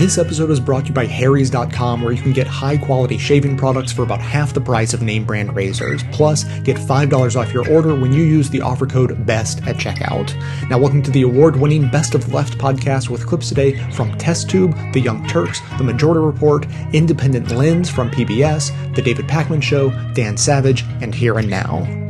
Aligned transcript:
This 0.00 0.16
episode 0.16 0.50
is 0.50 0.60
brought 0.60 0.84
to 0.84 0.88
you 0.88 0.94
by 0.94 1.04
Harry's.com, 1.04 2.00
where 2.00 2.14
you 2.14 2.22
can 2.22 2.32
get 2.32 2.46
high 2.46 2.78
quality 2.78 3.18
shaving 3.18 3.54
products 3.54 3.92
for 3.92 4.02
about 4.02 4.18
half 4.18 4.54
the 4.54 4.60
price 4.60 4.94
of 4.94 5.02
name 5.02 5.26
brand 5.26 5.54
razors. 5.54 6.02
Plus, 6.10 6.44
get 6.60 6.78
$5 6.78 7.38
off 7.38 7.52
your 7.52 7.70
order 7.70 7.94
when 7.94 8.10
you 8.10 8.22
use 8.22 8.48
the 8.48 8.62
offer 8.62 8.86
code 8.86 9.26
BEST 9.26 9.58
at 9.66 9.76
checkout. 9.76 10.34
Now, 10.70 10.78
welcome 10.78 11.02
to 11.02 11.10
the 11.10 11.20
award 11.20 11.56
winning 11.56 11.90
Best 11.90 12.14
of 12.14 12.32
Left 12.32 12.56
podcast 12.56 13.10
with 13.10 13.26
clips 13.26 13.50
today 13.50 13.76
from 13.90 14.16
Test 14.16 14.48
Tube, 14.48 14.74
The 14.94 15.00
Young 15.00 15.28
Turks, 15.28 15.60
The 15.76 15.84
Majority 15.84 16.20
Report, 16.24 16.66
Independent 16.94 17.50
Lens 17.50 17.90
from 17.90 18.10
PBS, 18.10 18.94
The 18.94 19.02
David 19.02 19.26
Pakman 19.26 19.62
Show, 19.62 19.90
Dan 20.14 20.38
Savage, 20.38 20.82
and 21.02 21.14
Here 21.14 21.38
and 21.38 21.50
Now. 21.50 22.09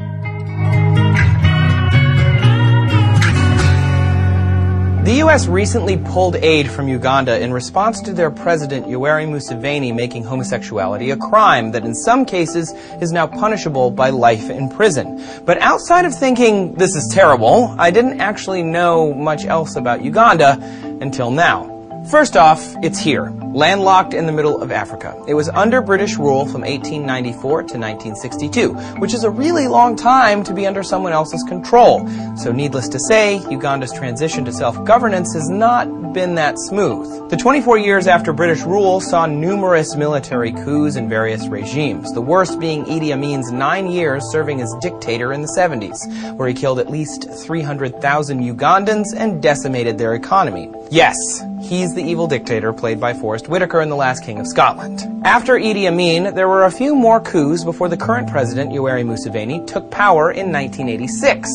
The 5.11 5.17
U.S. 5.17 5.49
recently 5.49 5.97
pulled 5.97 6.37
aid 6.37 6.71
from 6.71 6.87
Uganda 6.87 7.41
in 7.41 7.53
response 7.53 8.01
to 8.03 8.13
their 8.13 8.31
president 8.31 8.87
Yoweri 8.87 9.27
Museveni 9.27 9.93
making 9.93 10.23
homosexuality 10.23 11.11
a 11.11 11.17
crime 11.17 11.73
that 11.73 11.85
in 11.85 11.97
some 11.97 12.25
cases 12.25 12.71
is 13.03 13.11
now 13.11 13.27
punishable 13.27 13.91
by 13.91 14.11
life 14.11 14.49
in 14.49 14.69
prison. 14.69 15.21
But 15.45 15.59
outside 15.59 16.05
of 16.05 16.15
thinking 16.15 16.75
this 16.75 16.95
is 16.95 17.11
terrible, 17.13 17.75
I 17.77 17.91
didn't 17.91 18.21
actually 18.21 18.63
know 18.63 19.13
much 19.13 19.45
else 19.45 19.75
about 19.75 20.05
Uganda 20.05 20.57
until 21.01 21.33
now. 21.33 21.80
First 22.09 22.37
off, 22.37 22.75
it's 22.83 22.99
here, 22.99 23.31
landlocked 23.53 24.15
in 24.15 24.27
the 24.27 24.33
middle 24.33 24.61
of 24.63 24.73
Africa. 24.73 25.23
It 25.29 25.35
was 25.35 25.49
under 25.51 25.81
British 25.81 26.17
rule 26.17 26.47
from 26.47 26.63
1894 26.63 27.41
to 27.41 27.79
1962, 27.79 28.73
which 28.99 29.15
is 29.15 29.23
a 29.23 29.31
really 29.31 29.69
long 29.69 29.97
time 29.97 30.43
to 30.45 30.55
be 30.55 30.67
under 30.67 30.83
someone 30.83 31.13
else's 31.13 31.43
control. 31.45 32.09
So 32.37 32.53
needless 32.53 32.89
to 32.89 32.99
say, 32.99 33.39
Uganda's 33.51 33.93
transition 33.93 34.45
to 34.47 34.53
self-governance 34.53 35.35
has 35.35 35.49
not 35.49 36.13
been 36.13 36.35
that 36.35 36.59
smooth. 36.59 37.31
The 37.31 37.37
24 37.37 37.79
years 37.79 38.09
after 38.09 38.33
British 38.33 38.63
rule 38.63 39.01
saw 39.01 39.27
numerous 39.27 39.95
military 39.95 40.53
coups 40.53 40.97
in 40.97 41.09
various 41.09 41.47
regimes, 41.47 42.13
the 42.13 42.21
worst 42.21 42.59
being 42.59 42.85
Idi 42.87 43.13
Amin's 43.13 43.53
nine 43.53 43.87
years 43.87 44.25
serving 44.33 44.61
as 44.61 44.75
dictator 44.81 45.33
in 45.33 45.43
the 45.43 45.55
70s, 45.57 46.37
where 46.37 46.49
he 46.49 46.55
killed 46.55 46.81
at 46.81 46.91
least 46.91 47.29
300,000 47.31 48.41
Ugandans 48.41 49.15
and 49.17 49.41
decimated 49.41 49.99
their 49.99 50.15
economy. 50.15 50.73
Yes, 50.91 51.15
he's 51.63 51.90
the 51.95 52.03
evil 52.03 52.27
dictator 52.27 52.73
played 52.73 53.01
by 53.01 53.15
Forest 53.15 53.49
Whitaker 53.49 53.81
in 53.81 53.89
The 53.89 53.97
Last 53.97 54.25
King 54.25 54.39
of 54.39 54.47
Scotland. 54.47 55.01
After 55.25 55.55
Idi 55.55 55.87
Amin, 55.87 56.35
there 56.35 56.49
were 56.49 56.65
a 56.65 56.71
few 56.71 56.95
more 56.95 57.21
coups 57.21 57.65
before 57.65 57.89
the 57.89 57.97
current 57.97 58.29
president, 58.29 58.73
Yoweri 58.73 59.05
Museveni, 59.05 59.67
took 59.67 59.91
power 59.91 60.31
in 60.31 60.53
1986. 60.53 61.51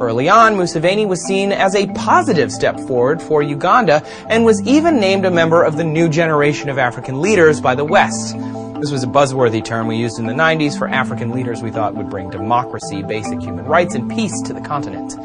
Early 0.00 0.28
on, 0.28 0.54
Museveni 0.54 1.08
was 1.08 1.26
seen 1.26 1.50
as 1.50 1.74
a 1.74 1.86
positive 1.88 2.52
step 2.52 2.78
forward 2.80 3.20
for 3.20 3.42
Uganda 3.42 4.02
and 4.28 4.44
was 4.44 4.62
even 4.62 5.00
named 5.00 5.24
a 5.24 5.30
member 5.30 5.64
of 5.64 5.76
the 5.76 5.84
new 5.84 6.08
generation 6.08 6.68
of 6.68 6.78
African 6.78 7.20
leaders 7.20 7.60
by 7.60 7.74
the 7.74 7.84
West. 7.84 8.36
This 8.80 8.92
was 8.92 9.02
a 9.02 9.08
buzzworthy 9.08 9.64
term 9.64 9.88
we 9.88 9.96
used 9.96 10.20
in 10.20 10.26
the 10.26 10.34
90s 10.34 10.78
for 10.78 10.86
African 10.88 11.30
leaders 11.30 11.62
we 11.62 11.72
thought 11.72 11.96
would 11.96 12.08
bring 12.08 12.30
democracy, 12.30 13.02
basic 13.02 13.42
human 13.42 13.64
rights, 13.64 13.96
and 13.96 14.08
peace 14.08 14.40
to 14.42 14.52
the 14.52 14.60
continent. 14.60 15.16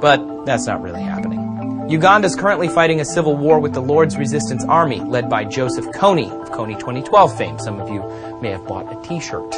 But 0.00 0.46
that's 0.46 0.66
not 0.66 0.80
really 0.80 1.02
happening. 1.02 1.43
Uganda 1.88 2.26
is 2.26 2.34
currently 2.34 2.68
fighting 2.68 3.00
a 3.00 3.04
civil 3.04 3.36
war 3.36 3.58
with 3.58 3.74
the 3.74 3.80
Lord's 3.80 4.16
Resistance 4.16 4.64
Army, 4.64 5.00
led 5.00 5.28
by 5.28 5.44
Joseph 5.44 5.84
Kony 5.86 6.30
of 6.40 6.50
Kony 6.50 6.78
2012 6.78 7.36
fame. 7.36 7.58
Some 7.58 7.78
of 7.78 7.90
you 7.90 8.02
may 8.40 8.50
have 8.50 8.66
bought 8.66 8.90
a 8.90 9.06
t-shirt. 9.06 9.54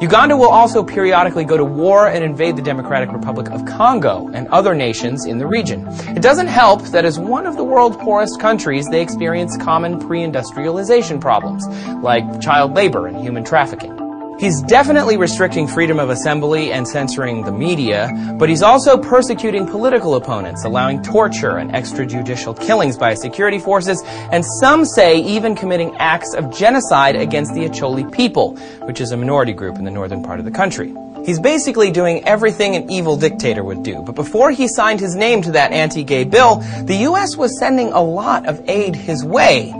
Uganda 0.00 0.38
will 0.38 0.48
also 0.48 0.82
periodically 0.82 1.44
go 1.44 1.58
to 1.58 1.64
war 1.64 2.08
and 2.08 2.24
invade 2.24 2.56
the 2.56 2.62
Democratic 2.62 3.12
Republic 3.12 3.50
of 3.50 3.66
Congo 3.66 4.26
and 4.32 4.48
other 4.48 4.74
nations 4.74 5.26
in 5.26 5.36
the 5.36 5.46
region. 5.46 5.86
It 6.16 6.22
doesn't 6.22 6.46
help 6.46 6.82
that 6.84 7.04
as 7.04 7.18
one 7.18 7.46
of 7.46 7.58
the 7.58 7.64
world's 7.64 7.98
poorest 7.98 8.40
countries, 8.40 8.88
they 8.88 9.02
experience 9.02 9.54
common 9.58 9.98
pre-industrialization 9.98 11.20
problems, 11.20 11.66
like 12.02 12.40
child 12.40 12.72
labor 12.72 13.06
and 13.06 13.18
human 13.20 13.44
trafficking. 13.44 14.05
He's 14.38 14.60
definitely 14.60 15.16
restricting 15.16 15.66
freedom 15.66 15.98
of 15.98 16.10
assembly 16.10 16.70
and 16.70 16.86
censoring 16.86 17.44
the 17.44 17.52
media, 17.52 18.10
but 18.38 18.50
he's 18.50 18.60
also 18.60 18.98
persecuting 18.98 19.66
political 19.66 20.14
opponents, 20.14 20.62
allowing 20.62 21.02
torture 21.02 21.56
and 21.56 21.70
extrajudicial 21.70 22.60
killings 22.60 22.98
by 22.98 23.14
security 23.14 23.58
forces, 23.58 24.02
and 24.30 24.44
some 24.60 24.84
say 24.84 25.18
even 25.20 25.56
committing 25.56 25.96
acts 25.96 26.34
of 26.34 26.54
genocide 26.54 27.16
against 27.16 27.54
the 27.54 27.60
Acholi 27.60 28.12
people, 28.12 28.56
which 28.84 29.00
is 29.00 29.10
a 29.10 29.16
minority 29.16 29.54
group 29.54 29.76
in 29.76 29.84
the 29.84 29.90
northern 29.90 30.22
part 30.22 30.38
of 30.38 30.44
the 30.44 30.50
country. 30.50 30.94
He's 31.24 31.40
basically 31.40 31.90
doing 31.90 32.22
everything 32.24 32.76
an 32.76 32.90
evil 32.90 33.16
dictator 33.16 33.64
would 33.64 33.82
do. 33.82 34.02
But 34.02 34.16
before 34.16 34.50
he 34.50 34.68
signed 34.68 35.00
his 35.00 35.16
name 35.16 35.40
to 35.42 35.52
that 35.52 35.72
anti-gay 35.72 36.24
bill, 36.24 36.56
the 36.84 36.96
U.S. 37.08 37.38
was 37.38 37.58
sending 37.58 37.90
a 37.90 38.02
lot 38.02 38.46
of 38.46 38.60
aid 38.68 38.96
his 38.96 39.24
way. 39.24 39.72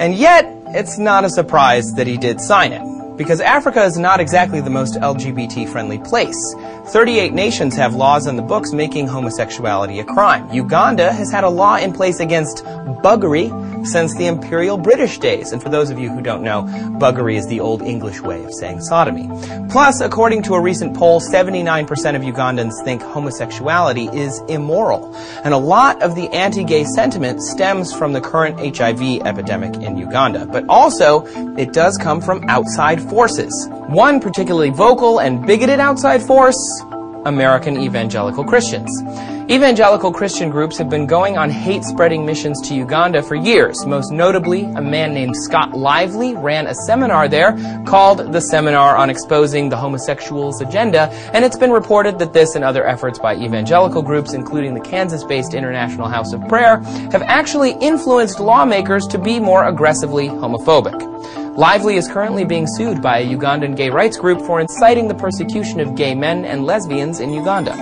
And 0.00 0.16
yet, 0.16 0.52
it's 0.70 0.98
not 0.98 1.24
a 1.24 1.30
surprise 1.30 1.92
that 1.92 2.08
he 2.08 2.16
did 2.16 2.40
sign 2.40 2.72
it 2.72 2.97
because 3.18 3.40
Africa 3.40 3.84
is 3.84 3.98
not 3.98 4.20
exactly 4.20 4.60
the 4.60 4.70
most 4.70 4.94
LGBT 4.94 5.68
friendly 5.68 5.98
place. 5.98 6.54
38 6.86 7.34
nations 7.34 7.76
have 7.76 7.94
laws 7.94 8.26
in 8.26 8.36
the 8.36 8.42
books 8.42 8.72
making 8.72 9.08
homosexuality 9.08 9.98
a 9.98 10.04
crime. 10.04 10.50
Uganda 10.50 11.12
has 11.12 11.30
had 11.30 11.44
a 11.44 11.50
law 11.50 11.76
in 11.76 11.92
place 11.92 12.20
against 12.20 12.64
buggery 13.02 13.50
since 13.86 14.14
the 14.16 14.26
imperial 14.26 14.76
British 14.76 15.18
days. 15.18 15.52
And 15.52 15.62
for 15.62 15.68
those 15.68 15.90
of 15.90 15.98
you 15.98 16.10
who 16.10 16.20
don't 16.20 16.42
know, 16.42 16.62
buggery 16.98 17.36
is 17.36 17.46
the 17.46 17.60
old 17.60 17.82
English 17.82 18.20
way 18.20 18.44
of 18.44 18.52
saying 18.54 18.80
sodomy. 18.80 19.28
Plus, 19.68 20.00
according 20.00 20.42
to 20.44 20.54
a 20.54 20.60
recent 20.60 20.96
poll, 20.96 21.20
79% 21.20 21.88
of 22.16 22.22
Ugandans 22.22 22.82
think 22.84 23.02
homosexuality 23.02 24.08
is 24.14 24.40
immoral. 24.48 25.14
And 25.44 25.54
a 25.54 25.58
lot 25.58 26.02
of 26.02 26.14
the 26.14 26.28
anti-gay 26.30 26.84
sentiment 26.84 27.42
stems 27.42 27.92
from 27.92 28.12
the 28.12 28.20
current 28.20 28.58
HIV 28.76 29.26
epidemic 29.26 29.74
in 29.76 29.96
Uganda. 29.96 30.46
But 30.46 30.64
also, 30.68 31.26
it 31.56 31.72
does 31.72 31.96
come 31.98 32.20
from 32.20 32.44
outside 32.48 33.00
forces. 33.08 33.68
One 33.88 34.20
particularly 34.20 34.70
vocal 34.70 35.20
and 35.20 35.46
bigoted 35.46 35.80
outside 35.80 36.22
force, 36.22 36.58
American 37.24 37.76
evangelical 37.78 38.44
Christians. 38.44 38.90
Evangelical 39.50 40.12
Christian 40.12 40.50
groups 40.50 40.76
have 40.76 40.90
been 40.90 41.06
going 41.06 41.38
on 41.38 41.48
hate 41.48 41.82
spreading 41.82 42.26
missions 42.26 42.60
to 42.68 42.74
Uganda 42.74 43.22
for 43.22 43.34
years. 43.34 43.86
Most 43.86 44.12
notably, 44.12 44.64
a 44.64 44.82
man 44.82 45.14
named 45.14 45.34
Scott 45.34 45.72
Lively 45.72 46.34
ran 46.34 46.66
a 46.66 46.74
seminar 46.74 47.28
there 47.28 47.56
called 47.86 48.30
the 48.30 48.40
Seminar 48.40 48.94
on 48.94 49.08
Exposing 49.08 49.70
the 49.70 49.76
Homosexuals 49.78 50.60
Agenda, 50.60 51.08
and 51.32 51.46
it's 51.46 51.56
been 51.56 51.70
reported 51.70 52.18
that 52.18 52.34
this 52.34 52.56
and 52.56 52.64
other 52.64 52.86
efforts 52.86 53.18
by 53.18 53.36
evangelical 53.36 54.02
groups, 54.02 54.34
including 54.34 54.74
the 54.74 54.80
Kansas 54.80 55.24
based 55.24 55.54
International 55.54 56.08
House 56.08 56.34
of 56.34 56.46
Prayer, 56.46 56.80
have 57.10 57.22
actually 57.22 57.72
influenced 57.80 58.40
lawmakers 58.40 59.06
to 59.06 59.18
be 59.18 59.40
more 59.40 59.66
aggressively 59.66 60.28
homophobic. 60.28 61.08
Lively 61.58 61.96
is 61.96 62.06
currently 62.06 62.44
being 62.44 62.68
sued 62.68 63.02
by 63.02 63.18
a 63.18 63.26
Ugandan 63.26 63.76
gay 63.76 63.90
rights 63.90 64.16
group 64.16 64.40
for 64.42 64.60
inciting 64.60 65.08
the 65.08 65.14
persecution 65.14 65.80
of 65.80 65.96
gay 65.96 66.14
men 66.14 66.44
and 66.44 66.64
lesbians 66.64 67.18
in 67.18 67.32
Uganda. 67.32 67.74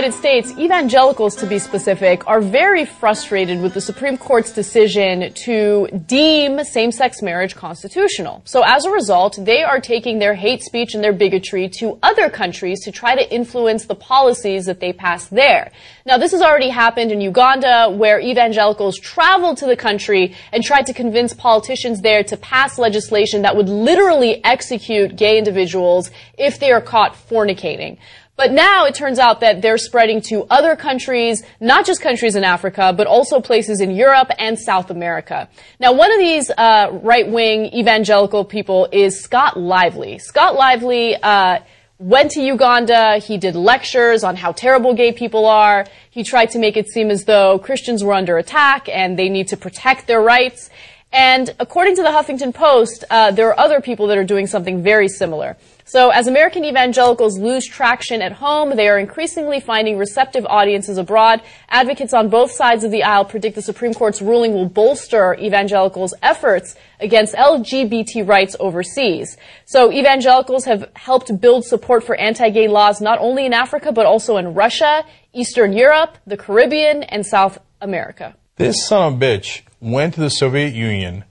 United 0.00 0.16
States, 0.16 0.58
evangelicals 0.58 1.36
to 1.36 1.46
be 1.46 1.58
specific, 1.58 2.26
are 2.26 2.40
very 2.40 2.86
frustrated 2.86 3.60
with 3.60 3.74
the 3.74 3.82
Supreme 3.82 4.16
Court's 4.16 4.50
decision 4.50 5.30
to 5.34 5.88
deem 6.06 6.64
same-sex 6.64 7.20
marriage 7.20 7.54
constitutional. 7.54 8.40
So 8.46 8.62
as 8.64 8.86
a 8.86 8.90
result, 8.90 9.38
they 9.38 9.62
are 9.62 9.78
taking 9.78 10.18
their 10.18 10.32
hate 10.32 10.62
speech 10.62 10.94
and 10.94 11.04
their 11.04 11.12
bigotry 11.12 11.68
to 11.80 11.98
other 12.02 12.30
countries 12.30 12.82
to 12.84 12.90
try 12.90 13.14
to 13.14 13.30
influence 13.30 13.84
the 13.84 13.94
policies 13.94 14.64
that 14.64 14.80
they 14.80 14.94
pass 14.94 15.26
there. 15.26 15.70
Now 16.06 16.16
this 16.16 16.32
has 16.32 16.40
already 16.40 16.70
happened 16.70 17.12
in 17.12 17.20
Uganda 17.20 17.90
where 17.90 18.18
evangelicals 18.18 18.98
traveled 18.98 19.58
to 19.58 19.66
the 19.66 19.76
country 19.76 20.34
and 20.50 20.64
tried 20.64 20.86
to 20.86 20.94
convince 20.94 21.34
politicians 21.34 22.00
there 22.00 22.24
to 22.24 22.38
pass 22.38 22.78
legislation 22.78 23.42
that 23.42 23.54
would 23.54 23.68
literally 23.68 24.42
execute 24.46 25.16
gay 25.16 25.36
individuals 25.36 26.10
if 26.38 26.58
they 26.58 26.72
are 26.72 26.80
caught 26.80 27.14
fornicating. 27.28 27.98
But 28.40 28.52
now 28.52 28.86
it 28.86 28.94
turns 28.94 29.18
out 29.18 29.40
that 29.40 29.60
they're 29.60 29.76
spreading 29.76 30.22
to 30.22 30.46
other 30.48 30.74
countries, 30.74 31.42
not 31.60 31.84
just 31.84 32.00
countries 32.00 32.36
in 32.36 32.42
Africa, 32.42 32.94
but 32.96 33.06
also 33.06 33.38
places 33.38 33.82
in 33.82 33.90
Europe 33.90 34.30
and 34.38 34.58
South 34.58 34.88
America. 34.88 35.46
Now, 35.78 35.92
one 35.92 36.10
of 36.10 36.18
these 36.18 36.50
uh, 36.56 36.88
right-wing 37.02 37.66
evangelical 37.74 38.46
people 38.46 38.88
is 38.92 39.20
Scott 39.22 39.60
Lively. 39.60 40.16
Scott 40.16 40.54
Lively 40.54 41.16
uh, 41.16 41.58
went 41.98 42.30
to 42.30 42.40
Uganda. 42.40 43.18
He 43.18 43.36
did 43.36 43.56
lectures 43.56 44.24
on 44.24 44.36
how 44.36 44.52
terrible 44.52 44.94
gay 44.94 45.12
people 45.12 45.44
are. 45.44 45.84
He 46.10 46.24
tried 46.24 46.48
to 46.52 46.58
make 46.58 46.78
it 46.78 46.88
seem 46.88 47.10
as 47.10 47.26
though 47.26 47.58
Christians 47.58 48.02
were 48.02 48.14
under 48.14 48.38
attack 48.38 48.88
and 48.88 49.18
they 49.18 49.28
need 49.28 49.48
to 49.48 49.58
protect 49.58 50.06
their 50.06 50.22
rights. 50.22 50.70
And 51.12 51.54
according 51.58 51.96
to 51.96 52.02
the 52.02 52.08
Huffington 52.08 52.54
Post, 52.54 53.04
uh, 53.10 53.32
there 53.32 53.48
are 53.48 53.60
other 53.60 53.82
people 53.82 54.06
that 54.06 54.16
are 54.16 54.24
doing 54.24 54.46
something 54.46 54.82
very 54.82 55.08
similar. 55.08 55.58
So 55.90 56.10
as 56.10 56.28
American 56.28 56.64
evangelicals 56.64 57.36
lose 57.36 57.66
traction 57.66 58.22
at 58.22 58.30
home, 58.30 58.76
they 58.76 58.88
are 58.88 58.96
increasingly 58.96 59.58
finding 59.58 59.98
receptive 59.98 60.46
audiences 60.46 60.98
abroad. 60.98 61.42
Advocates 61.68 62.14
on 62.14 62.28
both 62.28 62.52
sides 62.52 62.84
of 62.84 62.92
the 62.92 63.02
aisle 63.02 63.24
predict 63.24 63.56
the 63.56 63.62
Supreme 63.62 63.92
Court's 63.92 64.22
ruling 64.22 64.54
will 64.54 64.68
bolster 64.68 65.34
evangelicals' 65.34 66.14
efforts 66.22 66.76
against 67.00 67.34
LGBT 67.34 68.24
rights 68.24 68.54
overseas. 68.60 69.36
So 69.64 69.90
evangelicals 69.90 70.64
have 70.66 70.88
helped 70.94 71.40
build 71.40 71.64
support 71.64 72.04
for 72.04 72.14
anti-gay 72.14 72.68
laws 72.68 73.00
not 73.00 73.18
only 73.18 73.44
in 73.44 73.52
Africa, 73.52 73.90
but 73.90 74.06
also 74.06 74.36
in 74.36 74.54
Russia, 74.54 75.04
Eastern 75.32 75.72
Europe, 75.72 76.18
the 76.24 76.36
Caribbean, 76.36 77.02
and 77.02 77.26
South 77.26 77.58
America. 77.80 78.36
This 78.54 78.86
son 78.86 79.14
of 79.14 79.20
a 79.20 79.24
bitch 79.26 79.62
went 79.80 80.14
to 80.14 80.20
the 80.20 80.30
Soviet 80.30 80.72
Union 80.72 81.24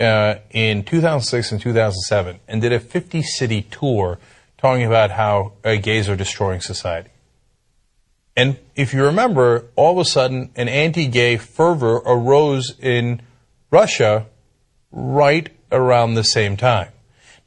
uh, 0.00 0.36
in 0.50 0.84
2006 0.84 1.52
and 1.52 1.60
2007 1.60 2.40
and 2.46 2.60
did 2.60 2.72
a 2.72 2.80
50 2.80 3.22
city 3.22 3.62
tour 3.62 4.18
talking 4.56 4.84
about 4.84 5.10
how 5.12 5.52
uh, 5.64 5.76
gays 5.76 6.08
are 6.08 6.16
destroying 6.16 6.60
society. 6.60 7.10
And 8.36 8.56
if 8.76 8.94
you 8.94 9.04
remember, 9.04 9.64
all 9.74 9.92
of 9.92 9.98
a 9.98 10.04
sudden 10.04 10.50
an 10.54 10.68
anti 10.68 11.06
gay 11.06 11.36
fervor 11.36 11.96
arose 12.06 12.78
in 12.78 13.20
Russia 13.70 14.26
right 14.92 15.50
around 15.72 16.14
the 16.14 16.24
same 16.24 16.56
time. 16.56 16.90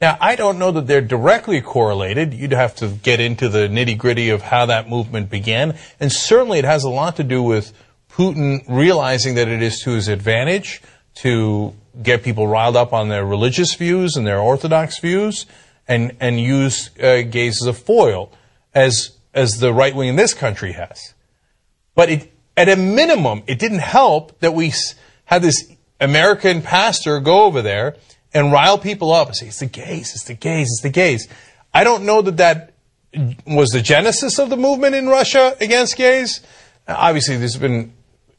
Now, 0.00 0.18
I 0.20 0.34
don't 0.34 0.58
know 0.58 0.72
that 0.72 0.88
they're 0.88 1.00
directly 1.00 1.60
correlated. 1.60 2.34
You'd 2.34 2.52
have 2.52 2.74
to 2.76 2.88
get 2.88 3.20
into 3.20 3.48
the 3.48 3.68
nitty 3.68 3.96
gritty 3.96 4.30
of 4.30 4.42
how 4.42 4.66
that 4.66 4.88
movement 4.88 5.30
began. 5.30 5.78
And 6.00 6.10
certainly 6.10 6.58
it 6.58 6.64
has 6.64 6.82
a 6.84 6.90
lot 6.90 7.16
to 7.16 7.24
do 7.24 7.42
with 7.42 7.72
Putin 8.10 8.64
realizing 8.68 9.36
that 9.36 9.48
it 9.48 9.62
is 9.62 9.80
to 9.84 9.92
his 9.92 10.08
advantage 10.08 10.82
to 11.16 11.74
get 12.02 12.22
people 12.22 12.46
riled 12.46 12.76
up 12.76 12.92
on 12.92 13.08
their 13.08 13.24
religious 13.24 13.74
views 13.74 14.16
and 14.16 14.26
their 14.26 14.38
orthodox 14.38 14.98
views 14.98 15.46
and, 15.86 16.16
and 16.20 16.40
use 16.40 16.90
uh, 16.98 17.22
gays 17.22 17.60
as 17.62 17.66
a 17.66 17.72
foil, 17.72 18.32
as, 18.74 19.10
as 19.34 19.58
the 19.58 19.72
right 19.72 19.94
wing 19.94 20.08
in 20.08 20.16
this 20.16 20.32
country 20.32 20.72
has. 20.72 21.14
But 21.94 22.08
it, 22.08 22.32
at 22.56 22.68
a 22.68 22.76
minimum, 22.76 23.42
it 23.46 23.58
didn't 23.58 23.80
help 23.80 24.38
that 24.40 24.54
we 24.54 24.72
had 25.26 25.42
this 25.42 25.70
American 26.00 26.62
pastor 26.62 27.20
go 27.20 27.44
over 27.44 27.62
there 27.62 27.96
and 28.34 28.52
rile 28.52 28.78
people 28.78 29.12
up 29.12 29.28
and 29.28 29.36
say, 29.36 29.48
it's 29.48 29.60
the 29.60 29.66
gays, 29.66 30.14
it's 30.14 30.24
the 30.24 30.34
gays, 30.34 30.68
it's 30.68 30.82
the 30.82 30.90
gays. 30.90 31.28
I 31.74 31.84
don't 31.84 32.04
know 32.04 32.22
that 32.22 32.38
that 32.38 32.72
was 33.46 33.70
the 33.70 33.82
genesis 33.82 34.38
of 34.38 34.48
the 34.50 34.56
movement 34.56 34.94
in 34.94 35.08
Russia 35.08 35.56
against 35.60 35.96
gays. 35.96 36.40
Obviously, 36.88 37.36
there's 37.36 37.56
been 37.56 37.92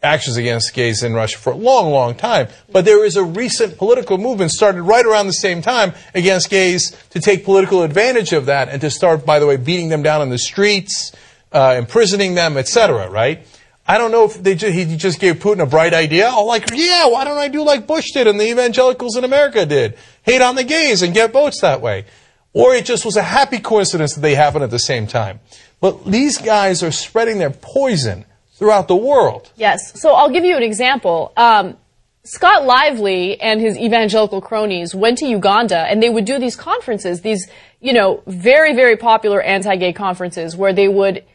actions 0.03 0.38
against 0.38 0.73
gays 0.73 1.01
in 1.01 1.13
Russia 1.13 1.38
for 1.38 1.53
a 1.53 1.55
long, 1.55 1.91
long 1.91 2.15
time. 2.15 2.47
But 2.71 2.85
there 2.85 3.05
is 3.05 3.15
a 3.15 3.23
recent 3.23 3.77
political 3.77 4.17
movement 4.17 4.51
started 4.51 4.83
right 4.83 5.05
around 5.05 5.27
the 5.27 5.33
same 5.33 5.61
time 5.61 5.94
against 6.13 6.50
gays 6.50 6.95
to 7.11 7.19
take 7.19 7.45
political 7.45 7.83
advantage 7.83 8.33
of 8.33 8.45
that 8.47 8.69
and 8.69 8.81
to 8.81 8.89
start, 8.89 9.25
by 9.25 9.39
the 9.39 9.47
way, 9.47 9.57
beating 9.57 9.89
them 9.89 10.03
down 10.03 10.21
in 10.21 10.29
the 10.29 10.38
streets, 10.38 11.11
uh, 11.51 11.75
imprisoning 11.77 12.35
them, 12.35 12.57
etc. 12.57 13.09
Right? 13.09 13.47
I 13.85 13.97
don't 13.97 14.11
know 14.11 14.25
if 14.25 14.41
they 14.41 14.55
just, 14.55 14.73
he 14.73 14.95
just 14.95 15.19
gave 15.19 15.35
Putin 15.35 15.61
a 15.61 15.65
bright 15.65 15.94
idea. 15.94 16.29
Oh, 16.31 16.45
like, 16.45 16.69
yeah, 16.73 17.07
why 17.07 17.25
don't 17.25 17.38
I 17.38 17.50
do 17.50 17.63
like 17.63 17.85
Bush 17.85 18.11
did 18.11 18.27
and 18.27 18.39
the 18.39 18.50
evangelicals 18.50 19.17
in 19.17 19.25
America 19.25 19.65
did? 19.65 19.97
Hate 20.23 20.41
on 20.41 20.55
the 20.55 20.63
gays 20.63 21.01
and 21.01 21.13
get 21.13 21.33
votes 21.33 21.59
that 21.61 21.81
way. 21.81 22.05
Or 22.53 22.73
it 22.73 22.85
just 22.85 23.03
was 23.03 23.17
a 23.17 23.23
happy 23.23 23.59
coincidence 23.59 24.13
that 24.13 24.21
they 24.21 24.35
happened 24.35 24.63
at 24.63 24.69
the 24.69 24.79
same 24.79 25.05
time. 25.05 25.41
But 25.81 26.05
these 26.05 26.38
guys 26.38 26.81
are 26.81 26.91
spreading 26.91 27.39
their 27.39 27.50
poison 27.50 28.25
throughout 28.53 28.88
the 28.88 28.95
world. 28.95 29.51
Yes. 29.55 30.00
So 30.00 30.13
I'll 30.13 30.29
give 30.29 30.45
you 30.45 30.55
an 30.55 30.63
example. 30.63 31.33
Um, 31.35 31.77
Scott 32.25 32.65
Lively 32.65 33.39
and 33.41 33.59
his 33.59 33.77
evangelical 33.77 34.39
cronies 34.39 34.95
went 34.95 35.17
to 35.17 35.25
Uganda 35.25 35.79
and 35.79 36.01
they 36.01 36.09
would 36.09 36.23
do 36.23 36.39
these 36.39 36.55
conferences, 36.55 37.21
these, 37.21 37.50
you 37.81 37.91
know, 37.91 38.23
very, 38.27 38.73
very 38.73 38.95
popular 38.95 39.41
anti-gay 39.41 39.91
conferences 39.91 40.55
where 40.55 40.71
they 40.71 40.88
would 40.88 41.25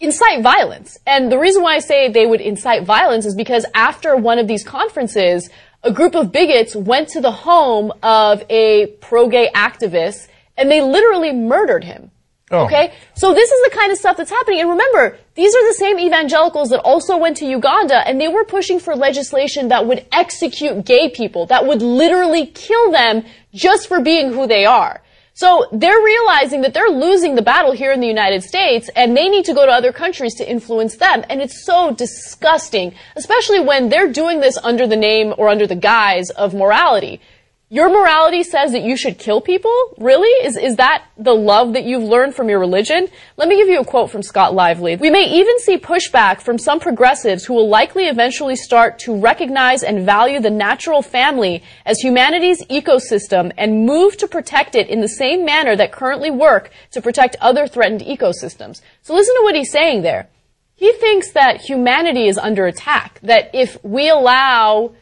incite 0.00 0.42
violence. 0.42 0.96
And 1.06 1.30
the 1.30 1.38
reason 1.38 1.62
why 1.62 1.74
I 1.74 1.80
say 1.80 2.08
they 2.08 2.24
would 2.24 2.40
incite 2.40 2.84
violence 2.84 3.26
is 3.26 3.34
because 3.34 3.66
after 3.74 4.16
one 4.16 4.38
of 4.38 4.46
these 4.46 4.64
conferences, 4.64 5.50
a 5.82 5.92
group 5.92 6.14
of 6.14 6.32
bigots 6.32 6.74
went 6.74 7.08
to 7.10 7.20
the 7.20 7.30
home 7.30 7.92
of 8.02 8.42
a 8.48 8.86
pro-gay 9.00 9.50
activist 9.54 10.28
and 10.56 10.70
they 10.70 10.80
literally 10.80 11.32
murdered 11.32 11.84
him. 11.84 12.10
Oh. 12.50 12.64
Okay? 12.64 12.94
So 13.14 13.34
this 13.34 13.50
is 13.50 13.70
the 13.70 13.76
kind 13.76 13.92
of 13.92 13.98
stuff 13.98 14.16
that's 14.16 14.30
happening. 14.30 14.60
And 14.60 14.70
remember, 14.70 15.18
these 15.34 15.54
are 15.54 15.68
the 15.68 15.74
same 15.74 15.98
evangelicals 15.98 16.70
that 16.70 16.80
also 16.80 17.16
went 17.16 17.36
to 17.38 17.46
Uganda 17.46 18.06
and 18.06 18.20
they 18.20 18.28
were 18.28 18.44
pushing 18.44 18.80
for 18.80 18.96
legislation 18.96 19.68
that 19.68 19.86
would 19.86 20.06
execute 20.12 20.84
gay 20.84 21.10
people, 21.10 21.46
that 21.46 21.66
would 21.66 21.82
literally 21.82 22.46
kill 22.46 22.90
them 22.90 23.24
just 23.52 23.88
for 23.88 24.00
being 24.00 24.32
who 24.32 24.46
they 24.46 24.64
are. 24.64 25.02
So 25.34 25.68
they're 25.70 26.02
realizing 26.02 26.62
that 26.62 26.74
they're 26.74 26.88
losing 26.88 27.36
the 27.36 27.42
battle 27.42 27.70
here 27.70 27.92
in 27.92 28.00
the 28.00 28.08
United 28.08 28.42
States 28.42 28.90
and 28.96 29.16
they 29.16 29.28
need 29.28 29.44
to 29.44 29.54
go 29.54 29.66
to 29.66 29.70
other 29.70 29.92
countries 29.92 30.34
to 30.36 30.50
influence 30.50 30.96
them. 30.96 31.24
And 31.30 31.40
it's 31.40 31.64
so 31.64 31.94
disgusting, 31.94 32.92
especially 33.14 33.60
when 33.60 33.88
they're 33.88 34.12
doing 34.12 34.40
this 34.40 34.58
under 34.64 34.88
the 34.88 34.96
name 34.96 35.32
or 35.38 35.48
under 35.48 35.68
the 35.68 35.76
guise 35.76 36.30
of 36.30 36.54
morality. 36.54 37.20
Your 37.70 37.90
morality 37.90 38.44
says 38.44 38.72
that 38.72 38.82
you 38.82 38.96
should 38.96 39.18
kill 39.18 39.42
people? 39.42 39.70
Really? 39.98 40.30
Is, 40.46 40.56
is 40.56 40.76
that 40.76 41.04
the 41.18 41.34
love 41.34 41.74
that 41.74 41.84
you've 41.84 42.02
learned 42.02 42.34
from 42.34 42.48
your 42.48 42.58
religion? 42.58 43.08
Let 43.36 43.46
me 43.46 43.56
give 43.56 43.68
you 43.68 43.80
a 43.80 43.84
quote 43.84 44.10
from 44.10 44.22
Scott 44.22 44.54
Lively. 44.54 44.96
We 44.96 45.10
may 45.10 45.24
even 45.24 45.58
see 45.58 45.76
pushback 45.76 46.40
from 46.40 46.56
some 46.56 46.80
progressives 46.80 47.44
who 47.44 47.52
will 47.52 47.68
likely 47.68 48.04
eventually 48.04 48.56
start 48.56 48.98
to 49.00 49.20
recognize 49.20 49.82
and 49.82 50.06
value 50.06 50.40
the 50.40 50.48
natural 50.48 51.02
family 51.02 51.62
as 51.84 52.00
humanity's 52.00 52.64
ecosystem 52.68 53.52
and 53.58 53.84
move 53.84 54.16
to 54.16 54.26
protect 54.26 54.74
it 54.74 54.88
in 54.88 55.02
the 55.02 55.08
same 55.08 55.44
manner 55.44 55.76
that 55.76 55.92
currently 55.92 56.30
work 56.30 56.70
to 56.92 57.02
protect 57.02 57.36
other 57.38 57.66
threatened 57.66 58.00
ecosystems. 58.00 58.80
So 59.02 59.14
listen 59.14 59.34
to 59.34 59.42
what 59.42 59.54
he's 59.54 59.70
saying 59.70 60.00
there. 60.00 60.30
He 60.74 60.90
thinks 60.94 61.32
that 61.32 61.60
humanity 61.60 62.28
is 62.28 62.38
under 62.38 62.66
attack, 62.66 63.20
that 63.24 63.50
if 63.52 63.76
we 63.84 64.08
allow 64.08 64.94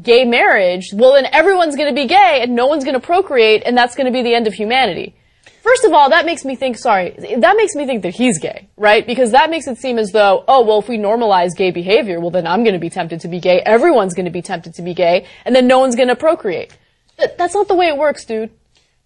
gay 0.00 0.24
marriage, 0.24 0.90
well 0.94 1.12
then 1.14 1.26
everyone's 1.32 1.76
to 1.88 1.94
be 1.94 2.06
gay 2.06 2.40
and 2.42 2.54
no 2.54 2.66
one's 2.66 2.84
to 2.94 3.00
procreate 3.00 3.62
and 3.66 3.76
that's 3.76 3.94
to 4.06 4.12
be 4.12 4.22
the 4.22 4.34
end 4.34 4.46
of 4.46 4.54
humanity. 4.54 5.14
First 5.62 5.84
of 5.84 5.92
all, 5.92 6.10
that 6.10 6.26
makes 6.26 6.44
me 6.44 6.56
think, 6.56 6.76
sorry, 6.76 7.10
that 7.38 7.56
makes 7.56 7.76
me 7.76 7.86
think 7.86 8.02
that 8.02 8.14
he's 8.14 8.40
gay, 8.40 8.68
right? 8.76 9.06
Because 9.06 9.30
that 9.30 9.48
makes 9.48 9.68
it 9.68 9.78
seem 9.78 9.96
as 9.96 10.10
though, 10.10 10.44
oh, 10.48 10.64
well, 10.64 10.80
if 10.80 10.88
we 10.88 10.98
normalize 10.98 11.50
gay 11.56 11.70
behavior, 11.70 12.18
well, 12.18 12.30
then 12.30 12.48
I'm 12.48 12.64
going 12.64 12.74
to 12.74 12.80
be 12.80 12.90
tempted 12.90 13.20
to 13.20 13.28
be 13.28 13.38
gay, 13.38 13.60
everyone's 13.60 14.14
going 14.14 14.24
to 14.24 14.32
be 14.32 14.42
tempted 14.42 14.74
to 14.74 14.82
be 14.82 14.92
gay, 14.92 15.26
and 15.44 15.54
then 15.54 15.68
no 15.68 15.78
one's 15.78 15.94
going 15.94 16.08
to 16.08 16.16
procreate. 16.16 16.76
that's 17.16 17.54
not 17.54 17.68
the 17.68 17.76
way 17.76 17.86
it 17.86 17.96
works, 17.96 18.24
dude. 18.24 18.50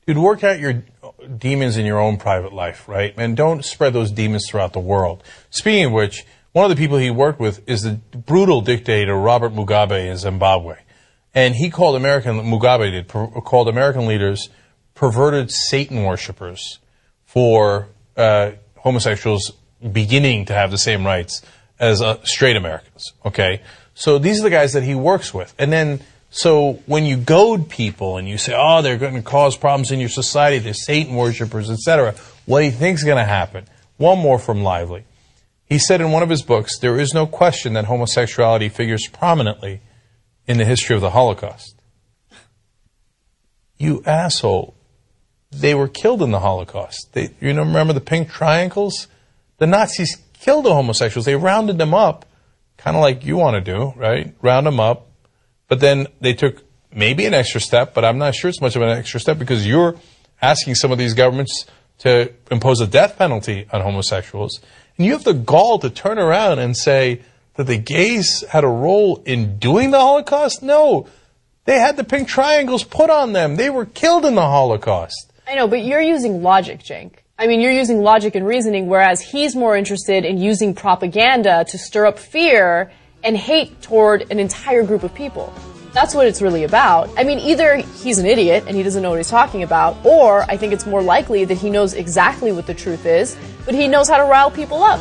Dude, 0.07 0.17
work 0.19 0.45
out 0.45 0.59
your 0.59 0.85
uh, 1.03 1.11
demons 1.37 1.77
in 1.77 1.85
your 1.85 1.99
own 1.99 2.17
private 2.17 2.55
life, 2.55 2.89
right? 2.89 3.13
And 3.19 3.37
don't 3.37 3.63
spread 3.63 3.93
those 3.93 4.11
demons 4.11 4.49
throughout 4.49 4.73
the 4.73 4.81
world. 4.81 5.23
Speaking 5.51 5.87
of 5.87 5.93
which, 5.93 6.25
one 6.57 6.65
of 6.65 6.75
the 6.75 6.83
people 6.83 6.97
he 6.97 7.11
worked 7.11 7.39
with 7.39 7.61
is 7.69 7.83
the 7.83 8.01
brutal 8.17 8.63
dictator 8.63 9.15
Robert 9.15 9.53
Mugabe 9.53 10.11
in 10.11 10.17
Zimbabwe. 10.17 10.79
And 11.35 11.55
he 11.55 11.69
called 11.69 11.97
American, 11.97 12.37
Mugabe 12.37 12.91
did, 12.93 13.09
called 13.09 13.69
American 13.69 14.07
leaders 14.07 14.49
perverted 14.95 15.51
Satan 15.51 16.03
worshippers 16.05 16.79
for 17.27 17.89
uh, 18.17 18.53
homosexuals 18.79 19.53
beginning 19.93 20.47
to 20.47 20.55
have 20.55 20.71
the 20.71 20.79
same 20.79 21.05
rights 21.05 21.43
as 21.79 22.01
uh, 22.01 22.25
straight 22.25 22.57
Americans. 22.57 23.13
Okay? 23.27 23.61
So 23.93 24.17
these 24.17 24.41
are 24.41 24.45
the 24.45 24.49
guys 24.49 24.73
that 24.73 24.83
he 24.83 24.95
works 24.95 25.35
with. 25.35 25.55
And 25.59 25.71
then, 25.71 26.01
so 26.31 26.81
when 26.87 27.05
you 27.05 27.19
goad 27.19 27.69
people 27.69 28.17
and 28.17 28.27
you 28.27 28.39
say, 28.39 28.55
oh, 28.57 28.81
they're 28.81 28.97
going 28.97 29.13
to 29.13 29.21
cause 29.21 29.59
problems 29.59 29.91
in 29.91 30.01
your 30.01 30.09
society, 30.09 30.59
they're 30.59 30.73
Satan 30.73 31.17
worshippers, 31.17 31.69
etc., 31.69 32.15
what 32.47 32.61
do 32.61 32.65
you 32.65 32.73
think's 32.73 33.05
going 33.05 33.19
to 33.19 33.25
happen? 33.25 33.67
One 33.99 34.19
more 34.19 34.39
from 34.39 34.63
Lively. 34.63 35.05
He 35.67 35.79
said 35.79 36.01
in 36.01 36.13
one 36.13 36.23
of 36.23 36.31
his 36.31 36.43
books, 36.43 36.79
there 36.79 36.99
is 36.99 37.13
no 37.13 37.27
question 37.27 37.73
that 37.73 37.87
homosexuality 37.87 38.69
figures 38.69 39.09
prominently 39.09 39.81
in 40.47 40.59
the 40.59 40.65
history 40.65 40.95
of 40.95 41.03
the 41.03 41.11
Holocaust. 41.11 41.75
You 43.77 44.03
asshole. 44.07 44.75
They 45.51 45.75
were 45.75 45.89
killed 45.89 46.23
in 46.23 46.31
the 46.31 46.41
Holocaust. 46.41 47.13
They, 47.13 47.31
you 47.41 47.53
know, 47.53 47.63
remember 47.63 47.93
the 47.93 48.01
pink 48.01 48.31
triangles? 48.31 49.09
The 49.59 49.67
Nazis 49.67 50.17
killed 50.35 50.65
the 50.65 50.75
homosexuals. 50.75 51.27
They 51.27 51.35
rounded 51.35 51.79
them 51.79 51.95
up, 51.95 52.27
kind 52.77 52.97
of 52.97 53.03
like 53.03 53.25
you 53.25 53.37
want 53.37 53.55
to 53.55 53.73
do, 53.73 53.93
right? 53.97 54.35
Round 54.43 54.67
them 54.67 54.79
up. 54.79 55.09
But 55.69 55.81
then 55.81 56.07
they 56.21 56.35
took 56.35 56.63
maybe 56.93 57.27
an 57.27 57.35
extra 57.35 57.61
step, 57.61 57.93
but 57.93 58.05
I'm 58.05 58.19
not 58.19 58.35
sure 58.35 58.49
it's 58.49 58.61
much 58.61 58.77
of 58.77 58.83
an 58.83 58.91
extra 58.91 59.19
step 59.19 59.39
because 59.39 59.67
you're 59.67 59.97
asking 60.41 60.77
some 60.77 60.93
of 60.93 60.99
these 60.99 61.15
governments 61.15 61.67
to 61.99 62.33
impose 62.51 62.81
a 62.81 62.87
death 62.87 63.19
penalty 63.19 63.67
on 63.73 63.81
homosexuals. 63.81 64.61
And 64.97 65.07
you 65.07 65.13
have 65.13 65.25
the 65.25 65.35
gall 65.35 65.79
to 65.81 65.91
turn 65.91 66.19
around 66.19 66.59
and 66.59 66.77
say 66.77 67.21
that 67.55 67.65
the 67.65 67.77
gays 67.77 68.45
had 68.49 68.65
a 68.65 68.69
role 68.69 69.23
in 69.27 69.59
doing 69.59 69.91
the 69.91 70.01
Holocaust? 70.01 70.63
No. 70.63 71.07
They 71.65 71.79
had 71.79 71.97
the 71.97 72.05
pink 72.05 72.29
triangles 72.29 72.85
put 72.85 73.11
on 73.11 73.33
them. 73.33 73.57
They 73.57 73.71
were 73.71 73.87
killed 73.87 74.25
in 74.25 74.35
the 74.35 74.43
Holocaust. 74.43 75.33
I 75.47 75.55
know, 75.55 75.69
but 75.69 75.85
you're 75.85 76.01
using 76.01 76.43
logic, 76.43 76.81
Cenk. 76.81 77.13
I 77.39 77.47
mean, 77.47 77.61
you're 77.61 77.73
using 77.73 78.03
logic 78.03 78.35
and 78.35 78.47
reasoning, 78.47 78.87
whereas 78.87 79.21
he's 79.21 79.55
more 79.55 79.77
interested 79.77 80.25
in 80.25 80.39
using 80.39 80.75
propaganda 80.75 81.67
to 81.69 81.79
stir 81.79 82.07
up 82.07 82.19
fear 82.19 82.91
and 83.23 83.37
hate 83.37 83.83
toward 83.83 84.31
an 84.31 84.39
entire 84.39 84.83
group 84.83 85.03
of 85.03 85.15
people. 85.15 85.53
That's 85.97 86.15
what 86.15 86.27
it's 86.27 86.43
really 86.43 86.65
about. 86.65 87.09
I 87.17 87.25
mean, 87.25 87.39
either 87.39 87.77
he's 87.77 88.19
an 88.19 88.27
idiot 88.27 88.65
and 88.67 88.77
he 88.77 88.83
doesn't 88.83 89.03
know 89.03 89.09
what 89.09 89.17
he's 89.17 89.31
talking 89.31 89.63
about, 89.63 89.97
or 90.05 90.43
I 90.43 90.59
think 90.59 90.75
it's 90.75 90.85
more 90.85 91.01
likely 91.01 91.47
that 91.47 91.57
he 91.57 91.71
knows 91.71 91.95
exactly 91.95 92.53
what 92.53 92.67
the 92.67 92.75
truth 92.75 93.07
is, 93.07 93.35
but 93.65 93.75
he 93.75 93.89
knows 93.89 94.07
how 94.07 94.19
to 94.19 94.25
rile 94.25 94.51
people 94.51 94.83
up. 94.83 95.01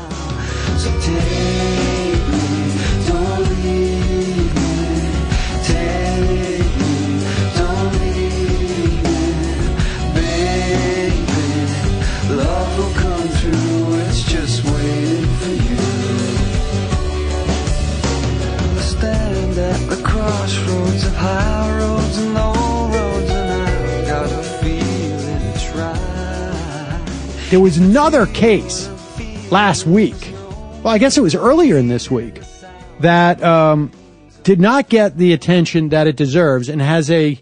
Crossroads 20.25 21.05
of 21.05 21.13
high 21.13 21.77
roads 21.77 22.17
and 22.17 22.33
roads, 22.33 23.29
and 23.29 23.51
I 23.51 24.05
got 24.07 24.31
a 24.31 24.43
feeling 24.59 25.41
it's 25.53 25.69
right. 25.75 27.49
There 27.51 27.59
was 27.59 27.77
another 27.77 28.25
case 28.25 28.89
last 29.51 29.85
week. 29.85 30.33
Well, 30.81 30.87
I 30.87 30.97
guess 30.97 31.15
it 31.15 31.21
was 31.21 31.35
earlier 31.35 31.77
in 31.77 31.89
this 31.89 32.09
week 32.09 32.41
that 33.01 33.43
um, 33.43 33.91
did 34.41 34.59
not 34.59 34.89
get 34.89 35.15
the 35.15 35.31
attention 35.31 35.89
that 35.89 36.07
it 36.07 36.15
deserves 36.15 36.69
and 36.69 36.81
has 36.81 37.11
a 37.11 37.39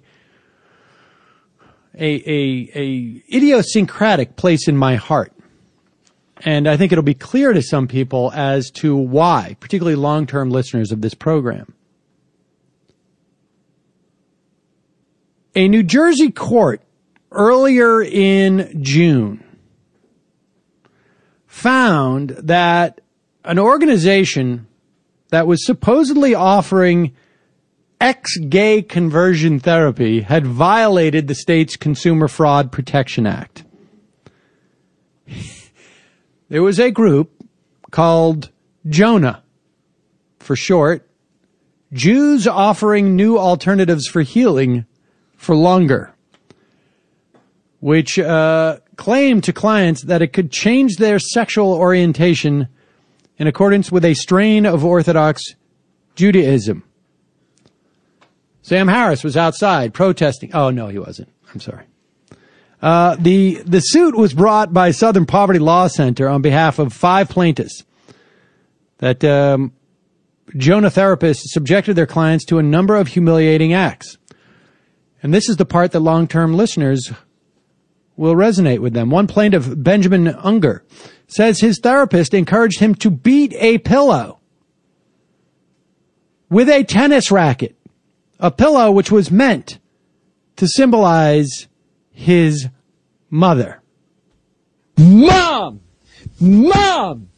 a, 1.96 2.06
a, 2.06 2.72
a 2.76 3.24
idiosyncratic 3.34 4.36
place 4.36 4.68
in 4.68 4.76
my 4.76 4.96
heart. 4.96 5.32
And 6.42 6.68
I 6.68 6.76
think 6.76 6.92
it'll 6.92 7.02
be 7.02 7.14
clear 7.14 7.54
to 7.54 7.62
some 7.62 7.88
people 7.88 8.30
as 8.34 8.72
to 8.72 8.98
why, 8.98 9.56
particularly 9.62 9.96
long-term 9.96 10.50
listeners 10.50 10.92
of 10.92 11.00
this 11.00 11.14
program. 11.14 11.73
A 15.56 15.68
New 15.68 15.84
Jersey 15.84 16.32
court 16.32 16.82
earlier 17.32 18.02
in 18.02 18.82
June 18.82 19.44
found 21.46 22.30
that 22.32 23.02
an 23.46 23.60
organization 23.60 24.66
that 25.30 25.46
was 25.46 25.64
supposedly 25.64 26.34
offering 26.34 27.16
ex-gay 28.02 28.82
conversion 28.82 29.60
therapy 29.60 30.22
had 30.22 30.48
violated 30.48 31.28
the 31.28 31.36
state's 31.36 31.76
Consumer 31.76 32.28
Fraud 32.28 32.72
Protection 32.72 33.28
Act. 33.28 33.64
there 36.50 36.64
was 36.64 36.80
a 36.80 36.90
group 36.90 37.32
called 37.92 38.50
Jonah, 38.90 39.44
for 40.40 40.56
short, 40.56 41.08
Jews 41.92 42.48
offering 42.48 43.16
new 43.16 43.38
alternatives 43.38 44.08
for 44.08 44.24
healing 44.24 44.88
for 45.44 45.56
longer, 45.56 46.14
which 47.80 48.18
uh, 48.18 48.78
claimed 48.96 49.44
to 49.44 49.54
clients 49.54 50.04
that 50.04 50.22
it 50.22 50.34
could 50.34 50.52
change 50.52 50.98
their 50.98 51.20
sexual 51.20 51.74
orientation 51.74 52.68
in 53.38 53.48
accordance 53.48 53.92
with 53.92 54.06
a 54.06 54.14
strain 54.14 54.66
of 54.66 54.86
Orthodox 54.86 55.44
Judaism. 56.16 56.84
Sam 58.62 58.88
Harris 58.88 59.24
was 59.24 59.36
outside 59.36 59.94
protesting. 59.94 60.52
Oh 60.54 60.70
no, 60.70 60.88
he 60.88 60.98
wasn't. 60.98 61.30
I'm 61.54 61.60
sorry. 61.60 61.86
Uh, 62.82 63.16
the 63.20 63.56
the 63.66 63.80
suit 63.80 64.16
was 64.16 64.34
brought 64.34 64.74
by 64.74 64.92
Southern 64.92 65.26
Poverty 65.26 65.60
Law 65.60 65.88
Center 65.88 66.28
on 66.28 66.42
behalf 66.42 66.80
of 66.80 66.94
five 66.94 67.30
plaintiffs 67.30 67.84
that 69.00 69.24
um, 69.24 69.74
Jonah 70.56 70.90
therapists 70.90 71.44
subjected 71.46 71.96
their 71.96 72.06
clients 72.06 72.46
to 72.46 72.60
a 72.60 72.64
number 72.64 72.96
of 72.96 73.08
humiliating 73.08 73.74
acts. 73.74 74.18
And 75.24 75.34
this 75.34 75.48
is 75.48 75.56
the 75.56 75.66
part 75.66 75.94
that 75.94 76.02
long-term 76.02 76.54
listeners 76.54 77.12
will 78.18 78.36
resonate 78.36 78.80
with 78.80 78.94
them. 78.94 79.10
One 79.10 79.26
plaintiff, 79.26 79.68
Benjamin 79.76 80.28
Unger, 80.28 80.84
says 81.28 81.62
his 81.62 81.80
therapist 81.80 82.34
encouraged 82.34 82.80
him 82.80 82.94
to 82.96 83.10
beat 83.10 83.54
a 83.54 83.78
pillow 83.80 84.40
with 86.50 86.70
a 86.70 86.84
tennis 86.84 87.32
racket, 87.32 87.76
a 88.38 88.52
pillow 88.52 88.92
which 88.92 89.12
was 89.12 89.32
meant 89.32 89.80
to 90.58 90.68
symbolize 90.68 91.68
his 92.12 92.68
mother. 93.30 93.82
Mom! 94.98 95.80
Mom! 96.40 97.30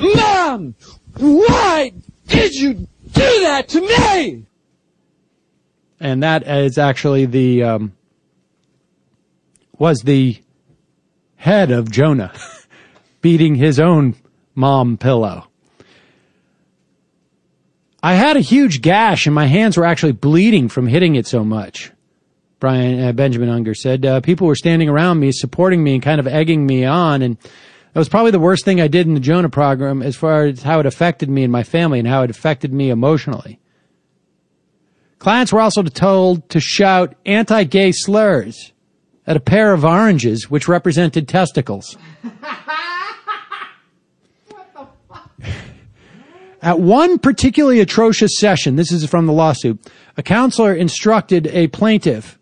Mom! 0.00 0.74
Why 1.16 1.92
did 2.26 2.54
you 2.54 2.74
do 2.74 2.86
that 3.14 3.68
to 3.68 3.80
me? 3.80 4.46
And 6.00 6.22
that 6.22 6.46
is 6.46 6.78
actually 6.78 7.26
the 7.26 7.62
um, 7.62 7.92
was 9.78 10.00
the 10.00 10.40
head 11.36 11.70
of 11.70 11.90
Jonah 11.90 12.32
beating 13.20 13.54
his 13.54 13.78
own 13.78 14.16
mom 14.54 14.96
pillow. 14.96 15.46
I 18.02 18.14
had 18.14 18.36
a 18.36 18.40
huge 18.40 18.80
gash 18.80 19.26
and 19.26 19.34
my 19.34 19.46
hands 19.46 19.76
were 19.76 19.84
actually 19.84 20.12
bleeding 20.12 20.68
from 20.68 20.86
hitting 20.86 21.16
it 21.16 21.26
so 21.26 21.44
much. 21.44 21.92
Brian 22.58 23.02
uh, 23.02 23.12
Benjamin 23.12 23.48
Unger 23.48 23.74
said 23.74 24.04
uh, 24.04 24.20
people 24.20 24.46
were 24.46 24.54
standing 24.54 24.88
around 24.88 25.18
me, 25.18 25.32
supporting 25.32 25.82
me, 25.82 25.94
and 25.94 26.02
kind 26.02 26.20
of 26.20 26.26
egging 26.26 26.66
me 26.66 26.84
on, 26.84 27.22
and 27.22 27.38
that 27.38 27.98
was 27.98 28.08
probably 28.08 28.30
the 28.30 28.38
worst 28.38 28.66
thing 28.66 28.80
I 28.80 28.88
did 28.88 29.06
in 29.06 29.14
the 29.14 29.20
Jonah 29.20 29.48
program 29.48 30.02
as 30.02 30.14
far 30.14 30.44
as 30.44 30.62
how 30.62 30.78
it 30.78 30.86
affected 30.86 31.30
me 31.30 31.42
and 31.42 31.50
my 31.50 31.62
family 31.62 31.98
and 31.98 32.06
how 32.06 32.22
it 32.22 32.30
affected 32.30 32.72
me 32.72 32.90
emotionally. 32.90 33.59
Clients 35.20 35.52
were 35.52 35.60
also 35.60 35.82
told 35.82 36.48
to 36.48 36.60
shout 36.60 37.14
anti-gay 37.26 37.92
slurs 37.92 38.72
at 39.26 39.36
a 39.36 39.40
pair 39.40 39.74
of 39.74 39.84
oranges 39.84 40.50
which 40.50 40.66
represented 40.66 41.28
testicles. 41.28 41.96
At 46.62 46.78
one 46.78 47.18
particularly 47.18 47.80
atrocious 47.80 48.38
session, 48.38 48.76
this 48.76 48.92
is 48.92 49.06
from 49.06 49.26
the 49.26 49.32
lawsuit, 49.32 49.78
a 50.18 50.22
counselor 50.22 50.74
instructed 50.74 51.46
a 51.46 51.68
plaintiff 51.68 52.38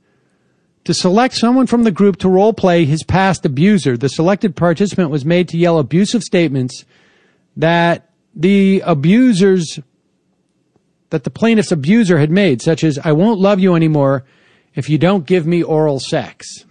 to 0.85 0.93
select 0.93 1.35
someone 1.35 1.69
from 1.69 1.85
the 1.85 1.93
group 1.93 2.17
to 2.19 2.29
role 2.29 2.53
play 2.53 2.85
his 2.85 3.05
past 3.05 3.47
abuser. 3.47 3.97
The 3.97 4.09
selected 4.09 4.57
participant 4.57 5.11
was 5.11 5.25
made 5.25 5.49
to 5.51 5.57
yell 5.57 5.79
abusive 5.79 6.23
statements 6.23 6.85
that 7.57 8.11
the 8.35 8.83
abuser's 8.85 9.79
that 11.11 11.25
the 11.25 11.31
plaintiff's 11.31 11.73
abuser 11.73 12.19
had 12.19 12.31
made, 12.31 12.61
such 12.63 12.85
as, 12.85 12.99
I 12.99 13.13
won't 13.13 13.41
love 13.41 13.61
you 13.61 13.75
anymore 13.75 14.25
if 14.75 14.89
you 14.89 14.99
don't 14.99 15.27
give 15.27 15.47
me 15.47 15.63
oral 15.63 16.01
sex. 16.01 16.65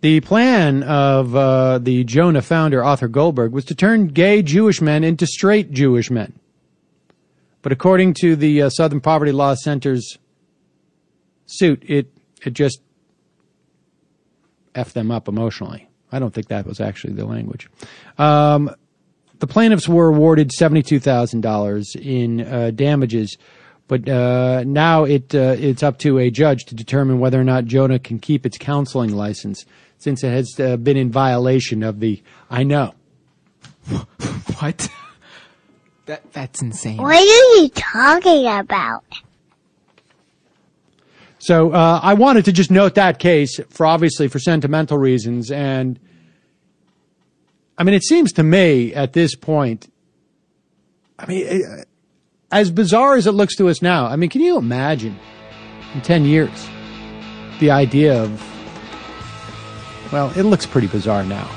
The 0.00 0.20
plan 0.20 0.82
of 0.82 1.36
uh, 1.36 1.78
the 1.78 2.02
Jonah 2.02 2.42
founder, 2.42 2.82
Arthur 2.82 3.06
Goldberg, 3.06 3.52
was 3.52 3.64
to 3.66 3.74
turn 3.74 4.08
gay 4.08 4.42
Jewish 4.42 4.80
men 4.80 5.04
into 5.04 5.26
straight 5.26 5.70
Jewish 5.70 6.10
men. 6.10 6.32
But 7.62 7.70
according 7.70 8.14
to 8.14 8.34
the 8.34 8.62
uh, 8.62 8.70
Southern 8.70 9.00
Poverty 9.00 9.30
Law 9.30 9.54
Center's 9.54 10.18
suit, 11.46 11.84
it, 11.86 12.12
it 12.44 12.52
just 12.52 12.80
F 14.74 14.92
them 14.92 15.12
up 15.12 15.28
emotionally. 15.28 15.88
I 16.10 16.18
don't 16.18 16.34
think 16.34 16.48
that 16.48 16.66
was 16.66 16.80
actually 16.80 17.12
the 17.12 17.24
language. 17.24 17.70
Um, 18.18 18.74
the 19.42 19.48
plaintiffs 19.48 19.88
were 19.88 20.06
awarded 20.06 20.50
$72,000 20.50 21.96
in 21.96 22.42
uh, 22.42 22.70
damages, 22.70 23.36
but 23.88 24.08
uh, 24.08 24.62
now 24.64 25.02
it 25.02 25.34
uh, 25.34 25.56
it's 25.58 25.82
up 25.82 25.98
to 25.98 26.20
a 26.20 26.30
judge 26.30 26.64
to 26.66 26.76
determine 26.76 27.18
whether 27.18 27.40
or 27.40 27.44
not 27.44 27.64
Jonah 27.64 27.98
can 27.98 28.20
keep 28.20 28.46
its 28.46 28.56
counseling 28.56 29.12
license 29.12 29.64
since 29.98 30.22
it 30.22 30.30
has 30.30 30.60
uh, 30.60 30.76
been 30.76 30.96
in 30.96 31.10
violation 31.10 31.82
of 31.82 31.98
the 31.98 32.22
I 32.50 32.62
know. 32.62 32.94
what? 34.60 34.88
That 36.06 36.32
that's 36.32 36.62
insane. 36.62 36.98
What 36.98 37.16
are 37.16 37.20
you 37.20 37.68
talking 37.70 38.46
about? 38.46 39.02
So 41.40 41.72
uh, 41.72 41.98
I 42.00 42.14
wanted 42.14 42.44
to 42.44 42.52
just 42.52 42.70
note 42.70 42.94
that 42.94 43.18
case 43.18 43.58
for 43.70 43.86
obviously 43.86 44.28
for 44.28 44.38
sentimental 44.38 44.98
reasons 44.98 45.50
and 45.50 45.98
I 47.82 47.84
mean, 47.84 47.96
it 47.96 48.04
seems 48.04 48.32
to 48.34 48.44
me 48.44 48.94
at 48.94 49.12
this 49.12 49.34
point, 49.34 49.92
I 51.18 51.26
mean, 51.26 51.46
eh, 51.48 51.82
as 52.52 52.70
bizarre 52.70 53.16
as 53.16 53.26
it 53.26 53.32
looks 53.32 53.56
to 53.56 53.68
us 53.68 53.82
now, 53.82 54.06
I 54.06 54.14
mean, 54.14 54.30
can 54.30 54.40
you 54.40 54.56
imagine 54.56 55.18
in 55.92 56.00
10 56.00 56.24
years 56.24 56.68
the 57.58 57.72
idea 57.72 58.22
of, 58.22 58.40
well, 60.12 60.30
it 60.36 60.44
looks 60.44 60.64
pretty 60.64 60.86
bizarre 60.86 61.24
now. 61.24 61.50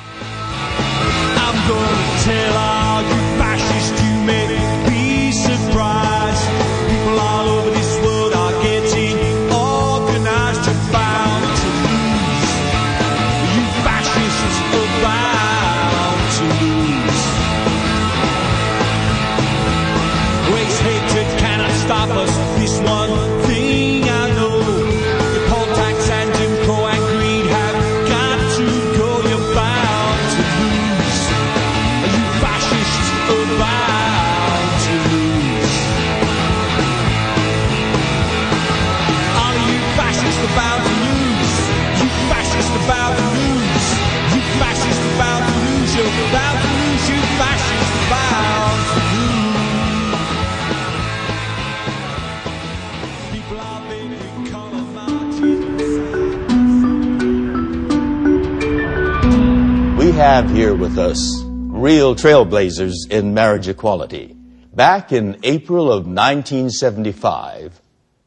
Have 60.25 60.49
here 60.49 60.73
with 60.73 60.97
us 60.97 61.43
real 61.45 62.15
trailblazers 62.15 62.95
in 63.11 63.35
marriage 63.35 63.67
equality. 63.67 64.35
Back 64.73 65.11
in 65.11 65.37
April 65.43 65.91
of 65.91 66.07
1975, 66.07 67.79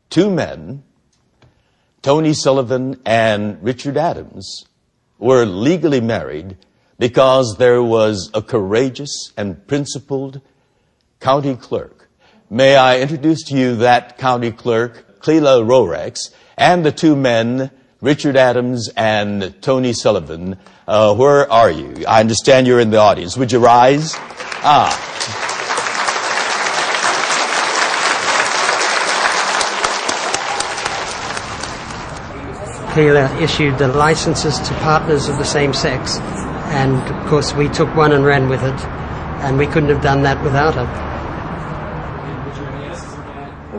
two 0.09 0.31
men, 0.31 0.85
Tony 2.01 2.35
Sullivan 2.35 3.01
and 3.05 3.61
Richard 3.65 3.97
Adams, 3.97 4.65
were 5.19 5.45
legally 5.45 6.01
married 6.01 6.57
because 7.01 7.57
there 7.59 7.83
was 7.83 8.31
a 8.33 8.43
courageous 8.43 9.33
and 9.37 9.67
principled 9.67 10.41
county 11.19 11.57
clerk. 11.57 12.09
May 12.49 12.77
I 12.77 13.01
introduce 13.01 13.43
to 13.47 13.57
you 13.57 13.75
that 13.75 14.19
county 14.19 14.53
clerk, 14.53 15.19
Clela 15.19 15.67
Rorex, 15.67 16.33
and 16.57 16.87
the 16.87 16.93
two 16.93 17.17
men, 17.17 17.73
Richard 18.01 18.37
Adams 18.37 18.89
and 18.97 19.61
Tony 19.61 19.93
Sullivan. 19.93 20.57
Uh, 20.87 21.17
where 21.17 21.51
are 21.51 21.71
you? 21.71 22.05
I 22.07 22.21
understand 22.21 22.69
you're 22.69 22.79
in 22.79 22.91
the 22.91 22.99
audience. 22.99 23.37
Would 23.37 23.51
you 23.51 23.59
rise? 23.59 24.13
Ah. 24.63 25.05
Clela 32.93 33.41
issued 33.41 33.79
the 33.79 33.89
licenses 33.89 34.61
to 34.61 34.75
partners 34.75 35.29
of 35.29 35.37
the 35.39 35.45
same 35.45 35.73
sex, 35.73 36.19
and 36.71 36.95
of 36.95 37.27
course 37.29 37.53
we 37.53 37.69
took 37.69 37.95
one 37.97 38.13
and 38.13 38.25
ran 38.25 38.49
with 38.49 38.63
it, 38.63 38.81
and 39.45 39.59
we 39.59 39.67
couldn't 39.67 39.89
have 39.89 40.03
done 40.03 40.23
that 40.23 40.43
without 40.45 40.77
it 40.77 41.09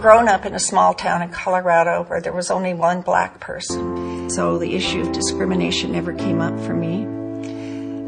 Grown 0.02 0.30
up 0.30 0.46
in 0.46 0.54
a 0.54 0.60
small 0.60 0.94
town 0.94 1.22
in 1.22 1.30
Colorado 1.30 2.04
where 2.04 2.22
there 2.22 2.32
was 2.32 2.50
only 2.50 2.74
one 2.74 3.02
black 3.02 3.42
person, 3.42 4.09
so 4.32 4.58
the 4.58 4.76
issue 4.76 5.02
of 5.02 5.12
discrimination 5.12 5.92
never 5.92 6.14
came 6.14 6.42
up 6.42 6.60
for 6.60 6.74
me. 6.74 7.06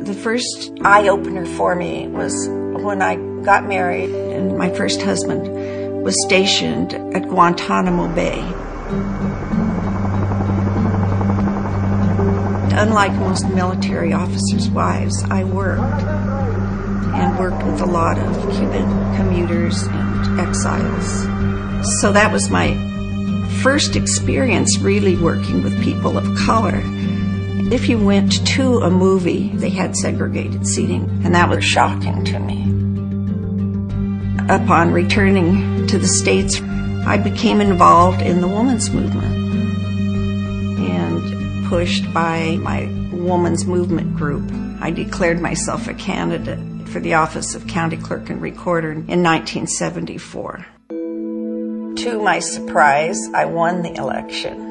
The 0.03 0.13
first 0.13 0.71
eye 0.81 1.07
opener 1.07 1.45
for 1.45 1.75
me 1.75 2.07
was 2.07 2.33
when 2.49 3.01
I 3.01 3.15
got 3.43 3.67
married, 3.67 4.09
and 4.09 4.57
my 4.57 4.69
first 4.69 5.01
husband 5.01 6.03
was 6.03 6.21
stationed 6.23 6.93
at 7.15 7.27
Guantanamo 7.27 8.13
Bay. 8.13 8.39
Unlike 12.73 13.13
most 13.13 13.47
military 13.49 14.11
officers' 14.13 14.69
wives, 14.69 15.23
I 15.29 15.43
worked 15.43 16.03
and 17.13 17.37
worked 17.37 17.63
with 17.63 17.81
a 17.81 17.85
lot 17.85 18.17
of 18.17 18.35
Cuban 18.53 19.15
commuters 19.15 19.83
and 19.83 20.39
exiles. 20.39 21.21
So 22.01 22.11
that 22.11 22.31
was 22.31 22.49
my 22.49 22.90
first 23.61 23.95
experience 23.95 24.79
really 24.79 25.15
working 25.15 25.61
with 25.61 25.83
people 25.83 26.17
of 26.17 26.25
color. 26.35 26.81
If 27.71 27.87
you 27.87 28.03
went 28.03 28.45
to 28.47 28.79
a 28.79 28.89
movie, 28.89 29.49
they 29.49 29.69
had 29.69 29.95
segregated 29.95 30.65
seating, 30.65 31.03
and 31.23 31.35
that 31.35 31.47
was 31.47 31.63
shocking 31.63 32.25
to 32.25 32.39
me. 32.39 32.63
Upon 34.49 34.91
returning 34.91 35.85
to 35.87 35.99
the 35.99 36.07
States, 36.07 36.59
I 37.05 37.17
became 37.17 37.61
involved 37.61 38.23
in 38.23 38.41
the 38.41 38.47
women's 38.47 38.89
movement 38.89 39.35
and 40.79 41.67
pushed 41.67 42.11
by 42.13 42.57
my 42.57 42.89
women's 43.13 43.65
movement 43.65 44.15
group. 44.15 44.51
I 44.81 44.89
declared 44.89 45.39
myself 45.39 45.87
a 45.87 45.93
candidate 45.93 46.89
for 46.89 46.99
the 46.99 47.13
office 47.13 47.53
of 47.53 47.67
county 47.67 47.97
clerk 47.97 48.31
and 48.31 48.41
recorder 48.41 48.91
in 48.91 49.23
1974. 49.23 50.65
To 52.01 52.19
my 52.19 52.39
surprise, 52.39 53.29
I 53.31 53.45
won 53.45 53.83
the 53.83 53.93
election. 53.93 54.69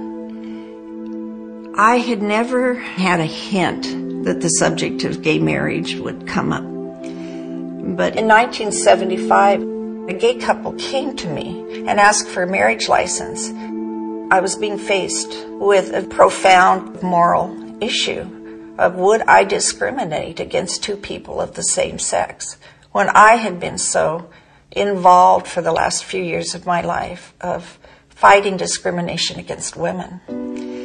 I 1.76 1.98
had 1.98 2.22
never 2.22 2.74
had 2.74 3.20
a 3.20 3.24
hint 3.24 4.24
that 4.24 4.40
the 4.40 4.48
subject 4.48 5.04
of 5.04 5.22
gay 5.22 5.38
marriage 5.38 5.94
would 5.94 6.26
come 6.26 6.52
up. 6.52 6.64
But 6.64 8.16
in 8.16 8.26
1975, 8.26 9.62
a 10.08 10.12
gay 10.14 10.34
couple 10.40 10.72
came 10.72 11.14
to 11.18 11.28
me 11.28 11.84
and 11.86 12.00
asked 12.00 12.26
for 12.26 12.42
a 12.42 12.48
marriage 12.48 12.88
license. 12.88 13.48
I 14.32 14.40
was 14.40 14.56
being 14.56 14.76
faced 14.76 15.46
with 15.50 15.94
a 15.94 16.02
profound 16.02 17.00
moral 17.00 17.80
issue 17.80 18.74
of 18.76 18.96
would 18.96 19.22
I 19.22 19.44
discriminate 19.44 20.40
against 20.40 20.82
two 20.82 20.96
people 20.96 21.40
of 21.40 21.54
the 21.54 21.62
same 21.62 22.00
sex 22.00 22.56
when 22.90 23.08
I 23.10 23.36
had 23.36 23.60
been 23.60 23.78
so 23.78 24.28
involved 24.72 25.46
for 25.46 25.62
the 25.62 25.72
last 25.72 26.04
few 26.04 26.22
years 26.22 26.54
of 26.54 26.66
my 26.66 26.80
life 26.80 27.34
of 27.40 27.78
fighting 28.08 28.56
discrimination 28.56 29.38
against 29.38 29.76
women. 29.76 30.20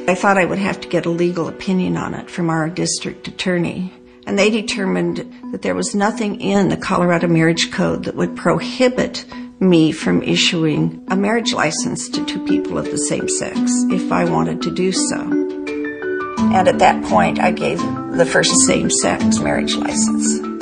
I 0.07 0.15
thought 0.15 0.37
I 0.37 0.45
would 0.45 0.59
have 0.59 0.79
to 0.81 0.87
get 0.87 1.05
a 1.05 1.09
legal 1.09 1.47
opinion 1.47 1.97
on 1.97 2.13
it 2.13 2.29
from 2.29 2.49
our 2.49 2.69
district 2.69 3.27
attorney. 3.27 3.91
And 4.27 4.39
they 4.39 4.49
determined 4.49 5.17
that 5.51 5.61
there 5.61 5.75
was 5.75 5.93
nothing 5.93 6.41
in 6.41 6.69
the 6.69 6.77
Colorado 6.77 7.27
Marriage 7.27 7.71
Code 7.71 8.05
that 8.05 8.15
would 8.15 8.35
prohibit 8.35 9.25
me 9.59 9.91
from 9.91 10.21
issuing 10.23 11.05
a 11.09 11.15
marriage 11.15 11.53
license 11.53 12.09
to 12.09 12.25
two 12.25 12.43
people 12.45 12.77
of 12.77 12.85
the 12.85 12.97
same 12.97 13.29
sex 13.29 13.57
if 13.89 14.11
I 14.11 14.25
wanted 14.25 14.61
to 14.63 14.71
do 14.71 14.91
so. 14.91 15.19
And 15.19 16.67
at 16.67 16.79
that 16.79 17.03
point, 17.05 17.39
I 17.39 17.51
gave 17.51 17.79
the 17.79 18.25
first 18.25 18.55
same 18.65 18.89
sex 18.89 19.39
marriage 19.39 19.75
license. 19.75 20.54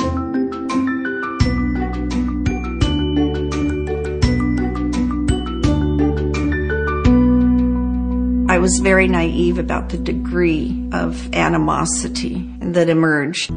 Was 8.63 8.80
very 8.80 9.10
naive 9.10 9.60
about 9.60 9.89
the 9.89 9.97
degree 9.97 10.88
of 10.93 11.34
animosity 11.36 12.49
that 12.62 12.88
emerged. 12.88 13.52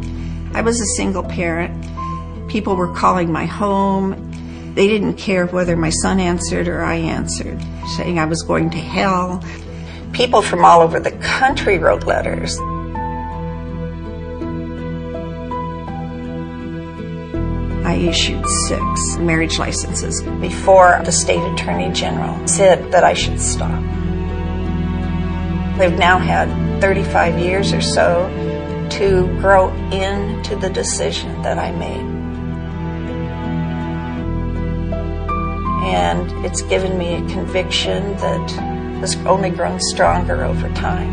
I 0.53 0.63
was 0.63 0.81
a 0.81 0.97
single 0.97 1.23
parent. 1.23 2.51
People 2.51 2.75
were 2.75 2.93
calling 2.93 3.31
my 3.31 3.45
home. 3.45 4.75
They 4.75 4.89
didn't 4.89 5.15
care 5.15 5.47
whether 5.47 5.77
my 5.77 5.91
son 5.91 6.19
answered 6.19 6.67
or 6.67 6.83
I 6.83 6.97
answered, 6.97 7.63
saying 7.97 8.19
I 8.19 8.25
was 8.25 8.43
going 8.43 8.71
to 8.71 8.79
hell. 8.79 9.45
People 10.13 10.43
from 10.43 10.65
all 10.65 10.81
over 10.81 10.99
the 10.99 11.13
country 11.13 11.79
wrote 11.79 12.03
letters. 12.03 12.59
I 17.87 17.95
issued 17.95 18.45
six 18.67 19.19
marriage 19.19 19.61
licenses 19.61 20.21
before 20.41 21.01
the 21.05 21.13
state 21.13 21.45
attorney 21.53 21.93
general 21.93 22.45
said 22.49 22.91
that 22.91 23.05
I 23.05 23.15
should 23.15 23.41
stop. 23.41 23.81
They've 25.79 25.99
now 25.99 26.19
had 26.19 26.81
35 26.81 27.39
years 27.39 27.73
or 27.75 27.83
so 27.83 28.29
to 28.93 29.27
grow 29.41 29.71
into 29.91 30.57
the 30.57 30.71
decision 30.71 31.43
that 31.43 31.59
I 31.59 31.71
made. 31.73 32.01
And 35.85 36.47
it's 36.47 36.63
given 36.63 36.97
me 36.97 37.15
a 37.15 37.29
conviction 37.29 38.17
that 38.17 38.51
has 39.01 39.17
only 39.27 39.51
grown 39.51 39.79
stronger 39.81 40.45
over 40.45 40.69
time. 40.71 41.13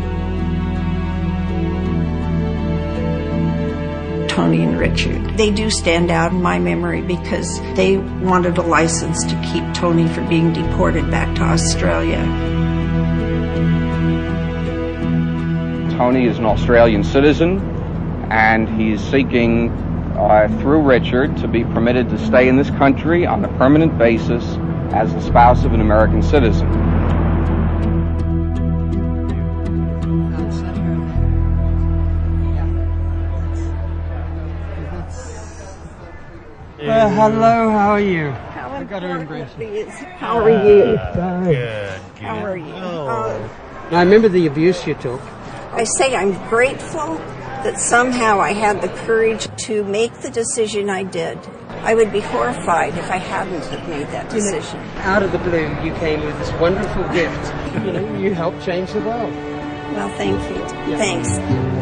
Tony 4.28 4.64
and 4.64 4.78
Richard. 4.78 5.36
They 5.36 5.50
do 5.50 5.70
stand 5.70 6.10
out 6.10 6.32
in 6.32 6.42
my 6.42 6.58
memory 6.58 7.02
because 7.02 7.60
they 7.76 7.98
wanted 7.98 8.56
a 8.58 8.62
license 8.62 9.22
to 9.24 9.40
keep 9.52 9.62
Tony 9.74 10.08
from 10.08 10.28
being 10.28 10.52
deported 10.52 11.10
back 11.10 11.36
to 11.36 11.42
Australia. 11.42 12.53
Tony 15.96 16.26
is 16.26 16.38
an 16.38 16.44
Australian 16.44 17.04
citizen 17.04 17.60
and 18.28 18.68
he 18.68 18.92
is 18.92 19.00
seeking, 19.00 19.70
uh, 20.16 20.48
through 20.60 20.80
Richard, 20.80 21.36
to 21.36 21.46
be 21.46 21.62
permitted 21.62 22.08
to 22.08 22.18
stay 22.18 22.48
in 22.48 22.56
this 22.56 22.70
country 22.70 23.24
on 23.26 23.44
a 23.44 23.48
permanent 23.58 23.96
basis 23.96 24.44
as 24.92 25.14
the 25.14 25.20
spouse 25.20 25.64
of 25.64 25.72
an 25.72 25.80
American 25.80 26.20
citizen. 26.20 26.66
Uh, 36.80 37.08
hello, 37.08 37.70
how 37.70 37.90
are 37.92 38.00
you? 38.00 38.30
How 38.30 38.68
I 38.70 38.82
got 38.82 39.00
to 39.00 39.10
embrace 39.10 39.48
you. 39.60 39.86
How 39.86 40.38
are 40.38 40.50
you? 40.50 40.96
Good, 41.14 41.54
good. 41.54 42.00
How 42.18 42.44
are 42.44 42.56
you? 42.56 42.74
Uh, 42.74 43.48
I 43.92 44.02
remember 44.02 44.28
the 44.28 44.48
abuse 44.48 44.84
you 44.88 44.94
took. 44.94 45.20
I 45.76 45.84
say 45.84 46.14
I'm 46.14 46.32
grateful 46.48 47.16
that 47.64 47.80
somehow 47.80 48.40
I 48.40 48.52
had 48.52 48.80
the 48.82 48.88
courage 48.88 49.48
to 49.66 49.82
make 49.84 50.12
the 50.20 50.30
decision 50.30 50.88
I 50.88 51.02
did. 51.02 51.38
I 51.82 51.94
would 51.94 52.12
be 52.12 52.20
horrified 52.20 52.96
if 52.96 53.10
I 53.10 53.16
hadn't 53.16 53.64
have 53.66 53.88
made 53.88 54.06
that 54.08 54.32
You 54.32 54.40
know, 54.40 54.52
decision. 54.52 54.80
out 54.98 55.22
of 55.22 55.32
the 55.32 55.38
blue, 55.38 55.68
you 55.82 55.92
came 55.94 56.24
with 56.24 56.38
this 56.38 56.52
wonderful 56.60 57.02
gift. 57.12 57.52
You 57.84 57.92
know, 57.92 58.16
you 58.18 58.34
helped 58.34 58.64
change 58.64 58.92
the 58.92 59.00
world. 59.00 59.32
Well, 59.94 60.08
thank 60.16 60.40
you. 60.50 60.96
Thanks. 60.96 61.73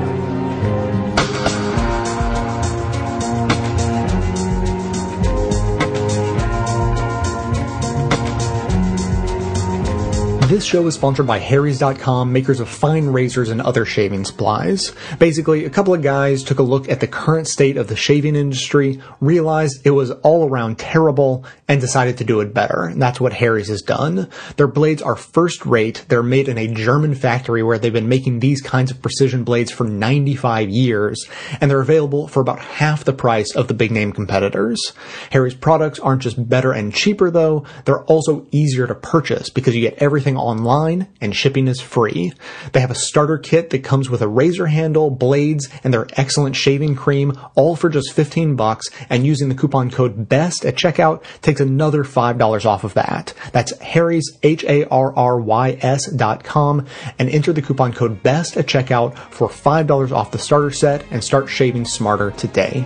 This 10.53 10.67
show 10.67 10.87
is 10.87 10.93
sponsored 10.93 11.27
by 11.27 11.38
Harry's.com, 11.38 12.31
makers 12.31 12.61
of 12.61 12.69
fine 12.69 13.07
razors 13.07 13.49
and 13.49 13.62
other 13.62 13.87
shaving 13.87 14.27
supplies. 14.27 14.93
Basically, 15.19 15.65
a 15.65 15.71
couple 15.71 15.95
of 15.95 16.03
guys 16.03 16.45
took 16.45 16.59
a 16.59 16.62
look 16.62 16.91
at 16.91 17.01
the 17.01 17.07
current 17.07 17.49
state 17.49 17.79
of 17.79 17.88
the 17.88 17.97
shaving 17.97 18.37
industry, 18.37 19.01
realized 19.19 19.81
it 19.87 19.93
was 19.93 20.11
all 20.11 20.47
around 20.47 20.79
terrible, 20.79 21.47
and 21.69 21.81
decided 21.81 22.19
to 22.19 22.25
do 22.25 22.41
it 22.41 22.53
better. 22.53 22.85
And 22.85 23.01
that's 23.01 23.19
what 23.19 23.33
Harry's 23.33 23.69
has 23.69 23.81
done. 23.81 24.29
Their 24.59 24.67
blades 24.67 25.01
are 25.01 25.17
first 25.17 25.65
rate. 25.65 26.05
They're 26.09 26.23
made 26.23 26.51
in 26.51 26.59
a 26.59 26.69
German 26.69 27.15
factory 27.15 27.62
where 27.62 27.79
they've 27.79 27.91
been 27.91 28.11
making 28.11 28.41
these 28.41 28.61
kinds 28.61 28.91
of 28.91 29.01
precision 29.01 29.45
blades 29.45 29.71
for 29.71 29.85
95 29.85 30.69
years, 30.69 31.27
and 31.62 31.71
they're 31.71 31.81
available 31.81 32.29
for 32.29 32.41
about 32.41 32.59
half 32.59 33.05
the 33.05 33.15
price 33.15 33.57
of 33.57 33.69
the 33.69 33.75
big 33.75 33.91
name 33.91 34.12
competitors. 34.12 34.93
Harry's 35.31 35.55
products 35.55 35.99
aren't 35.99 36.21
just 36.21 36.47
better 36.47 36.73
and 36.73 36.93
cheaper 36.93 37.31
though, 37.31 37.65
they're 37.87 38.05
also 38.05 38.47
easier 38.51 38.87
to 38.87 38.95
purchase 38.95 39.49
because 39.49 39.75
you 39.75 39.81
get 39.81 39.95
everything 39.95 40.37
online 40.43 41.09
and 41.21 41.35
shipping 41.35 41.69
is 41.69 41.81
free. 41.81 42.33
They 42.73 42.81
have 42.81 42.91
a 42.91 42.95
starter 42.95 43.39
kit 43.39 43.71
that 43.71 43.85
comes 43.85 44.11
with 44.11 44.23
a 44.23 44.29
razor 44.29 44.67
handle, 44.67 45.11
blades, 45.11 45.69
and 45.83 45.93
their 45.93 46.07
excellent 46.13 46.57
shaving 46.57 46.95
cream, 46.95 47.33
all 47.55 47.77
for 47.77 47.89
just 47.89 48.13
15 48.13 48.57
bucks, 48.57 48.89
and 49.09 49.27
using 49.27 49.49
the 49.49 49.55
coupon 49.55 49.91
code 49.91 50.29
BEST 50.29 50.65
at 50.65 50.77
checkout 50.77 51.23
takes 51.41 51.61
another 51.61 52.05
$5 52.05 52.67
off 52.67 52.85
of 52.85 52.95
that. 52.95 53.33
That's 53.53 53.79
Harry's, 53.81 54.31
H-A-R-R-Y-S 54.43 56.11
dot 56.13 56.45
com, 56.45 56.87
and 57.19 57.29
enter 57.29 57.53
the 57.53 57.63
coupon 57.63 57.93
code 57.93 58.23
BEST 58.23 58.57
at 58.57 58.67
checkout 58.67 59.17
for 59.17 59.49
$5 59.49 60.13
off 60.13 60.31
the 60.31 60.39
starter 60.39 60.71
set 60.71 61.05
and 61.11 61.23
start 61.23 61.49
shaving 61.49 61.85
smarter 61.85 62.31
today. 62.33 62.85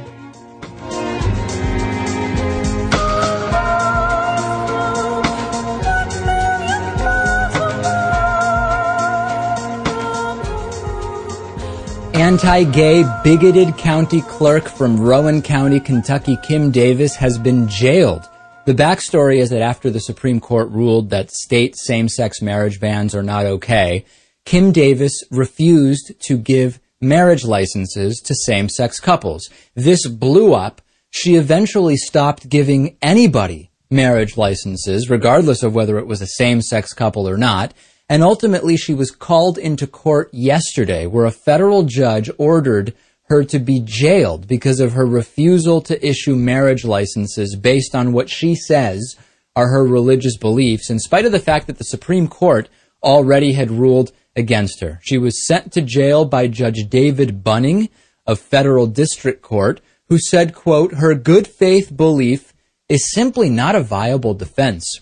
Anti-gay, 12.27 13.05
bigoted 13.23 13.79
county 13.79 14.21
clerk 14.21 14.69
from 14.69 15.01
Rowan 15.01 15.41
County, 15.43 15.79
Kentucky, 15.79 16.37
Kim 16.43 16.73
Davis, 16.73 17.15
has 17.15 17.39
been 17.39 17.69
jailed. 17.69 18.29
The 18.65 18.75
backstory 18.75 19.37
is 19.37 19.51
that 19.51 19.63
after 19.63 19.91
the 19.91 20.01
Supreme 20.01 20.41
Court 20.41 20.69
ruled 20.71 21.11
that 21.11 21.31
state 21.31 21.77
same-sex 21.77 22.43
marriage 22.43 22.81
bans 22.81 23.15
are 23.15 23.23
not 23.23 23.47
okay, 23.47 24.05
Kim 24.45 24.73
Davis 24.73 25.23
refused 25.31 26.15
to 26.23 26.37
give 26.37 26.81
marriage 27.01 27.45
licenses 27.45 28.21
to 28.23 28.35
same-sex 28.35 28.99
couples. 28.99 29.49
This 29.77 30.09
blew 30.09 30.53
up. 30.53 30.83
She 31.11 31.37
eventually 31.37 31.97
stopped 31.97 32.49
giving 32.49 32.97
anybody 33.01 33.71
marriage 33.89 34.37
licenses, 34.37 35.09
regardless 35.09 35.63
of 35.63 35.77
whether 35.77 35.97
it 35.97 36.09
was 36.09 36.21
a 36.21 36.27
same-sex 36.27 36.93
couple 36.93 37.29
or 37.29 37.37
not. 37.37 37.73
And 38.09 38.23
ultimately, 38.23 38.77
she 38.77 38.95
was 38.95 39.11
called 39.11 39.59
into 39.59 39.87
court 39.87 40.31
yesterday 40.33 41.07
where 41.07 41.25
a 41.25 41.33
federal 41.33 41.83
judge 41.83 42.31
ordered 42.39 42.95
her 43.29 43.45
to 43.45 43.59
be 43.59 43.81
jailed 43.81 44.47
because 44.47 44.79
of 44.79 44.93
her 44.93 45.05
refusal 45.05 45.81
to 45.83 46.07
issue 46.07 46.37
marriage 46.37 46.85
licenses 46.85 47.57
based 47.57 47.95
on 47.95 48.13
what 48.13 48.31
she 48.31 48.55
says 48.55 49.17
are 49.57 49.71
her 49.71 49.85
religious 49.85 50.37
beliefs, 50.37 50.91
in 50.91 50.99
spite 50.99 51.25
of 51.25 51.33
the 51.33 51.41
fact 51.41 51.67
that 51.67 51.79
the 51.79 51.85
Supreme 51.85 52.29
Court 52.29 52.69
already 53.03 53.53
had 53.55 53.71
ruled 53.71 54.13
against 54.37 54.81
her. 54.81 55.01
She 55.03 55.19
was 55.19 55.47
sent 55.47 55.73
to 55.73 55.83
jail 55.83 56.25
by 56.25 56.47
Judge 56.47 56.89
David 56.89 57.43
Bunning 57.43 57.89
of 58.27 58.39
Federal 58.39 58.87
District 58.87 59.43
Court, 59.43 59.81
who 60.09 60.19
said, 60.19 60.55
quote, 60.55 60.95
her 60.95 61.15
good 61.15 61.49
faith 61.49 61.97
belief 61.97 62.53
is 62.89 63.11
simply 63.11 63.49
not 63.49 63.75
a 63.75 63.83
viable 63.83 64.35
defense. 64.35 65.01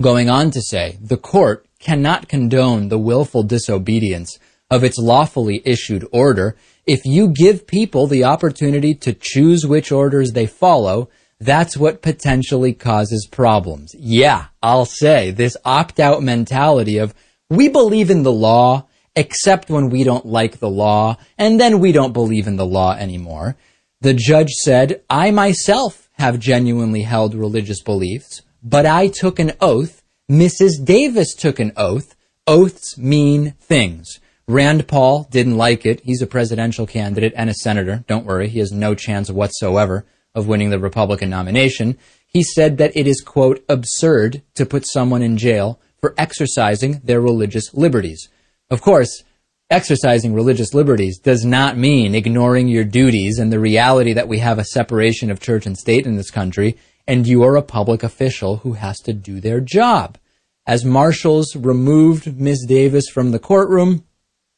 Going 0.00 0.30
on 0.30 0.50
to 0.52 0.62
say, 0.62 0.96
the 1.00 1.16
court 1.16 1.66
cannot 1.82 2.28
condone 2.28 2.88
the 2.88 2.98
willful 2.98 3.42
disobedience 3.42 4.38
of 4.70 4.82
its 4.82 4.96
lawfully 4.96 5.60
issued 5.66 6.08
order. 6.12 6.56
If 6.86 7.04
you 7.04 7.28
give 7.28 7.66
people 7.66 8.06
the 8.06 8.24
opportunity 8.24 8.94
to 8.94 9.12
choose 9.12 9.66
which 9.66 9.92
orders 9.92 10.32
they 10.32 10.46
follow, 10.46 11.10
that's 11.38 11.76
what 11.76 12.00
potentially 12.00 12.72
causes 12.72 13.28
problems. 13.30 13.94
Yeah, 13.98 14.46
I'll 14.62 14.86
say 14.86 15.30
this 15.30 15.56
opt-out 15.64 16.22
mentality 16.22 16.98
of 16.98 17.14
we 17.50 17.68
believe 17.68 18.10
in 18.10 18.22
the 18.22 18.32
law 18.32 18.86
except 19.14 19.68
when 19.68 19.90
we 19.90 20.04
don't 20.04 20.24
like 20.24 20.58
the 20.58 20.70
law 20.70 21.16
and 21.36 21.60
then 21.60 21.80
we 21.80 21.92
don't 21.92 22.14
believe 22.14 22.46
in 22.46 22.56
the 22.56 22.64
law 22.64 22.94
anymore. 22.94 23.56
The 24.00 24.14
judge 24.14 24.50
said, 24.50 25.02
I 25.10 25.30
myself 25.30 26.08
have 26.12 26.38
genuinely 26.38 27.02
held 27.02 27.34
religious 27.34 27.82
beliefs, 27.82 28.42
but 28.62 28.86
I 28.86 29.08
took 29.08 29.38
an 29.38 29.52
oath 29.60 30.01
Mrs. 30.30 30.84
Davis 30.84 31.34
took 31.34 31.58
an 31.58 31.72
oath. 31.76 32.14
Oaths 32.46 32.96
mean 32.96 33.52
things. 33.60 34.20
Rand 34.48 34.88
Paul 34.88 35.28
didn't 35.30 35.56
like 35.56 35.86
it. 35.86 36.00
He's 36.00 36.22
a 36.22 36.26
presidential 36.26 36.86
candidate 36.86 37.32
and 37.36 37.48
a 37.48 37.54
senator. 37.54 38.04
Don't 38.06 38.26
worry, 38.26 38.48
he 38.48 38.58
has 38.58 38.72
no 38.72 38.94
chance 38.94 39.30
whatsoever 39.30 40.04
of 40.34 40.48
winning 40.48 40.70
the 40.70 40.78
Republican 40.78 41.30
nomination. 41.30 41.98
He 42.26 42.42
said 42.42 42.78
that 42.78 42.96
it 42.96 43.06
is, 43.06 43.20
quote, 43.20 43.64
absurd 43.68 44.42
to 44.54 44.66
put 44.66 44.86
someone 44.86 45.22
in 45.22 45.36
jail 45.36 45.80
for 46.00 46.14
exercising 46.18 47.00
their 47.04 47.20
religious 47.20 47.72
liberties. 47.74 48.28
Of 48.70 48.80
course, 48.80 49.22
exercising 49.70 50.34
religious 50.34 50.74
liberties 50.74 51.18
does 51.18 51.44
not 51.44 51.76
mean 51.76 52.14
ignoring 52.14 52.68
your 52.68 52.84
duties 52.84 53.38
and 53.38 53.52
the 53.52 53.60
reality 53.60 54.12
that 54.12 54.28
we 54.28 54.38
have 54.38 54.58
a 54.58 54.64
separation 54.64 55.30
of 55.30 55.40
church 55.40 55.66
and 55.66 55.78
state 55.78 56.06
in 56.06 56.16
this 56.16 56.30
country, 56.30 56.76
and 57.06 57.26
you 57.26 57.42
are 57.42 57.56
a 57.56 57.62
public 57.62 58.02
official 58.02 58.58
who 58.58 58.74
has 58.74 58.98
to 59.00 59.12
do 59.12 59.40
their 59.40 59.60
job. 59.60 60.18
As 60.66 60.84
marshals 60.84 61.56
removed 61.56 62.38
Ms. 62.38 62.64
Davis 62.68 63.08
from 63.08 63.32
the 63.32 63.38
courtroom, 63.38 64.04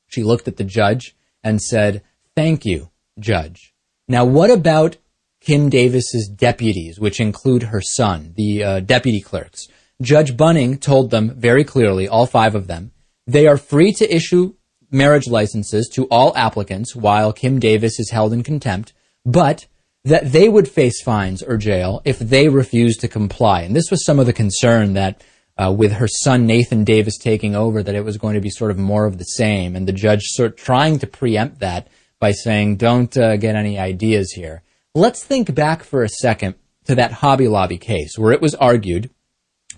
she 0.07 0.23
looked 0.23 0.47
at 0.47 0.57
the 0.57 0.65
judge 0.65 1.17
and 1.43 1.61
said, 1.61 2.03
thank 2.37 2.65
you, 2.65 2.91
judge. 3.19 3.75
Now, 4.07 4.25
what 4.25 4.51
about 4.51 4.97
Kim 5.41 5.69
Davis's 5.69 6.29
deputies, 6.29 7.01
which 7.01 7.21
include 7.21 7.65
her 7.65 7.81
son, 7.81 8.35
the 8.37 8.63
uh, 8.63 8.81
deputy 8.81 9.21
clerks? 9.21 9.67
Judge 10.03 10.37
Bunning 10.37 10.77
told 10.79 11.11
them 11.11 11.35
very 11.37 11.65
clearly, 11.65 12.07
all 12.07 12.27
five 12.27 12.55
of 12.55 12.67
them, 12.67 12.93
they 13.27 13.47
are 13.47 13.57
free 13.57 13.93
to 13.93 14.15
issue 14.15 14.55
marriage 14.91 15.27
licenses 15.27 15.89
to 15.93 16.05
all 16.07 16.37
applicants 16.37 16.95
while 16.95 17.33
Kim 17.33 17.59
Davis 17.59 17.99
is 17.99 18.11
held 18.11 18.33
in 18.33 18.43
contempt, 18.43 18.93
but 19.25 19.67
that 20.05 20.33
they 20.33 20.49
would 20.49 20.69
face 20.69 21.03
fines 21.03 21.43
or 21.43 21.57
jail 21.57 22.03
if 22.05 22.19
they 22.19 22.49
refused 22.49 23.01
to 23.01 23.09
comply. 23.09 23.63
And 23.63 23.75
this 23.75 23.91
was 23.91 24.05
some 24.05 24.19
of 24.19 24.27
the 24.27 24.33
concern 24.33 24.95
that 24.95 25.23
uh, 25.57 25.73
with 25.73 25.93
her 25.93 26.09
son 26.09 26.47
Nathan 26.47 26.85
Davis 26.85 27.17
taking 27.17 27.55
over, 27.55 27.83
that 27.83 27.95
it 27.95 28.05
was 28.05 28.19
going 28.19 28.35
to 28.35 28.41
be 28.41 28.51
sort 28.51 28.71
of 28.71 28.79
more 28.79 29.07
of 29.07 29.19
the 29.19 29.25
same, 29.25 29.77
and 29.77 29.87
the 29.87 29.93
judge 29.93 30.23
sort 30.25 30.57
trying 30.57 30.99
to 30.99 31.07
preempt 31.07 31.61
that 31.61 31.89
by 32.19 32.33
saying, 32.33 32.77
"Don't 32.77 33.17
uh, 33.17 33.37
get 33.37 33.55
any 33.55 33.79
ideas 33.79 34.33
here." 34.33 34.63
Let's 34.95 35.25
think 35.25 35.55
back 35.55 35.85
for 35.85 36.03
a 36.03 36.09
second 36.09 36.57
to 36.87 36.95
that 36.97 37.13
Hobby 37.13 37.49
Lobby 37.49 37.79
case, 37.79 38.19
where 38.19 38.33
it 38.33 38.43
was 38.43 38.55
argued 38.57 39.11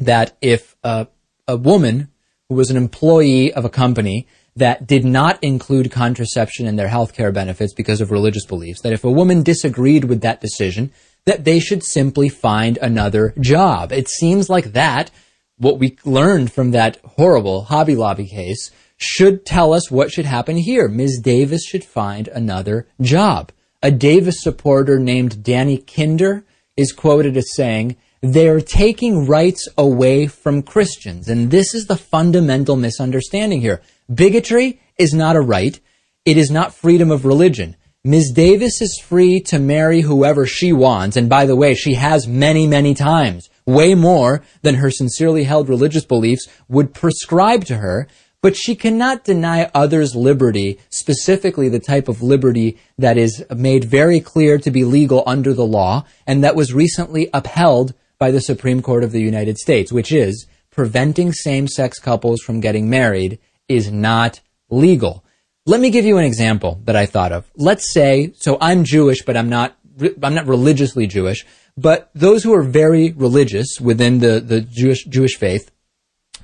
that 0.00 0.36
if 0.40 0.76
a, 0.82 1.08
a 1.46 1.56
woman 1.56 2.08
who 2.48 2.54
was 2.54 2.70
an 2.70 2.76
employee 2.76 3.52
of 3.52 3.64
a 3.64 3.70
company 3.70 4.26
that 4.56 4.86
did 4.86 5.04
not 5.04 5.42
include 5.42 5.90
contraception 5.90 6.66
in 6.66 6.76
their 6.76 6.88
health 6.88 7.12
care 7.14 7.30
benefits 7.30 7.74
because 7.74 8.00
of 8.00 8.10
religious 8.10 8.46
beliefs, 8.46 8.80
that 8.80 8.92
if 8.92 9.04
a 9.04 9.10
woman 9.10 9.42
disagreed 9.42 10.04
with 10.04 10.22
that 10.22 10.40
decision, 10.40 10.90
that 11.26 11.44
they 11.44 11.60
should 11.60 11.84
simply 11.84 12.28
find 12.28 12.78
another 12.78 13.34
job. 13.38 13.92
It 13.92 14.08
seems 14.08 14.48
like 14.48 14.72
that 14.72 15.10
what 15.58 15.78
we 15.78 15.96
learned 16.04 16.52
from 16.52 16.72
that 16.72 16.98
horrible 17.04 17.64
Hobby 17.64 17.96
Lobby 17.96 18.26
case 18.26 18.70
should 18.96 19.44
tell 19.44 19.72
us 19.72 19.90
what 19.90 20.10
should 20.10 20.26
happen 20.26 20.56
here. 20.56 20.88
Ms. 20.88 21.20
Davis 21.22 21.64
should 21.64 21.84
find 21.84 22.28
another 22.28 22.86
job. 23.00 23.52
A 23.82 23.90
Davis 23.90 24.42
supporter 24.42 24.98
named 24.98 25.42
Danny 25.42 25.78
Kinder 25.78 26.44
is 26.76 26.92
quoted 26.92 27.36
as 27.36 27.54
saying, 27.54 27.96
they're 28.22 28.60
taking 28.60 29.26
rights 29.26 29.68
away 29.76 30.26
from 30.26 30.62
Christians. 30.62 31.28
And 31.28 31.50
this 31.50 31.74
is 31.74 31.86
the 31.86 31.96
fundamental 31.96 32.76
misunderstanding 32.76 33.60
here. 33.60 33.82
Bigotry 34.12 34.80
is 34.98 35.12
not 35.12 35.36
a 35.36 35.40
right. 35.40 35.78
It 36.24 36.36
is 36.36 36.50
not 36.50 36.74
freedom 36.74 37.10
of 37.10 37.24
religion. 37.24 37.76
Ms. 38.04 38.30
Davis 38.30 38.80
is 38.80 39.00
free 39.02 39.40
to 39.40 39.58
marry 39.58 40.02
whoever 40.02 40.46
she 40.46 40.72
wants. 40.72 41.16
And 41.16 41.28
by 41.28 41.44
the 41.44 41.56
way, 41.56 41.74
she 41.74 41.94
has 41.94 42.28
many, 42.28 42.66
many 42.66 42.94
times 42.94 43.50
way 43.66 43.96
more 43.96 44.44
than 44.62 44.76
her 44.76 44.92
sincerely 44.92 45.42
held 45.42 45.68
religious 45.68 46.04
beliefs 46.04 46.46
would 46.68 46.94
prescribe 46.94 47.64
to 47.64 47.78
her, 47.78 48.06
but 48.40 48.56
she 48.56 48.76
cannot 48.76 49.24
deny 49.24 49.68
others 49.74 50.14
liberty, 50.14 50.78
specifically 50.88 51.68
the 51.68 51.80
type 51.80 52.08
of 52.08 52.22
liberty 52.22 52.78
that 52.96 53.18
is 53.18 53.44
made 53.56 53.84
very 53.84 54.20
clear 54.20 54.56
to 54.58 54.70
be 54.70 54.84
legal 54.84 55.24
under 55.26 55.52
the 55.52 55.66
law 55.66 56.04
and 56.28 56.44
that 56.44 56.54
was 56.54 56.72
recently 56.72 57.28
upheld 57.34 57.92
by 58.18 58.30
the 58.30 58.40
Supreme 58.40 58.82
Court 58.82 59.02
of 59.02 59.10
the 59.10 59.20
United 59.20 59.58
States, 59.58 59.92
which 59.92 60.12
is 60.12 60.46
preventing 60.70 61.32
same-sex 61.32 61.98
couples 61.98 62.40
from 62.40 62.60
getting 62.60 62.88
married 62.88 63.40
is 63.68 63.90
not 63.90 64.40
legal. 64.70 65.24
Let 65.64 65.80
me 65.80 65.90
give 65.90 66.04
you 66.04 66.18
an 66.18 66.24
example 66.24 66.80
that 66.84 66.96
I 66.96 67.06
thought 67.06 67.32
of. 67.32 67.50
Let's 67.56 67.92
say, 67.92 68.32
so 68.36 68.56
I'm 68.60 68.84
Jewish, 68.84 69.22
but 69.22 69.36
I'm 69.36 69.48
not, 69.48 69.76
I'm 70.22 70.34
not 70.34 70.46
religiously 70.46 71.06
Jewish, 71.06 71.44
but 71.76 72.10
those 72.14 72.44
who 72.44 72.54
are 72.54 72.62
very 72.62 73.12
religious 73.12 73.80
within 73.80 74.20
the, 74.20 74.40
the 74.40 74.60
Jewish, 74.60 75.04
Jewish 75.04 75.36
faith 75.36 75.70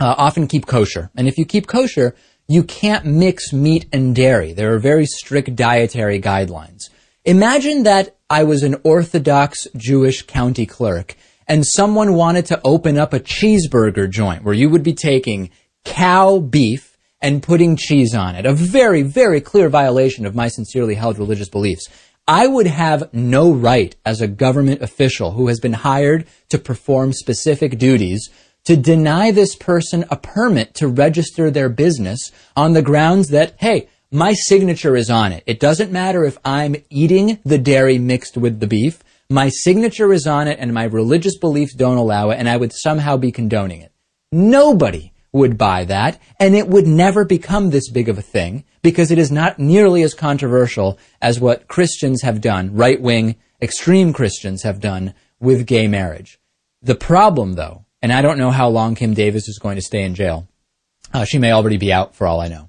uh, 0.00 0.14
often 0.18 0.46
keep 0.46 0.66
kosher. 0.66 1.10
And 1.14 1.28
if 1.28 1.38
you 1.38 1.44
keep 1.44 1.66
kosher, 1.66 2.14
you 2.48 2.64
can't 2.64 3.04
mix 3.04 3.52
meat 3.52 3.86
and 3.92 4.14
dairy. 4.14 4.52
There 4.52 4.74
are 4.74 4.78
very 4.78 5.06
strict 5.06 5.54
dietary 5.54 6.20
guidelines. 6.20 6.90
Imagine 7.24 7.84
that 7.84 8.16
I 8.28 8.42
was 8.42 8.62
an 8.64 8.76
Orthodox 8.82 9.68
Jewish 9.76 10.22
county 10.22 10.66
clerk 10.66 11.14
and 11.46 11.64
someone 11.66 12.14
wanted 12.14 12.46
to 12.46 12.60
open 12.64 12.98
up 12.98 13.12
a 13.12 13.20
cheeseburger 13.20 14.10
joint 14.10 14.42
where 14.42 14.54
you 14.54 14.68
would 14.70 14.82
be 14.82 14.94
taking 14.94 15.50
cow 15.84 16.38
beef 16.38 16.91
and 17.22 17.42
putting 17.42 17.76
cheese 17.76 18.14
on 18.14 18.34
it. 18.34 18.44
A 18.44 18.52
very, 18.52 19.02
very 19.02 19.40
clear 19.40 19.68
violation 19.68 20.26
of 20.26 20.34
my 20.34 20.48
sincerely 20.48 20.96
held 20.96 21.18
religious 21.18 21.48
beliefs. 21.48 21.88
I 22.28 22.46
would 22.46 22.66
have 22.66 23.12
no 23.14 23.52
right 23.52 23.96
as 24.04 24.20
a 24.20 24.28
government 24.28 24.82
official 24.82 25.32
who 25.32 25.48
has 25.48 25.60
been 25.60 25.72
hired 25.72 26.26
to 26.50 26.58
perform 26.58 27.12
specific 27.12 27.78
duties 27.78 28.28
to 28.64 28.76
deny 28.76 29.30
this 29.30 29.56
person 29.56 30.04
a 30.10 30.16
permit 30.16 30.74
to 30.74 30.88
register 30.88 31.50
their 31.50 31.68
business 31.68 32.30
on 32.56 32.74
the 32.74 32.82
grounds 32.82 33.28
that, 33.28 33.54
hey, 33.58 33.88
my 34.10 34.34
signature 34.34 34.94
is 34.94 35.10
on 35.10 35.32
it. 35.32 35.42
It 35.46 35.58
doesn't 35.58 35.90
matter 35.90 36.24
if 36.24 36.38
I'm 36.44 36.76
eating 36.90 37.38
the 37.44 37.58
dairy 37.58 37.98
mixed 37.98 38.36
with 38.36 38.60
the 38.60 38.66
beef. 38.66 39.02
My 39.28 39.48
signature 39.48 40.12
is 40.12 40.26
on 40.26 40.46
it 40.46 40.58
and 40.60 40.74
my 40.74 40.84
religious 40.84 41.38
beliefs 41.38 41.74
don't 41.74 41.96
allow 41.96 42.30
it 42.30 42.38
and 42.38 42.48
I 42.48 42.56
would 42.56 42.72
somehow 42.72 43.16
be 43.16 43.32
condoning 43.32 43.80
it. 43.80 43.92
Nobody 44.30 45.11
would 45.32 45.56
buy 45.56 45.84
that 45.84 46.20
and 46.38 46.54
it 46.54 46.68
would 46.68 46.86
never 46.86 47.24
become 47.24 47.70
this 47.70 47.90
big 47.90 48.08
of 48.08 48.18
a 48.18 48.22
thing 48.22 48.64
because 48.82 49.10
it 49.10 49.18
is 49.18 49.32
not 49.32 49.58
nearly 49.58 50.02
as 50.02 50.14
controversial 50.14 50.98
as 51.20 51.40
what 51.40 51.68
Christians 51.68 52.22
have 52.22 52.40
done, 52.40 52.74
right 52.74 53.00
wing, 53.00 53.36
extreme 53.60 54.12
Christians 54.12 54.62
have 54.62 54.80
done 54.80 55.14
with 55.40 55.66
gay 55.66 55.88
marriage. 55.88 56.38
The 56.82 56.94
problem 56.94 57.54
though, 57.54 57.84
and 58.02 58.12
I 58.12 58.22
don't 58.22 58.38
know 58.38 58.50
how 58.50 58.68
long 58.68 58.94
Kim 58.94 59.14
Davis 59.14 59.48
is 59.48 59.58
going 59.58 59.76
to 59.76 59.82
stay 59.82 60.02
in 60.02 60.14
jail. 60.14 60.48
Uh, 61.14 61.24
she 61.24 61.38
may 61.38 61.52
already 61.52 61.76
be 61.76 61.92
out 61.92 62.14
for 62.14 62.26
all 62.26 62.40
I 62.40 62.48
know. 62.48 62.68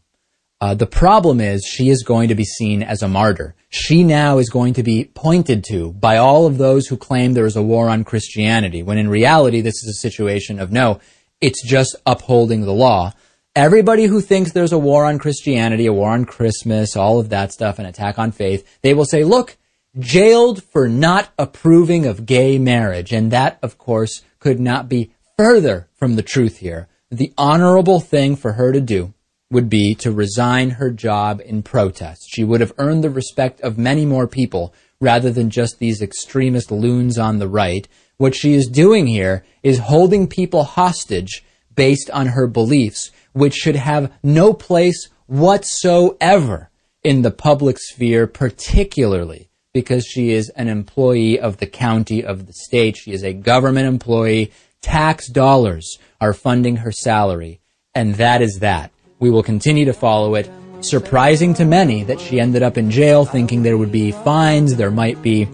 Uh, 0.61 0.73
the 0.73 0.87
problem 0.87 1.41
is 1.41 1.65
she 1.65 1.89
is 1.89 2.03
going 2.03 2.29
to 2.29 2.35
be 2.35 2.45
seen 2.45 2.81
as 2.81 3.03
a 3.03 3.07
martyr. 3.07 3.53
She 3.67 4.01
now 4.01 4.37
is 4.37 4.49
going 4.49 4.75
to 4.75 4.83
be 4.83 5.03
pointed 5.13 5.65
to 5.65 5.91
by 5.91 6.15
all 6.15 6.45
of 6.45 6.57
those 6.57 6.87
who 6.87 6.95
claim 6.95 7.33
there 7.33 7.45
is 7.45 7.57
a 7.57 7.61
war 7.61 7.89
on 7.89 8.05
Christianity, 8.05 8.81
when 8.81 8.97
in 8.97 9.09
reality 9.09 9.59
this 9.59 9.83
is 9.83 9.89
a 9.89 9.99
situation 9.99 10.59
of 10.59 10.71
no, 10.71 11.01
it's 11.43 11.61
just 11.61 11.97
upholding 12.05 12.61
the 12.61 12.71
law. 12.71 13.11
Everybody 13.53 14.05
who 14.05 14.21
thinks 14.21 14.53
there's 14.53 14.71
a 14.71 14.79
war 14.79 15.03
on 15.03 15.19
Christianity, 15.19 15.85
a 15.85 15.93
war 15.93 16.11
on 16.11 16.23
Christmas, 16.23 16.95
all 16.95 17.19
of 17.19 17.29
that 17.29 17.51
stuff, 17.51 17.79
an 17.79 17.85
attack 17.85 18.17
on 18.17 18.31
faith, 18.31 18.79
they 18.81 18.93
will 18.93 19.03
say, 19.03 19.25
look, 19.25 19.57
jailed 19.99 20.63
for 20.63 20.87
not 20.87 21.31
approving 21.37 22.05
of 22.05 22.25
gay 22.25 22.57
marriage. 22.57 23.11
And 23.11 23.29
that, 23.31 23.59
of 23.61 23.77
course, 23.77 24.23
could 24.39 24.61
not 24.61 24.87
be 24.87 25.11
further 25.37 25.89
from 25.93 26.15
the 26.15 26.23
truth 26.23 26.59
here. 26.59 26.87
The 27.11 27.33
honorable 27.37 27.99
thing 27.99 28.37
for 28.37 28.53
her 28.53 28.71
to 28.71 28.81
do 28.81 29.13
would 29.51 29.69
be 29.69 29.95
to 29.95 30.11
resign 30.13 30.71
her 30.71 30.91
job 30.91 31.41
in 31.43 31.61
protest. 31.61 32.25
She 32.29 32.45
would 32.45 32.61
have 32.61 32.73
earned 32.77 33.03
the 33.03 33.09
respect 33.09 33.59
of 33.61 33.77
many 33.77 34.05
more 34.05 34.27
people 34.27 34.73
rather 35.01 35.29
than 35.29 35.49
just 35.49 35.77
these 35.77 36.01
extremist 36.01 36.71
loons 36.71 37.19
on 37.19 37.39
the 37.39 37.49
right. 37.49 37.85
What 38.17 38.35
she 38.35 38.53
is 38.53 38.67
doing 38.67 39.07
here 39.07 39.43
is 39.63 39.79
holding 39.79 40.27
people 40.27 40.63
hostage 40.63 41.43
based 41.75 42.09
on 42.11 42.27
her 42.27 42.47
beliefs, 42.47 43.11
which 43.33 43.53
should 43.53 43.75
have 43.75 44.11
no 44.21 44.53
place 44.53 45.09
whatsoever 45.25 46.69
in 47.03 47.21
the 47.21 47.31
public 47.31 47.77
sphere, 47.79 48.27
particularly 48.27 49.49
because 49.73 50.05
she 50.05 50.31
is 50.31 50.49
an 50.49 50.67
employee 50.67 51.39
of 51.39 51.57
the 51.57 51.65
county 51.65 52.23
of 52.23 52.45
the 52.45 52.53
state. 52.53 52.95
She 52.95 53.11
is 53.11 53.23
a 53.23 53.33
government 53.33 53.87
employee. 53.87 54.51
Tax 54.81 55.27
dollars 55.27 55.97
are 56.21 56.33
funding 56.33 56.77
her 56.77 56.91
salary. 56.91 57.59
And 57.95 58.15
that 58.15 58.41
is 58.41 58.59
that. 58.59 58.91
We 59.19 59.29
will 59.29 59.43
continue 59.43 59.85
to 59.85 59.93
follow 59.93 60.35
it. 60.35 60.49
Surprising 60.81 61.53
to 61.55 61.65
many 61.65 62.03
that 62.03 62.19
she 62.19 62.39
ended 62.39 62.61
up 62.61 62.77
in 62.77 62.91
jail 62.91 63.25
thinking 63.25 63.63
there 63.63 63.77
would 63.77 63.91
be 63.91 64.11
fines, 64.11 64.75
there 64.75 64.91
might 64.91 65.21
be 65.21 65.47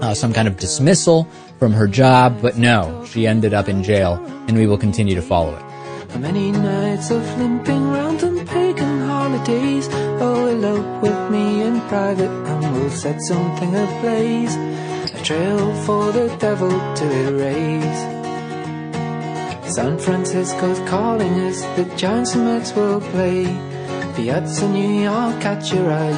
uh, 0.00 0.14
some 0.14 0.32
kind 0.32 0.48
of 0.48 0.56
dismissal 0.58 1.28
from 1.60 1.72
her 1.72 1.86
job, 1.86 2.40
but 2.40 2.56
no, 2.56 3.04
she 3.04 3.26
ended 3.26 3.52
up 3.52 3.68
in 3.68 3.84
jail, 3.84 4.14
and 4.48 4.56
we 4.56 4.66
will 4.66 4.78
continue 4.78 5.14
to 5.14 5.22
follow 5.22 5.54
it. 5.54 6.18
Many 6.18 6.50
nights 6.50 7.10
of 7.10 7.22
limping 7.38 7.90
round 7.90 8.24
on 8.24 8.46
pagan 8.46 9.00
holidays. 9.06 9.86
Oh, 9.92 10.46
elope 10.48 11.02
with 11.02 11.30
me 11.30 11.62
in 11.62 11.80
private, 11.82 12.30
and 12.30 12.74
we'll 12.74 12.90
set 12.90 13.20
something 13.20 13.76
ablaze. 13.76 14.56
A 15.14 15.22
trail 15.22 15.74
for 15.84 16.10
the 16.12 16.34
devil 16.38 16.70
to 16.70 17.06
erase. 17.28 18.00
San 19.74 19.98
Francisco's 19.98 20.80
calling 20.88 21.34
us, 21.40 21.60
the 21.76 21.84
Giants 21.96 22.34
and 22.34 22.44
Mets 22.46 22.74
will 22.74 23.00
play. 23.12 23.44
In 24.20 24.72
New 24.72 25.02
York, 25.02 25.42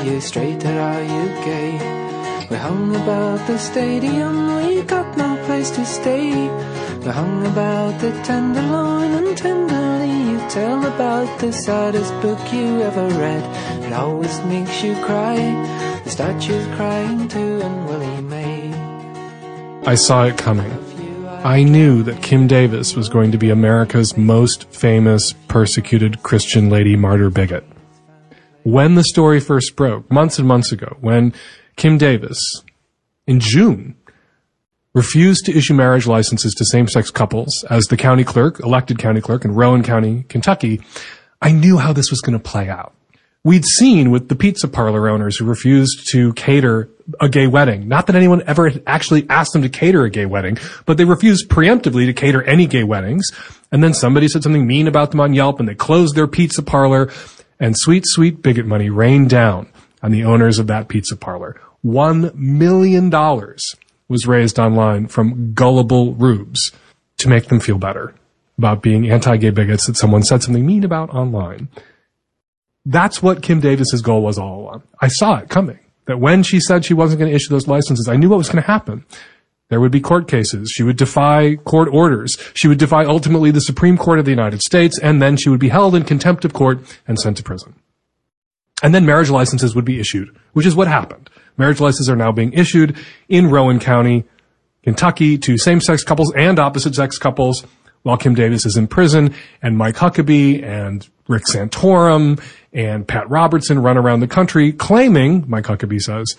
you 0.04 0.20
straight 0.20 0.64
or 0.64 0.80
are 0.80 1.02
you 1.02 1.28
gay? 1.44 2.01
We 2.52 2.58
hung 2.58 2.94
about 2.94 3.46
the 3.46 3.56
stadium, 3.56 4.56
we 4.56 4.82
got 4.82 5.16
no 5.16 5.42
place 5.46 5.70
to 5.70 5.86
stay. 5.86 6.32
We 6.98 7.06
hung 7.06 7.46
about 7.46 7.98
the 7.98 8.10
tenderloin 8.24 9.10
and 9.10 9.38
tenderly 9.38 10.32
you 10.32 10.38
tell 10.50 10.84
about 10.84 11.40
the 11.40 11.50
saddest 11.50 12.12
book 12.20 12.38
you 12.52 12.82
ever 12.82 13.08
read. 13.18 13.42
It 13.86 13.94
always 13.94 14.38
makes 14.44 14.82
you 14.82 14.94
cry. 14.96 15.36
The 16.04 16.10
statue's 16.10 16.66
crying 16.76 17.26
too, 17.26 17.62
and 17.62 17.86
Willie 17.88 18.20
May. 18.20 18.70
I 19.86 19.94
saw 19.94 20.26
it 20.26 20.36
coming. 20.36 20.70
I 21.44 21.62
knew 21.62 22.02
that 22.02 22.22
Kim 22.22 22.48
Davis 22.48 22.94
was 22.94 23.08
going 23.08 23.32
to 23.32 23.38
be 23.38 23.48
America's 23.48 24.14
most 24.18 24.64
famous 24.64 25.32
persecuted 25.48 26.22
Christian 26.22 26.68
lady 26.68 26.96
martyr 26.96 27.30
bigot. 27.30 27.64
When 28.64 28.94
the 28.94 29.04
story 29.04 29.40
first 29.40 29.74
broke, 29.74 30.10
months 30.10 30.38
and 30.38 30.46
months 30.46 30.70
ago, 30.70 30.98
when 31.00 31.32
Kim 31.76 31.98
Davis, 31.98 32.38
in 33.26 33.40
June, 33.40 33.96
refused 34.94 35.46
to 35.46 35.56
issue 35.56 35.74
marriage 35.74 36.06
licenses 36.06 36.54
to 36.54 36.64
same-sex 36.64 37.10
couples 37.10 37.64
as 37.70 37.84
the 37.84 37.96
county 37.96 38.24
clerk, 38.24 38.60
elected 38.60 38.98
county 38.98 39.20
clerk 39.20 39.44
in 39.44 39.54
Rowan 39.54 39.82
County, 39.82 40.24
Kentucky, 40.28 40.80
I 41.40 41.52
knew 41.52 41.78
how 41.78 41.92
this 41.92 42.10
was 42.10 42.20
going 42.20 42.38
to 42.38 42.42
play 42.42 42.68
out. 42.68 42.94
We'd 43.44 43.64
seen 43.64 44.12
with 44.12 44.28
the 44.28 44.36
pizza 44.36 44.68
parlor 44.68 45.08
owners 45.08 45.36
who 45.36 45.44
refused 45.44 46.08
to 46.12 46.32
cater 46.34 46.88
a 47.20 47.28
gay 47.28 47.48
wedding. 47.48 47.88
Not 47.88 48.06
that 48.06 48.14
anyone 48.14 48.42
ever 48.46 48.70
actually 48.86 49.26
asked 49.28 49.52
them 49.52 49.62
to 49.62 49.68
cater 49.68 50.04
a 50.04 50.10
gay 50.10 50.26
wedding, 50.26 50.58
but 50.86 50.96
they 50.96 51.04
refused 51.04 51.48
preemptively 51.48 52.06
to 52.06 52.12
cater 52.12 52.44
any 52.44 52.68
gay 52.68 52.84
weddings. 52.84 53.32
And 53.72 53.82
then 53.82 53.94
somebody 53.94 54.28
said 54.28 54.44
something 54.44 54.64
mean 54.64 54.86
about 54.86 55.10
them 55.10 55.18
on 55.18 55.34
Yelp 55.34 55.58
and 55.58 55.68
they 55.68 55.74
closed 55.74 56.14
their 56.14 56.28
pizza 56.28 56.62
parlor 56.62 57.10
and 57.58 57.76
sweet, 57.76 58.04
sweet 58.06 58.42
bigot 58.42 58.66
money 58.66 58.90
rained 58.90 59.30
down 59.30 59.68
on 60.02 60.10
the 60.10 60.24
owners 60.24 60.58
of 60.58 60.66
that 60.66 60.88
pizza 60.88 61.16
parlor. 61.16 61.60
One 61.82 62.30
million 62.34 63.10
dollars 63.10 63.62
was 64.08 64.26
raised 64.26 64.58
online 64.58 65.06
from 65.06 65.54
gullible 65.54 66.14
rubes 66.14 66.72
to 67.18 67.28
make 67.28 67.46
them 67.46 67.60
feel 67.60 67.78
better 67.78 68.14
about 68.58 68.82
being 68.82 69.10
anti-gay 69.10 69.50
bigots 69.50 69.86
that 69.86 69.96
someone 69.96 70.22
said 70.22 70.42
something 70.42 70.66
mean 70.66 70.84
about 70.84 71.10
online. 71.10 71.68
That's 72.84 73.22
what 73.22 73.42
Kim 73.42 73.60
Davis's 73.60 74.02
goal 74.02 74.22
was 74.22 74.38
all 74.38 74.60
along. 74.60 74.82
I 75.00 75.08
saw 75.08 75.38
it 75.38 75.48
coming. 75.48 75.78
That 76.06 76.18
when 76.18 76.42
she 76.42 76.58
said 76.58 76.84
she 76.84 76.94
wasn't 76.94 77.20
going 77.20 77.30
to 77.30 77.36
issue 77.36 77.50
those 77.50 77.68
licenses, 77.68 78.08
I 78.08 78.16
knew 78.16 78.28
what 78.28 78.38
was 78.38 78.48
going 78.48 78.62
to 78.62 78.70
happen. 78.70 79.04
There 79.68 79.80
would 79.80 79.92
be 79.92 80.00
court 80.00 80.28
cases. 80.28 80.70
She 80.70 80.82
would 80.82 80.96
defy 80.96 81.56
court 81.56 81.88
orders. 81.90 82.36
She 82.54 82.68
would 82.68 82.78
defy 82.78 83.04
ultimately 83.04 83.52
the 83.52 83.60
Supreme 83.60 83.96
Court 83.96 84.18
of 84.18 84.24
the 84.24 84.32
United 84.32 84.60
States, 84.62 84.98
and 85.00 85.22
then 85.22 85.36
she 85.36 85.48
would 85.48 85.60
be 85.60 85.70
held 85.70 85.94
in 85.94 86.02
contempt 86.02 86.44
of 86.44 86.52
court 86.52 86.80
and 87.06 87.18
sent 87.18 87.36
to 87.38 87.42
prison. 87.42 87.74
And 88.82 88.94
then 88.94 89.06
marriage 89.06 89.30
licenses 89.30 89.74
would 89.74 89.84
be 89.84 90.00
issued, 90.00 90.36
which 90.52 90.66
is 90.66 90.74
what 90.74 90.88
happened. 90.88 91.30
Marriage 91.56 91.80
licenses 91.80 92.10
are 92.10 92.16
now 92.16 92.32
being 92.32 92.52
issued 92.52 92.96
in 93.28 93.48
Rowan 93.48 93.78
County, 93.78 94.24
Kentucky 94.82 95.38
to 95.38 95.56
same-sex 95.56 96.02
couples 96.02 96.32
and 96.34 96.58
opposite-sex 96.58 97.16
couples 97.18 97.64
while 98.02 98.16
Kim 98.16 98.34
Davis 98.34 98.66
is 98.66 98.76
in 98.76 98.88
prison 98.88 99.34
and 99.62 99.78
Mike 99.78 99.94
Huckabee 99.94 100.62
and 100.64 101.08
Rick 101.28 101.44
Santorum 101.44 102.42
and 102.72 103.06
Pat 103.06 103.30
Robertson 103.30 103.78
run 103.78 103.96
around 103.96 104.20
the 104.20 104.26
country 104.26 104.72
claiming, 104.72 105.44
Mike 105.46 105.66
Huckabee 105.66 106.00
says, 106.00 106.36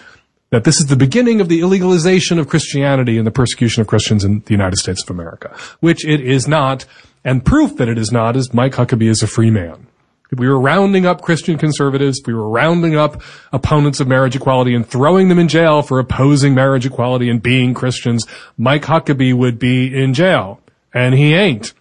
that 0.50 0.66
this 0.66 0.80
is 0.80 0.88
the 0.88 0.96
beginning 0.96 1.42
of 1.42 1.48
the 1.48 1.62
illegalization 1.62 2.38
of 2.38 2.50
Christianity 2.50 3.18
and 3.18 3.26
the 3.26 3.32
persecution 3.32 3.82
of 3.82 3.88
Christians 3.88 4.24
in 4.24 4.42
the 4.42 4.52
United 4.52 4.78
States 4.78 5.02
of 5.02 5.10
America, 5.10 5.56
which 5.80 6.06
it 6.06 6.20
is 6.20 6.48
not, 6.48 6.86
and 7.24 7.46
proof 7.46 7.78
that 7.78 7.88
it 7.88 7.98
is 7.98 8.12
not 8.12 8.36
is 8.36 8.54
Mike 8.54 8.74
Huckabee 8.74 9.10
is 9.10 9.24
a 9.24 9.28
free 9.28 9.50
man. 9.50 9.88
If 10.32 10.40
we 10.40 10.48
were 10.48 10.60
rounding 10.60 11.06
up 11.06 11.22
Christian 11.22 11.58
conservatives, 11.58 12.20
if 12.20 12.28
we 12.28 12.34
were 12.34 12.50
rounding 12.50 12.96
up 12.96 13.22
opponents 13.52 14.00
of 14.00 14.08
marriage 14.08 14.36
equality 14.36 14.74
and 14.74 14.86
throwing 14.86 15.30
them 15.30 15.38
in 15.38 15.48
jail 15.48 15.84
for 15.84 16.00
opposing 16.00 16.56
marriage 16.56 16.86
equality 16.86 17.30
and 17.30 17.42
being 17.42 17.74
Christians, 17.74 18.26
Mike 18.58 18.84
Huckabee 18.84 19.34
would 19.36 19.60
be 19.60 19.94
in 19.96 20.14
jail. 20.14 20.60
And 20.94 21.14
he 21.14 21.34
ain't. 21.34 21.74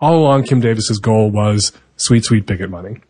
All 0.00 0.18
along, 0.18 0.44
Kim 0.44 0.60
Davis's 0.60 0.98
goal 0.98 1.30
was 1.30 1.72
sweet, 1.96 2.24
sweet 2.24 2.46
bigot 2.46 2.70
money. 2.70 3.00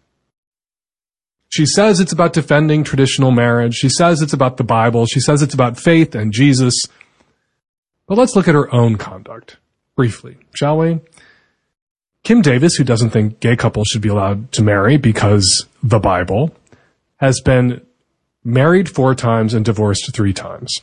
She 1.49 1.65
says 1.65 2.01
it's 2.01 2.13
about 2.13 2.33
defending 2.33 2.85
traditional 2.85 3.31
marriage. 3.31 3.75
She 3.75 3.89
says 3.89 4.21
it's 4.21 4.33
about 4.33 4.57
the 4.57 4.65
Bible. 4.65 5.07
She 5.07 5.21
says 5.21 5.43
it's 5.43 5.55
about 5.55 5.79
faith 5.79 6.15
and 6.15 6.33
Jesus. 6.33 6.75
But 8.07 8.19
let's 8.19 8.37
look 8.37 8.49
at 8.49 8.55
her 8.55 8.73
own 8.75 8.97
conduct 8.97 9.59
briefly, 9.97 10.37
shall 10.55 10.79
we? 10.79 11.01
Kim 12.25 12.43
Davis, 12.43 12.75
who 12.75 12.85
doesn't 12.85 13.11
think 13.11 13.41
gay 13.41 13.57
couples 13.57 13.89
should 13.89 14.03
be 14.03 14.09
allowed 14.09 14.53
to 14.53 14.63
marry 14.63 14.97
because 14.97 15.67
the 15.83 15.99
Bible, 15.99 16.55
has 17.17 17.41
been 17.41 17.81
married 18.45 18.89
four 18.89 19.15
times 19.15 19.55
and 19.55 19.65
divorced 19.65 20.13
three 20.15 20.33
times. 20.33 20.81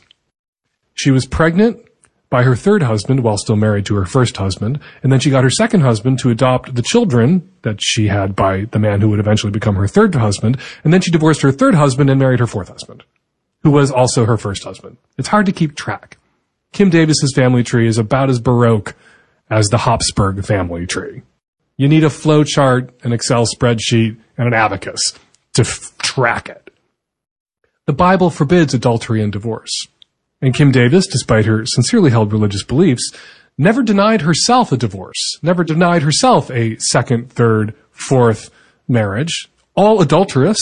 She 0.94 1.10
was 1.10 1.26
pregnant 1.26 1.82
by 2.28 2.42
her 2.42 2.56
third 2.56 2.82
husband 2.82 3.22
while 3.22 3.38
still 3.38 3.56
married 3.56 3.86
to 3.86 3.94
her 3.94 4.04
first 4.04 4.36
husband, 4.36 4.80
and 5.02 5.12
then 5.12 5.20
she 5.20 5.30
got 5.30 5.44
her 5.44 5.50
second 5.50 5.82
husband 5.82 6.18
to 6.18 6.30
adopt 6.30 6.74
the 6.74 6.82
children 6.82 7.48
that 7.62 7.80
she 7.80 8.08
had 8.08 8.34
by 8.34 8.64
the 8.72 8.78
man 8.78 9.00
who 9.00 9.08
would 9.10 9.20
eventually 9.20 9.52
become 9.52 9.76
her 9.76 9.86
third 9.86 10.14
husband, 10.14 10.58
and 10.82 10.92
then 10.92 11.00
she 11.00 11.10
divorced 11.10 11.42
her 11.42 11.52
third 11.52 11.74
husband 11.74 12.10
and 12.10 12.18
married 12.18 12.40
her 12.40 12.46
fourth 12.46 12.68
husband, 12.68 13.04
who 13.62 13.70
was 13.70 13.90
also 13.90 14.24
her 14.24 14.36
first 14.36 14.64
husband. 14.64 14.96
It's 15.16 15.28
hard 15.28 15.46
to 15.46 15.52
keep 15.52 15.76
track. 15.76 16.18
Kim 16.72 16.90
Davis's 16.90 17.32
family 17.34 17.62
tree 17.62 17.86
is 17.86 17.98
about 17.98 18.28
as 18.28 18.40
baroque 18.40 18.94
as 19.50 19.68
the 19.68 19.78
Habsburg 19.78 20.44
family 20.44 20.86
tree. 20.86 21.22
You 21.76 21.88
need 21.88 22.04
a 22.04 22.08
flowchart, 22.08 22.90
an 23.04 23.12
Excel 23.12 23.46
spreadsheet, 23.46 24.16
and 24.38 24.46
an 24.46 24.54
abacus 24.54 25.12
to 25.54 25.62
f- 25.62 25.96
track 25.98 26.48
it. 26.48 26.70
The 27.86 27.92
Bible 27.92 28.30
forbids 28.30 28.74
adultery 28.74 29.22
and 29.22 29.32
divorce. 29.32 29.86
And 30.40 30.54
Kim 30.54 30.72
Davis, 30.72 31.06
despite 31.06 31.44
her 31.44 31.64
sincerely 31.66 32.10
held 32.10 32.32
religious 32.32 32.62
beliefs, 32.62 33.12
never 33.56 33.82
denied 33.82 34.22
herself 34.22 34.72
a 34.72 34.76
divorce, 34.76 35.38
never 35.42 35.64
denied 35.64 36.02
herself 36.02 36.50
a 36.50 36.76
second, 36.78 37.30
third, 37.30 37.74
fourth 37.90 38.50
marriage. 38.88 39.48
All 39.74 40.00
adulterous, 40.00 40.58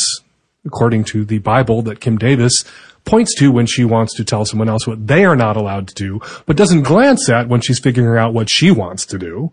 according 0.64 1.04
to 1.04 1.24
the 1.24 1.38
Bible 1.38 1.82
that 1.82 2.00
Kim 2.00 2.18
Davis 2.18 2.64
points 3.04 3.34
to 3.36 3.50
when 3.52 3.66
she 3.66 3.84
wants 3.84 4.14
to 4.14 4.24
tell 4.24 4.44
someone 4.44 4.68
else 4.68 4.86
what 4.86 5.06
they 5.06 5.24
are 5.24 5.36
not 5.36 5.56
allowed 5.56 5.88
to 5.88 5.94
do, 5.94 6.20
but 6.46 6.56
doesn't 6.56 6.82
glance 6.82 7.28
at 7.28 7.48
when 7.48 7.60
she's 7.60 7.78
figuring 7.78 8.18
out 8.18 8.34
what 8.34 8.48
she 8.48 8.70
wants 8.70 9.04
to 9.06 9.18
do. 9.18 9.52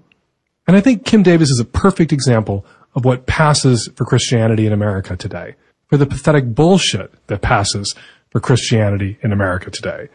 And 0.68 0.78
I 0.78 0.82
think 0.82 1.06
Kim 1.06 1.24
Davis 1.24 1.50
is 1.50 1.60
a 1.60 1.66
perfect 1.66 2.14
example 2.14 2.66
of 2.96 3.06
what 3.06 3.26
passes 3.26 3.90
for 3.96 4.06
Christianity 4.06 4.66
in 4.66 4.74
America 4.74 5.16
today, 5.16 5.56
for 5.88 5.98
the 5.98 6.06
pathetic 6.06 6.54
bullshit 6.54 7.14
that 7.28 7.42
passes 7.42 7.96
for 8.30 8.40
Christianity 8.40 9.18
in 9.22 9.32
America 9.32 9.70
today. 9.70 10.08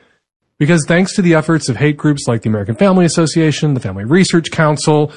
Because 0.58 0.86
thanks 0.86 1.14
to 1.14 1.22
the 1.22 1.34
efforts 1.34 1.68
of 1.68 1.76
hate 1.76 1.98
groups 1.98 2.26
like 2.26 2.42
the 2.42 2.48
American 2.48 2.76
Family 2.76 3.04
Association, 3.04 3.74
the 3.74 3.80
Family 3.80 4.04
Research 4.04 4.50
Council, 4.50 5.12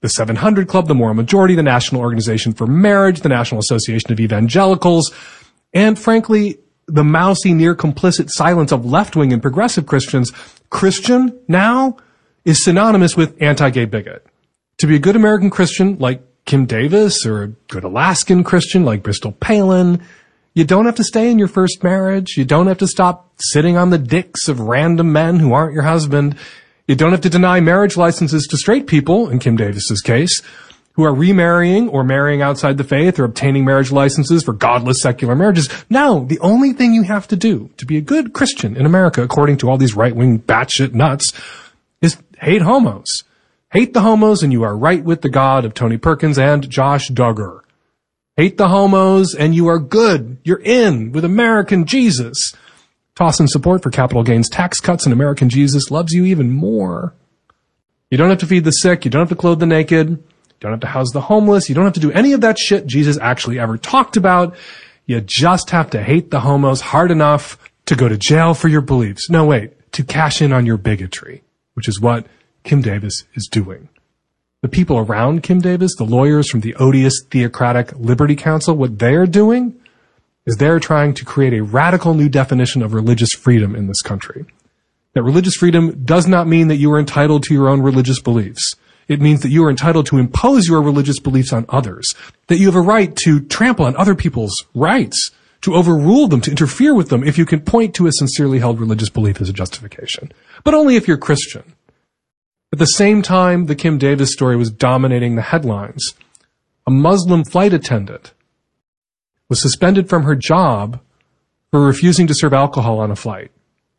the 0.00 0.08
700 0.08 0.66
Club, 0.66 0.88
the 0.88 0.94
Moral 0.96 1.14
Majority, 1.14 1.54
the 1.54 1.62
National 1.62 2.00
Organization 2.00 2.52
for 2.52 2.66
Marriage, 2.66 3.20
the 3.20 3.28
National 3.28 3.60
Association 3.60 4.10
of 4.10 4.18
Evangelicals, 4.18 5.12
and 5.72 5.96
frankly, 5.96 6.58
the 6.86 7.04
mousy, 7.04 7.54
near 7.54 7.74
complicit 7.74 8.28
silence 8.30 8.72
of 8.72 8.84
left-wing 8.84 9.32
and 9.32 9.40
progressive 9.40 9.86
Christians, 9.86 10.32
Christian 10.70 11.38
now 11.48 11.96
is 12.44 12.64
synonymous 12.64 13.16
with 13.16 13.40
anti-gay 13.40 13.84
bigot. 13.84 14.26
To 14.78 14.86
be 14.86 14.96
a 14.96 14.98
good 14.98 15.16
American 15.16 15.50
Christian 15.50 15.98
like 15.98 16.22
Kim 16.44 16.66
Davis 16.66 17.24
or 17.24 17.42
a 17.42 17.48
good 17.68 17.84
Alaskan 17.84 18.42
Christian 18.42 18.84
like 18.84 19.02
Bristol 19.02 19.32
Palin, 19.32 20.02
you 20.54 20.64
don't 20.64 20.86
have 20.86 20.96
to 20.96 21.04
stay 21.04 21.30
in 21.30 21.38
your 21.38 21.48
first 21.48 21.82
marriage. 21.82 22.36
You 22.36 22.44
don't 22.44 22.66
have 22.66 22.78
to 22.78 22.86
stop 22.86 23.32
sitting 23.38 23.76
on 23.76 23.90
the 23.90 23.98
dicks 23.98 24.48
of 24.48 24.60
random 24.60 25.12
men 25.12 25.38
who 25.38 25.52
aren't 25.52 25.72
your 25.72 25.84
husband. 25.84 26.36
You 26.88 26.96
don't 26.96 27.12
have 27.12 27.20
to 27.22 27.30
deny 27.30 27.60
marriage 27.60 27.96
licenses 27.96 28.46
to 28.48 28.56
straight 28.56 28.86
people, 28.86 29.30
in 29.30 29.38
Kim 29.38 29.56
Davis's 29.56 30.00
case, 30.00 30.42
who 30.94 31.04
are 31.04 31.14
remarrying 31.14 31.88
or 31.88 32.04
marrying 32.04 32.42
outside 32.42 32.76
the 32.76 32.84
faith 32.84 33.18
or 33.18 33.24
obtaining 33.24 33.64
marriage 33.64 33.90
licenses 33.90 34.42
for 34.42 34.52
godless 34.52 35.00
secular 35.00 35.34
marriages. 35.34 35.68
No, 35.88 36.24
the 36.24 36.38
only 36.40 36.72
thing 36.72 36.92
you 36.92 37.02
have 37.02 37.26
to 37.28 37.36
do 37.36 37.70
to 37.78 37.86
be 37.86 37.96
a 37.96 38.02
good 38.02 38.32
Christian 38.32 38.76
in 38.76 38.84
America, 38.84 39.22
according 39.22 39.56
to 39.58 39.70
all 39.70 39.78
these 39.78 39.96
right-wing 39.96 40.40
batshit 40.40 40.92
nuts, 40.92 41.32
is 42.00 42.18
hate 42.38 42.62
homos. 42.62 43.24
Hate 43.72 43.94
the 43.94 44.02
homos 44.02 44.42
and 44.42 44.52
you 44.52 44.64
are 44.64 44.76
right 44.76 45.02
with 45.02 45.22
the 45.22 45.30
God 45.30 45.64
of 45.64 45.72
Tony 45.72 45.96
Perkins 45.96 46.38
and 46.38 46.68
Josh 46.68 47.08
Duggar. 47.08 47.60
Hate 48.36 48.58
the 48.58 48.68
homos 48.68 49.34
and 49.34 49.54
you 49.54 49.68
are 49.68 49.78
good. 49.78 50.38
You're 50.44 50.62
in 50.62 51.12
with 51.12 51.24
American 51.24 51.86
Jesus. 51.86 52.52
Toss 53.14 53.40
in 53.40 53.48
support 53.48 53.82
for 53.82 53.90
capital 53.90 54.22
gains 54.22 54.48
tax 54.48 54.80
cuts 54.80 55.04
and 55.04 55.12
American 55.12 55.48
Jesus 55.48 55.90
loves 55.90 56.12
you 56.12 56.26
even 56.26 56.50
more. 56.50 57.14
You 58.10 58.18
don't 58.18 58.28
have 58.28 58.40
to 58.40 58.46
feed 58.46 58.64
the 58.64 58.72
sick. 58.72 59.06
You 59.06 59.10
don't 59.10 59.22
have 59.22 59.28
to 59.30 59.36
clothe 59.36 59.60
the 59.60 59.66
naked. 59.66 60.22
Don't 60.62 60.72
have 60.72 60.80
to 60.80 60.86
house 60.86 61.10
the 61.12 61.20
homeless. 61.20 61.68
You 61.68 61.74
don't 61.74 61.84
have 61.84 61.92
to 61.94 62.00
do 62.00 62.12
any 62.12 62.32
of 62.32 62.40
that 62.40 62.58
shit 62.58 62.86
Jesus 62.86 63.18
actually 63.20 63.58
ever 63.58 63.76
talked 63.76 64.16
about. 64.16 64.54
You 65.06 65.20
just 65.20 65.70
have 65.70 65.90
to 65.90 66.02
hate 66.02 66.30
the 66.30 66.40
homos 66.40 66.80
hard 66.80 67.10
enough 67.10 67.58
to 67.86 67.96
go 67.96 68.08
to 68.08 68.16
jail 68.16 68.54
for 68.54 68.68
your 68.68 68.80
beliefs. 68.80 69.28
No, 69.28 69.44
wait, 69.44 69.92
to 69.92 70.02
cash 70.02 70.40
in 70.40 70.52
on 70.52 70.64
your 70.64 70.78
bigotry, 70.78 71.42
which 71.74 71.88
is 71.88 72.00
what 72.00 72.26
Kim 72.64 72.80
Davis 72.80 73.24
is 73.34 73.48
doing 73.50 73.88
the 74.62 74.68
people 74.68 74.96
around 74.96 75.42
Kim 75.42 75.60
Davis, 75.60 75.94
the 75.96 76.04
lawyers 76.04 76.48
from 76.48 76.60
the 76.60 76.74
odious 76.76 77.20
theocratic 77.30 77.92
Liberty 77.96 78.36
Counsel, 78.36 78.76
what 78.76 79.00
they're 79.00 79.26
doing 79.26 79.74
is 80.46 80.56
they're 80.56 80.80
trying 80.80 81.14
to 81.14 81.24
create 81.24 81.52
a 81.52 81.62
radical 81.62 82.14
new 82.14 82.28
definition 82.28 82.80
of 82.80 82.94
religious 82.94 83.32
freedom 83.32 83.74
in 83.74 83.88
this 83.88 84.02
country. 84.02 84.44
That 85.14 85.24
religious 85.24 85.56
freedom 85.56 86.04
does 86.04 86.28
not 86.28 86.46
mean 86.46 86.68
that 86.68 86.76
you 86.76 86.92
are 86.92 86.98
entitled 86.98 87.42
to 87.44 87.54
your 87.54 87.68
own 87.68 87.82
religious 87.82 88.20
beliefs. 88.20 88.76
It 89.08 89.20
means 89.20 89.42
that 89.42 89.50
you 89.50 89.64
are 89.64 89.70
entitled 89.70 90.06
to 90.06 90.18
impose 90.18 90.68
your 90.68 90.82
religious 90.82 91.18
beliefs 91.18 91.52
on 91.52 91.66
others. 91.68 92.14
That 92.46 92.58
you 92.58 92.66
have 92.66 92.76
a 92.76 92.80
right 92.80 93.14
to 93.24 93.40
trample 93.40 93.86
on 93.86 93.96
other 93.96 94.14
people's 94.14 94.54
rights, 94.74 95.30
to 95.62 95.74
overrule 95.74 96.28
them, 96.28 96.40
to 96.42 96.50
interfere 96.50 96.94
with 96.94 97.08
them 97.08 97.24
if 97.24 97.38
you 97.38 97.44
can 97.44 97.60
point 97.60 97.94
to 97.94 98.06
a 98.06 98.12
sincerely 98.12 98.58
held 98.58 98.80
religious 98.80 99.10
belief 99.10 99.40
as 99.40 99.48
a 99.48 99.52
justification. 99.52 100.32
But 100.64 100.74
only 100.74 100.96
if 100.96 101.06
you're 101.06 101.18
Christian. 101.18 101.74
At 102.72 102.78
the 102.78 102.86
same 102.86 103.22
time, 103.22 103.66
the 103.66 103.74
Kim 103.74 103.98
Davis 103.98 104.32
story 104.32 104.56
was 104.56 104.70
dominating 104.70 105.36
the 105.36 105.42
headlines. 105.42 106.14
A 106.86 106.90
Muslim 106.90 107.44
flight 107.44 107.72
attendant 107.72 108.32
was 109.48 109.60
suspended 109.60 110.08
from 110.08 110.22
her 110.22 110.34
job 110.34 111.00
for 111.70 111.84
refusing 111.84 112.26
to 112.26 112.34
serve 112.34 112.54
alcohol 112.54 112.98
on 112.98 113.10
a 113.10 113.16
flight. 113.16 113.50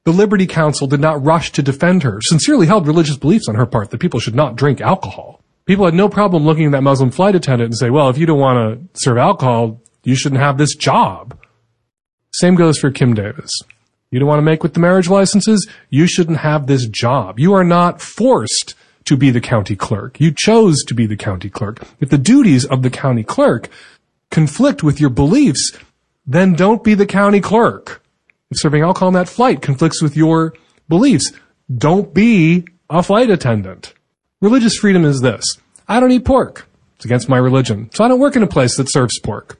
The 0.06 0.12
Liberty 0.12 0.48
Counsel 0.48 0.88
did 0.88 1.00
not 1.00 1.24
rush 1.24 1.52
to 1.54 1.63
defend 1.63 2.04
her, 2.04 2.20
sincerely 2.22 2.68
held 2.68 2.88
religious 2.88 3.16
beliefs 3.16 3.48
on 3.48 3.56
her 3.56 3.66
part 3.66 3.89
that 3.89 4.00
people 4.00 4.20
should 4.20 4.36
not 4.36 4.58
drink 4.58 4.82
alcohol. 4.82 5.42
People 5.66 5.86
had 5.86 5.94
no 5.94 6.10
problem 6.10 6.44
looking 6.44 6.66
at 6.66 6.72
that 6.74 6.84
Muslim 6.84 7.10
flight 7.10 7.36
attendant 7.36 7.70
and 7.70 7.78
say, 7.78 7.89
well, 7.89 8.10
if 8.10 8.18
you 8.18 8.26
don't 8.26 8.39
want 8.39 8.94
to 8.94 9.02
serve 9.02 9.18
alcohol, 9.18 9.82
you 10.04 10.16
shouldn't 10.16 10.42
have 10.42 10.58
this 10.58 10.76
job. 10.76 11.39
Same 12.34 12.56
goes 12.56 12.78
for 12.78 12.92
Kim 12.92 13.13
Davis. 13.13 13.50
You 14.12 14.20
don't 14.20 14.28
want 14.28 14.39
to 14.39 14.44
make 14.44 14.62
with 14.62 14.74
the 14.74 14.82
marriage 14.82 15.10
licenses? 15.10 15.68
You 15.89 16.06
shouldn't 16.06 16.39
have 16.39 16.68
this 16.68 16.86
job. 16.88 17.39
You 17.39 17.54
are 17.54 17.63
not 17.63 18.02
forced 18.02 18.76
to 19.06 19.16
be 19.16 19.32
the 19.32 19.42
county 19.42 19.76
clerk. 19.76 20.20
You 20.20 20.32
chose 20.32 20.84
to 20.84 20.94
be 20.94 21.06
the 21.06 21.16
county 21.16 21.50
clerk. 21.50 21.82
If 22.02 22.10
the 22.10 22.18
duties 22.18 22.66
of 22.66 22.82
the 22.82 22.89
county 22.89 23.24
clerk 23.24 23.70
conflict 24.32 24.84
with 24.84 25.00
your 25.00 25.10
beliefs, 25.10 25.72
then 26.28 26.54
don't 26.54 26.84
be 26.84 26.93
the 26.93 27.06
county 27.06 27.39
clerk. 27.39 28.03
If 28.52 28.60
serving 28.60 28.84
alcohol 28.84 29.08
on 29.08 29.14
that 29.14 29.30
flight 29.30 29.62
conflicts 29.62 30.02
with 30.02 30.16
your 30.16 30.54
beliefs, 30.88 31.32
don't 31.76 32.14
be 32.14 32.66
a 32.89 33.02
flight 33.02 33.30
attendant. 33.30 33.94
Religious 34.41 34.78
freedom 34.78 35.06
is 35.06 35.22
this. 35.22 35.58
I 35.88 36.00
don't 36.00 36.12
eat 36.12 36.26
pork. 36.26 36.68
It's 36.96 37.06
against 37.06 37.30
my 37.30 37.38
religion. 37.38 37.89
So 37.94 38.04
I 38.04 38.08
don't 38.08 38.20
work 38.20 38.36
in 38.36 38.44
a 38.44 38.48
place 38.48 38.78
that 38.78 38.91
serves 38.91 39.20
pork. 39.20 39.60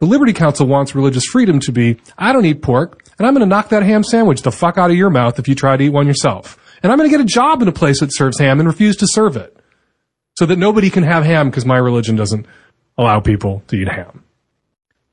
The 0.00 0.06
Liberty 0.06 0.32
Counsel 0.32 0.66
wants 0.66 0.94
religious 0.94 1.24
freedom 1.24 1.60
to 1.60 1.70
be, 1.70 2.00
I 2.18 2.32
don't 2.32 2.44
eat 2.44 2.60
pork, 2.60 3.04
and 3.18 3.26
I'm 3.26 3.34
going 3.34 3.40
to 3.40 3.46
knock 3.46 3.68
that 3.68 3.84
ham 3.84 4.02
sandwich 4.02 4.42
the 4.42 4.50
fuck 4.50 4.76
out 4.76 4.90
of 4.90 4.96
your 4.96 5.10
mouth 5.10 5.38
if 5.38 5.46
you 5.46 5.54
try 5.54 5.76
to 5.76 5.84
eat 5.84 5.90
one 5.90 6.08
yourself. 6.08 6.58
And 6.82 6.90
I'm 6.90 6.98
going 6.98 7.08
to 7.08 7.16
get 7.16 7.24
a 7.24 7.28
job 7.28 7.62
in 7.62 7.68
a 7.68 7.72
place 7.72 8.00
that 8.00 8.12
serves 8.12 8.40
ham 8.40 8.58
and 8.58 8.68
refuse 8.68 8.96
to 8.96 9.06
serve 9.06 9.36
it. 9.36 9.56
So 10.36 10.46
that 10.46 10.58
nobody 10.58 10.90
can 10.90 11.04
have 11.04 11.24
ham 11.24 11.50
because 11.50 11.64
my 11.64 11.76
religion 11.76 12.16
doesn't 12.16 12.46
allow 12.98 13.20
people 13.20 13.62
to 13.68 13.76
eat 13.76 13.88
ham. 13.88 14.24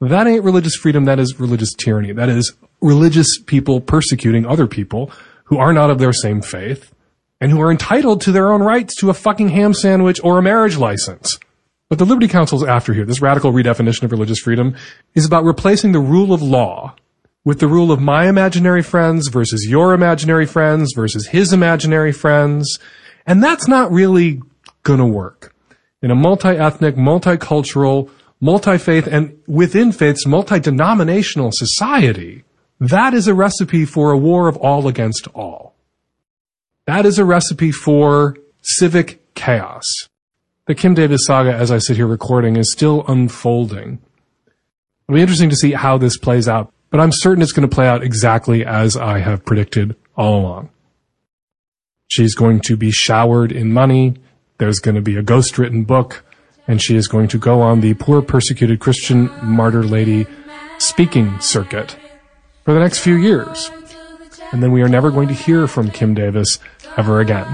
That 0.02 0.28
ain't 0.28 0.44
religious 0.44 0.76
freedom, 0.76 1.06
that 1.06 1.20
is 1.20 1.40
religious 1.40 1.74
tyranny. 1.74 2.14
That 2.14 2.30
is 2.30 2.54
religious 2.82 3.40
people 3.40 3.82
persecuting 3.82 4.46
other 4.46 4.68
people 4.68 5.12
who 5.46 5.58
are 5.58 5.74
not 5.74 5.90
of 5.90 6.00
their 6.00 6.14
same 6.14 6.42
faith 6.42 6.94
and 7.42 7.52
who 7.52 7.62
are 7.62 7.72
entitled 7.72 8.22
to 8.22 8.32
their 8.32 8.52
own 8.52 8.62
rights 8.62 8.96
to 8.96 9.10
a 9.10 9.14
fucking 9.14 9.50
ham 9.50 9.74
sandwich 9.74 10.20
or 10.24 10.38
a 10.38 10.42
marriage 10.42 10.78
license. 10.78 11.40
But 11.90 11.98
the 11.98 12.06
Liberty 12.06 12.28
Counsel 12.28 12.62
is 12.62 12.68
after 12.68 12.94
here, 12.94 13.06
this 13.06 13.22
radical 13.22 13.52
redefinition 13.52 14.04
of 14.04 14.12
religious 14.12 14.40
freedom, 14.40 14.76
is 15.16 15.26
about 15.26 15.44
replacing 15.44 15.92
the 15.92 16.00
rule 16.00 16.34
of 16.34 16.42
law 16.42 16.96
with 17.44 17.60
the 17.60 17.68
rule 17.68 17.92
of 17.92 18.00
my 18.00 18.28
imaginary 18.28 18.84
friends 18.84 19.28
versus 19.30 19.66
your 19.68 19.94
imaginary 19.94 20.46
friends 20.46 20.94
versus 20.94 21.28
his 21.28 21.52
imaginary 21.52 22.12
friends. 22.12 22.78
And 23.26 23.44
that's 23.44 23.68
not 23.68 23.92
really 23.92 24.42
gonna 24.84 25.08
work. 25.08 25.56
In 26.02 26.12
a 26.12 26.16
multi-ethnic, 26.16 26.96
multicultural, 26.96 28.10
multi-faith, 28.40 29.08
and 29.08 29.38
within 29.48 29.92
faiths, 29.92 30.28
multi-denominational 30.28 31.52
society, 31.54 32.44
that 32.80 33.14
is 33.14 33.28
a 33.28 33.34
recipe 33.34 33.86
for 33.86 34.12
a 34.12 34.18
war 34.18 34.48
of 34.48 34.58
all 34.58 34.88
against 34.88 35.28
all. 35.30 35.76
That 36.88 37.06
is 37.06 37.20
a 37.20 37.26
recipe 37.26 37.72
for 37.72 38.36
civic 38.62 39.34
chaos. 39.36 39.86
The 40.68 40.76
Kim 40.76 40.94
Davis 40.94 41.26
saga, 41.26 41.54
as 41.54 41.72
I 41.72 41.78
sit 41.80 41.98
here 41.98 42.08
recording, 42.08 42.56
is 42.56 42.72
still 42.72 43.04
unfolding. 43.08 44.00
It'll 45.08 45.16
be 45.16 45.22
interesting 45.22 45.50
to 45.50 45.56
see 45.56 45.72
how 45.72 45.98
this 45.98 46.18
plays 46.18 46.48
out 46.48 46.72
but 46.90 47.00
I'm 47.00 47.12
certain 47.12 47.42
it's 47.42 47.52
going 47.52 47.68
to 47.68 47.74
play 47.74 47.88
out 47.88 48.04
exactly 48.04 48.66
as 48.66 48.98
I 48.98 49.20
have 49.20 49.46
predicted 49.46 49.96
all 50.16 50.42
along. 50.42 50.70
She's 52.08 52.34
going 52.34 52.62
to 52.62 52.76
be 52.76 52.92
showered 52.92 53.52
in 53.52 53.72
money. 53.72 54.16
There's 54.58 54.80
going 54.80 54.96
to 54.96 55.02
be 55.02 55.16
a 55.16 55.22
ghost 55.22 55.58
written 55.58 55.84
book, 55.84 56.26
and 56.68 56.82
she 56.82 56.96
is 56.96 57.08
going 57.08 57.28
to 57.30 57.38
go 57.38 57.62
on 57.62 57.82
the 57.82 57.94
poor 57.94 58.22
persecuted 58.22 58.80
Christian 58.80 59.30
martyr 59.44 59.84
lady 59.84 60.26
speaking 60.80 61.40
circuit 61.40 61.96
for 62.70 62.74
the 62.74 62.80
next 62.80 63.00
few 63.00 63.16
years. 63.16 63.72
And 64.52 64.62
then 64.62 64.72
we 64.72 64.84
are 64.84 64.88
never 64.88 65.10
going 65.10 65.28
to 65.30 65.34
hear 65.34 65.66
from 65.66 65.90
Kim 65.90 66.14
Davis 66.14 66.60
ever 66.98 67.20
again. 67.20 67.48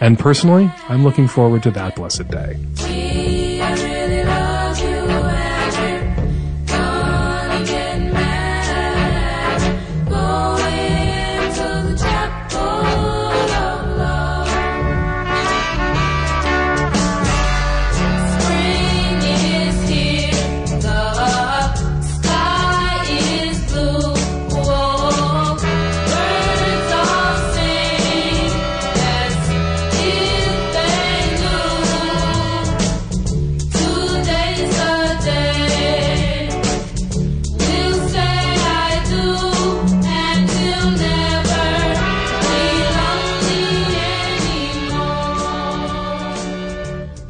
And 0.00 0.18
personally, 0.18 0.72
I'm 0.88 1.04
looking 1.04 1.28
forward 1.28 1.62
to 1.62 1.70
that 1.70 1.94
blessed 1.94 2.26
day. 2.26 3.15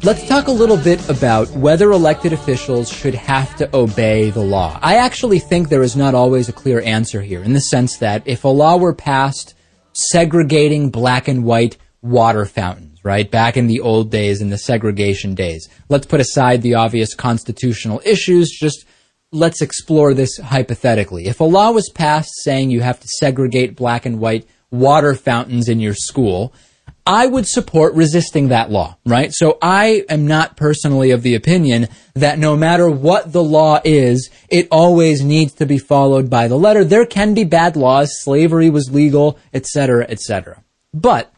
Let's 0.07 0.25
talk 0.25 0.47
a 0.47 0.51
little 0.51 0.77
bit 0.77 1.09
about 1.09 1.49
whether 1.49 1.91
elected 1.91 2.31
officials 2.31 2.89
should 2.89 3.13
have 3.13 3.53
to 3.57 3.69
obey 3.75 4.29
the 4.29 4.39
law. 4.39 4.79
I 4.81 4.99
actually 4.99 5.39
think 5.39 5.67
there 5.67 5.83
is 5.83 5.97
not 5.97 6.15
always 6.15 6.47
a 6.47 6.53
clear 6.53 6.79
answer 6.79 7.21
here 7.21 7.43
in 7.43 7.51
the 7.51 7.59
sense 7.59 7.97
that 7.97 8.23
if 8.25 8.45
a 8.45 8.47
law 8.47 8.77
were 8.77 8.93
passed 8.93 9.53
segregating 9.91 10.91
black 10.91 11.27
and 11.27 11.43
white 11.43 11.75
water 12.01 12.45
fountains, 12.45 13.03
right? 13.03 13.29
Back 13.29 13.57
in 13.57 13.67
the 13.67 13.81
old 13.81 14.09
days, 14.09 14.39
in 14.39 14.49
the 14.49 14.57
segregation 14.57 15.35
days. 15.35 15.67
Let's 15.89 16.05
put 16.05 16.21
aside 16.21 16.61
the 16.61 16.75
obvious 16.75 17.13
constitutional 17.13 18.01
issues. 18.05 18.57
Just 18.57 18.85
let's 19.33 19.61
explore 19.61 20.13
this 20.13 20.37
hypothetically. 20.37 21.25
If 21.25 21.41
a 21.41 21.43
law 21.43 21.71
was 21.71 21.91
passed 21.93 22.31
saying 22.43 22.71
you 22.71 22.79
have 22.79 23.01
to 23.01 23.09
segregate 23.19 23.75
black 23.75 24.05
and 24.05 24.21
white 24.21 24.47
water 24.71 25.15
fountains 25.15 25.67
in 25.67 25.81
your 25.81 25.95
school, 25.95 26.53
I 27.07 27.25
would 27.25 27.47
support 27.47 27.93
resisting 27.93 28.49
that 28.49 28.69
law, 28.69 28.97
right? 29.05 29.33
So 29.33 29.57
I 29.61 30.03
am 30.09 30.27
not 30.27 30.57
personally 30.57 31.11
of 31.11 31.23
the 31.23 31.35
opinion 31.35 31.87
that 32.15 32.37
no 32.37 32.57
matter 32.57 32.89
what 32.89 33.31
the 33.31 33.43
law 33.43 33.79
is, 33.83 34.29
it 34.49 34.67
always 34.71 35.23
needs 35.23 35.53
to 35.53 35.65
be 35.65 35.77
followed 35.77 36.29
by 36.29 36.47
the 36.47 36.57
letter. 36.57 36.83
There 36.83 37.05
can 37.05 37.33
be 37.33 37.45
bad 37.45 37.77
laws, 37.77 38.11
slavery 38.19 38.69
was 38.69 38.91
legal, 38.91 39.39
etc., 39.53 40.05
etc. 40.09 40.63
But 40.93 41.33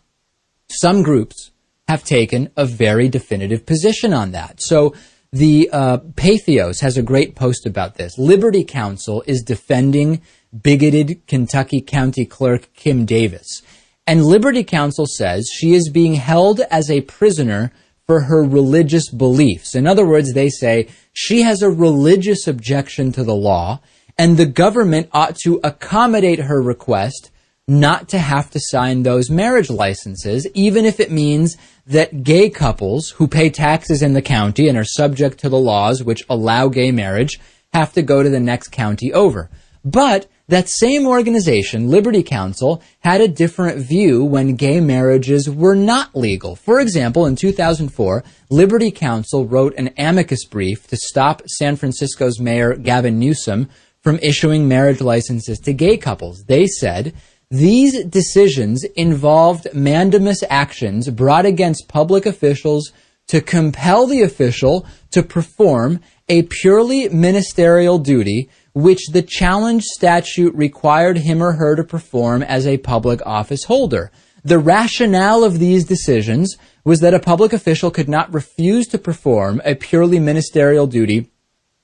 some 0.71 1.03
groups 1.03 1.51
have 1.87 2.03
taken 2.03 2.51
a 2.57 2.65
very 2.65 3.07
definitive 3.07 3.65
position 3.65 4.13
on 4.13 4.31
that. 4.31 4.61
So 4.61 4.95
the 5.31 5.69
uh, 5.71 5.97
Patheos 5.97 6.81
has 6.81 6.97
a 6.97 7.03
great 7.03 7.35
post 7.35 7.65
about 7.65 7.95
this. 7.95 8.17
Liberty 8.17 8.63
Counsel 8.63 9.23
is 9.27 9.43
defending 9.43 10.21
bigoted 10.63 11.25
Kentucky 11.27 11.81
County 11.81 12.25
Clerk 12.25 12.73
Kim 12.73 13.05
Davis. 13.05 13.61
And 14.09 14.25
Liberty 14.25 14.63
Counsel 14.63 15.05
says 15.05 15.51
she 15.53 15.75
is 15.75 15.91
being 15.91 16.15
held 16.15 16.61
as 16.71 16.89
a 16.89 17.01
prisoner 17.01 17.71
for 18.07 18.21
her 18.21 18.43
religious 18.43 19.07
beliefs. 19.11 19.75
In 19.75 19.85
other 19.85 20.03
words, 20.03 20.33
they 20.33 20.49
say 20.49 20.87
she 21.13 21.43
has 21.43 21.61
a 21.61 21.69
religious 21.69 22.47
objection 22.47 23.11
to 23.11 23.23
the 23.23 23.35
law 23.35 23.81
and 24.17 24.35
the 24.35 24.47
government 24.47 25.09
ought 25.11 25.35
to 25.43 25.59
accommodate 25.63 26.39
her 26.39 26.59
request 26.59 27.29
not 27.67 28.09
to 28.09 28.17
have 28.17 28.49
to 28.49 28.59
sign 28.59 29.03
those 29.03 29.29
marriage 29.29 29.69
licenses, 29.69 30.47
even 30.55 30.85
if 30.85 30.99
it 30.99 31.11
means 31.11 31.55
that 31.85 32.23
gay 32.23 32.49
couples 32.49 33.11
who 33.17 33.27
pay 33.27 33.51
taxes 33.51 34.01
in 34.01 34.13
the 34.13 34.23
county 34.23 34.67
and 34.67 34.75
are 34.75 34.83
subject 34.83 35.37
to 35.37 35.49
the 35.49 35.59
laws 35.59 36.03
which 36.03 36.25
allow 36.27 36.67
gay 36.67 36.91
marriage 36.91 37.39
have 37.73 37.93
to 37.93 38.01
go 38.01 38.23
to 38.23 38.29
the 38.29 38.39
next 38.39 38.69
county 38.69 39.13
over. 39.13 39.51
But 39.85 40.25
that 40.49 40.67
same 40.67 41.05
organization, 41.05 41.89
Liberty 41.89 42.23
Counsel, 42.23 42.81
had 43.01 43.21
a 43.21 43.27
different 43.27 43.77
view 43.77 44.25
when 44.25 44.55
gay 44.55 44.79
marriages 44.79 45.47
were 45.47 45.75
not 45.75 46.15
legal. 46.15 46.55
For 46.55 46.79
example, 46.79 47.27
in 47.27 47.35
2004, 47.35 48.23
Liberty 48.49 48.89
Counsel 48.89 49.45
wrote 49.45 49.75
an 49.77 49.91
amicus 49.95 50.45
brief 50.45 50.87
to 50.87 50.97
stop 50.97 51.43
San 51.45 51.75
Francisco's 51.75 52.39
mayor 52.39 52.75
Gavin 52.75 53.19
Newsom 53.19 53.69
from 54.01 54.17
issuing 54.23 54.67
marriage 54.67 55.01
licenses 55.01 55.59
to 55.59 55.71
gay 55.71 55.97
couples. 55.97 56.43
They 56.45 56.65
said, 56.65 57.13
these 57.51 58.03
decisions 58.05 58.83
involved 58.95 59.67
mandamus 59.73 60.43
actions 60.49 61.09
brought 61.09 61.45
against 61.45 61.87
public 61.87 62.25
officials 62.25 62.91
to 63.27 63.39
compel 63.39 64.07
the 64.07 64.23
official 64.23 64.87
to 65.11 65.21
perform 65.21 65.99
a 66.27 66.43
purely 66.43 67.09
ministerial 67.09 67.99
duty 67.99 68.49
which 68.81 69.07
the 69.07 69.21
challenge 69.21 69.83
statute 69.83 70.53
required 70.55 71.17
him 71.17 71.41
or 71.41 71.53
her 71.53 71.75
to 71.75 71.83
perform 71.83 72.41
as 72.41 72.65
a 72.65 72.77
public 72.77 73.19
office 73.25 73.65
holder. 73.65 74.11
The 74.43 74.59
rationale 74.59 75.43
of 75.43 75.59
these 75.59 75.85
decisions 75.85 76.57
was 76.85 77.01
that 77.01 77.13
a 77.13 77.19
public 77.19 77.51
official 77.51 77.91
could 77.91 78.07
not 78.07 78.33
refuse 78.33 78.87
to 78.87 78.97
perform 78.97 79.61
a 79.65 79.75
purely 79.75 80.19
ministerial 80.19 80.87
duty 80.87 81.29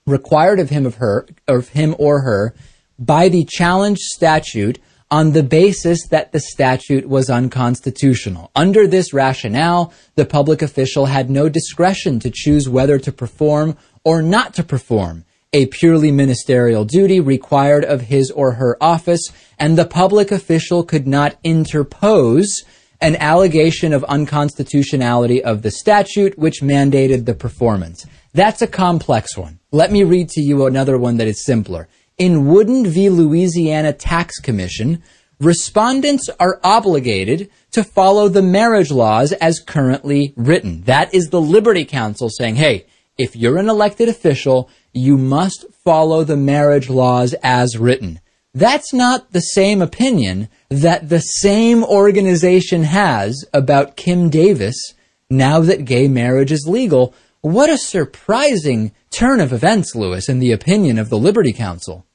required 0.06 0.60
of 0.60 0.70
him 0.70 0.86
of 0.86 0.96
her 0.96 1.28
of 1.48 1.70
him 1.70 1.96
or 1.98 2.22
her 2.22 2.54
by 2.98 3.28
the 3.28 3.44
challenge 3.44 4.00
statute 4.00 4.80
on 5.12 5.32
the 5.32 5.44
basis 5.44 6.08
that 6.08 6.32
the 6.32 6.40
statute 6.40 7.08
was 7.08 7.30
unconstitutional. 7.30 8.52
Under 8.56 8.88
this 8.88 9.14
rationale, 9.14 9.94
the 10.16 10.26
public 10.26 10.62
official 10.62 11.06
had 11.08 11.30
no 11.30 11.50
discretion 11.50 12.20
to 12.20 12.32
choose 12.34 12.70
whether 12.70 12.98
to 13.00 13.12
perform 13.12 13.78
or 14.04 14.22
not 14.22 14.54
to 14.56 14.64
perform 14.64 15.26
a 15.56 15.68
purely 15.68 16.12
ministerial 16.12 16.84
duty 16.84 17.22
required 17.22 17.86
of 17.86 18.02
his 18.02 18.30
or 18.30 18.52
her 18.52 18.78
office, 18.82 19.32
and 19.58 19.78
the 19.78 19.86
public 19.86 20.30
official 20.30 20.84
could 20.84 21.08
not 21.08 21.38
interpose 21.46 22.66
an 23.00 23.16
allegation 23.16 23.94
of 23.94 24.04
unconstitutionality 24.04 25.42
of 25.42 25.62
the 25.62 25.72
statute 25.72 26.38
which 26.38 26.62
mandated 26.62 27.26
the 27.26 27.34
performance. 27.34 28.06
That's 28.34 28.62
a 28.62 28.68
complex 28.68 29.38
one. 29.38 29.60
Let 29.72 29.94
me 29.94 30.04
read 30.04 30.28
to 30.32 30.42
you 30.42 30.66
another 30.66 30.98
one 30.98 31.16
that 31.18 31.28
is 31.28 31.46
simpler. 31.46 31.88
In 32.18 32.48
Wooden 32.48 32.86
v. 32.88 33.10
Louisiana 33.10 33.94
Tax 33.94 34.40
Commission, 34.40 35.02
respondents 35.40 36.30
are 36.38 36.60
obligated 36.66 37.50
to 37.72 37.82
follow 37.86 38.28
the 38.28 38.42
marriage 38.42 38.92
laws 38.92 39.32
as 39.32 39.62
currently 39.62 40.34
written. 40.36 40.82
That 40.82 41.14
is 41.14 41.30
the 41.30 41.40
Liberty 41.40 41.86
Counsel 41.86 42.30
saying, 42.30 42.56
hey, 42.56 42.88
if 43.18 43.38
you're 43.38 43.58
an 43.58 43.70
elected 43.70 44.10
official, 44.10 44.70
you 44.96 45.18
must 45.18 45.66
follow 45.84 46.24
the 46.24 46.38
marriage 46.38 46.90
laws 46.90 47.36
as 47.44 47.78
written. 47.78 48.20
That's 48.54 48.94
not 48.94 49.34
the 49.34 49.42
same 49.42 49.82
opinion 49.82 50.48
that 50.70 51.10
the 51.10 51.20
same 51.20 51.84
organization 51.84 52.84
has 52.84 53.44
about 53.54 53.98
Kim 53.98 54.30
Davis 54.30 54.94
now 55.30 55.60
that 55.60 55.84
gay 55.84 56.08
marriage 56.08 56.52
is 56.52 56.66
legal. 56.66 57.14
What 57.42 57.70
a 57.70 57.78
surprising 57.78 58.94
turn 59.12 59.42
of 59.42 59.52
events, 59.52 59.94
Lewis, 59.94 60.30
in 60.30 60.40
the 60.40 60.54
opinion 60.54 60.98
of 60.98 61.10
the 61.10 61.18
Liberty 61.18 61.52
Counsel. 61.52 62.06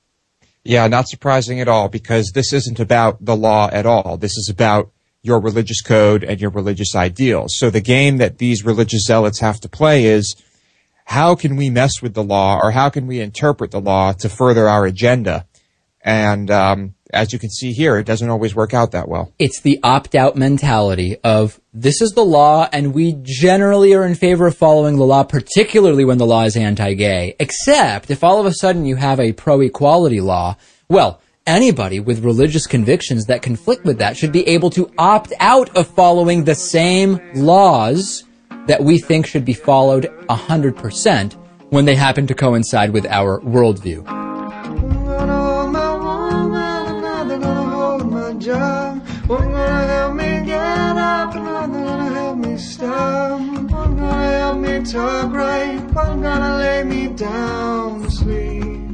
Yeah, 0.65 0.87
not 0.89 1.09
surprising 1.09 1.61
at 1.61 1.69
all 1.69 1.89
because 1.89 2.33
this 2.35 2.53
isn't 2.53 2.81
about 2.81 3.23
the 3.25 3.37
law 3.37 3.69
at 3.71 3.85
all. 3.85 4.17
This 4.17 4.37
is 4.37 4.49
about 4.49 4.91
your 5.23 5.41
religious 5.41 5.83
code 5.83 6.25
and 6.25 6.41
your 6.41 6.51
religious 6.51 6.95
ideals. 6.95 7.57
So 7.59 7.69
the 7.69 7.81
game 7.83 8.17
that 8.17 8.39
these 8.39 8.65
religious 8.65 9.05
zealots 9.05 9.41
have 9.41 9.61
to 9.61 9.69
play 9.69 10.07
is 10.07 10.35
how 11.11 11.35
can 11.35 11.57
we 11.57 11.71
mess 11.71 12.01
with 12.01 12.15
the 12.15 12.23
law 12.23 12.61
or 12.63 12.71
how 12.71 12.89
can 12.89 13.09
we 13.09 13.19
interpret 13.19 13.73
the 13.73 13.81
law 13.81 14.13
to 14.13 14.29
further 14.29 14.69
our 14.69 14.87
agenda? 14.87 15.45
And 16.03 16.49
um, 16.53 16.95
as 17.13 17.33
you 17.33 17.39
can 17.41 17.51
see 17.51 17.73
here, 17.73 17.99
it 17.99 18.07
doesn't 18.07 18.31
always 18.31 18.55
work 18.55 18.75
out 18.75 18.93
that 18.93 19.09
well. 19.09 19.33
It's 19.37 19.61
the 19.61 19.81
opt 19.83 20.15
out 20.15 20.37
mentality 20.37 21.17
of 21.25 21.61
this 21.75 22.01
is 22.01 22.13
the 22.13 22.25
law, 22.25 22.69
and 22.73 22.95
we 22.95 23.17
generally 23.23 23.93
are 23.93 24.07
in 24.07 24.15
favor 24.15 24.47
of 24.47 24.57
following 24.57 24.99
the 24.99 25.05
law, 25.05 25.25
particularly 25.25 26.05
when 26.05 26.19
the 26.19 26.27
law 26.27 26.45
is 26.45 26.57
anti 26.57 26.95
gay. 26.95 27.35
Except 27.41 28.13
if 28.13 28.23
all 28.23 28.39
of 28.39 28.47
a 28.47 28.55
sudden 28.55 28.87
you 28.87 28.95
have 28.95 29.19
a 29.19 29.33
pro 29.33 29.63
equality 29.63 30.21
law, 30.21 30.57
well, 30.89 31.21
anybody 31.45 31.99
with 31.99 32.25
religious 32.25 32.69
convictions 32.69 33.25
that 33.25 33.43
conflict 33.43 33.85
with 33.85 33.99
that 33.99 34.17
should 34.17 34.31
be 34.31 34.47
able 34.47 34.71
to 34.71 34.89
opt 34.97 35.33
out 35.41 35.77
of 35.77 35.89
following 35.89 36.45
the 36.45 36.55
same 36.55 37.19
laws 37.35 38.23
that 38.67 38.83
we 38.83 38.99
think 38.99 39.27
should 39.27 39.45
be 39.45 39.55
followed 39.55 40.05
100% 40.29 41.33
when 41.71 41.85
they 41.85 41.95
happen 41.95 42.27
to 42.27 42.35
coincide 42.35 42.91
with 42.91 43.07
our 43.07 43.41
worldview. 43.41 44.21
talk 54.91 55.33
right, 55.33 55.95
gonna 55.95 56.57
lay 56.57 56.83
me 56.83 57.07
down 57.09 58.03
to 58.03 58.11
sleep. 58.11 58.90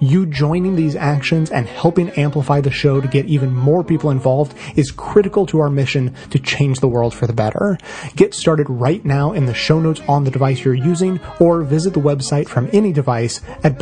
You 0.00 0.26
joining 0.26 0.76
these 0.76 0.96
actions 0.96 1.50
and 1.50 1.66
helping 1.66 2.10
amplify 2.10 2.60
the 2.60 2.70
show 2.70 3.00
to 3.00 3.08
get 3.08 3.26
even 3.26 3.54
more 3.54 3.84
people 3.84 4.10
involved 4.10 4.56
is 4.76 4.90
critical 4.90 5.46
to 5.46 5.60
our 5.60 5.70
mission 5.70 6.14
to 6.30 6.38
change 6.38 6.80
the 6.80 6.88
world 6.88 7.14
for 7.14 7.26
the 7.26 7.32
better. 7.32 7.78
Get 8.14 8.34
started 8.34 8.68
right 8.68 9.04
now 9.04 9.32
in 9.32 9.46
the 9.46 9.54
show 9.54 9.80
notes 9.80 10.00
on 10.08 10.24
the 10.24 10.30
device 10.30 10.64
you're 10.64 10.74
using 10.74 11.20
or 11.40 11.62
visit 11.62 11.94
the 11.94 12.00
website 12.00 12.48
from 12.48 12.68
any 12.72 12.92
device 12.92 13.40
at 13.62 13.78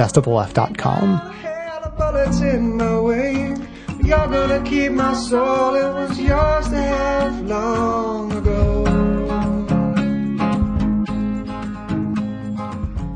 way. 3.02 3.57
You're 4.02 4.28
gonna 4.28 4.62
keep 4.64 4.92
my 4.92 5.14
soul, 5.14 5.74
it 5.74 5.92
was 5.94 6.20
yours 6.20 6.68
to 6.68 6.76
have 6.76 7.40
long 7.42 8.32
ago. 8.32 8.53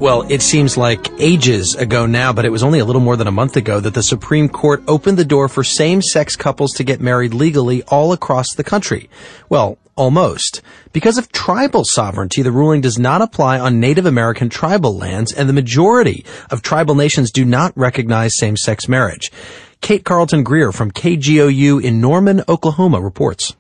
Well, 0.01 0.23
it 0.31 0.43
seems 0.43 0.77
like 0.77 1.11
ages 1.19 1.75
ago 1.75 2.07
now, 2.07 2.33
but 2.33 2.45
it 2.45 2.53
was 2.53 2.63
only 2.63 2.79
a 2.79 2.85
little 2.85 3.01
more 3.01 3.17
than 3.17 3.27
a 3.27 3.33
month 3.33 3.57
ago 3.57 3.81
that 3.81 3.95
the 3.95 4.03
Supreme 4.03 4.49
Court 4.49 4.81
opened 4.87 5.19
the 5.19 5.25
door 5.25 5.49
for 5.49 5.65
same-sex 5.65 6.37
couples 6.37 6.73
to 6.75 6.85
get 6.85 7.01
married 7.01 7.35
legally 7.35 7.83
all 7.83 8.13
across 8.13 8.55
the 8.55 8.63
country. 8.63 9.11
Well, 9.49 9.77
almost. 9.97 10.63
Because 10.93 11.19
of 11.19 11.33
tribal 11.33 11.85
sovereignty, 11.85 12.43
the 12.43 12.53
ruling 12.53 12.81
does 12.81 12.97
not 12.97 13.23
apply 13.23 13.59
on 13.59 13.81
Native 13.81 14.07
American 14.07 14.49
tribal 14.49 14.97
lands, 14.97 15.33
and 15.33 15.49
the 15.49 15.53
majority 15.53 16.25
of 16.49 16.63
tribal 16.63 16.95
nations 16.95 17.33
do 17.33 17.45
not 17.45 17.77
recognize 17.77 18.39
same-sex 18.39 18.87
marriage. 18.87 19.33
Kate 19.81 20.05
Carlton 20.05 20.45
Greer 20.45 20.71
from 20.71 20.93
KGOU 20.93 21.83
in 21.83 22.01
Norman, 22.01 22.45
Oklahoma 22.49 23.01
reports. 23.01 23.57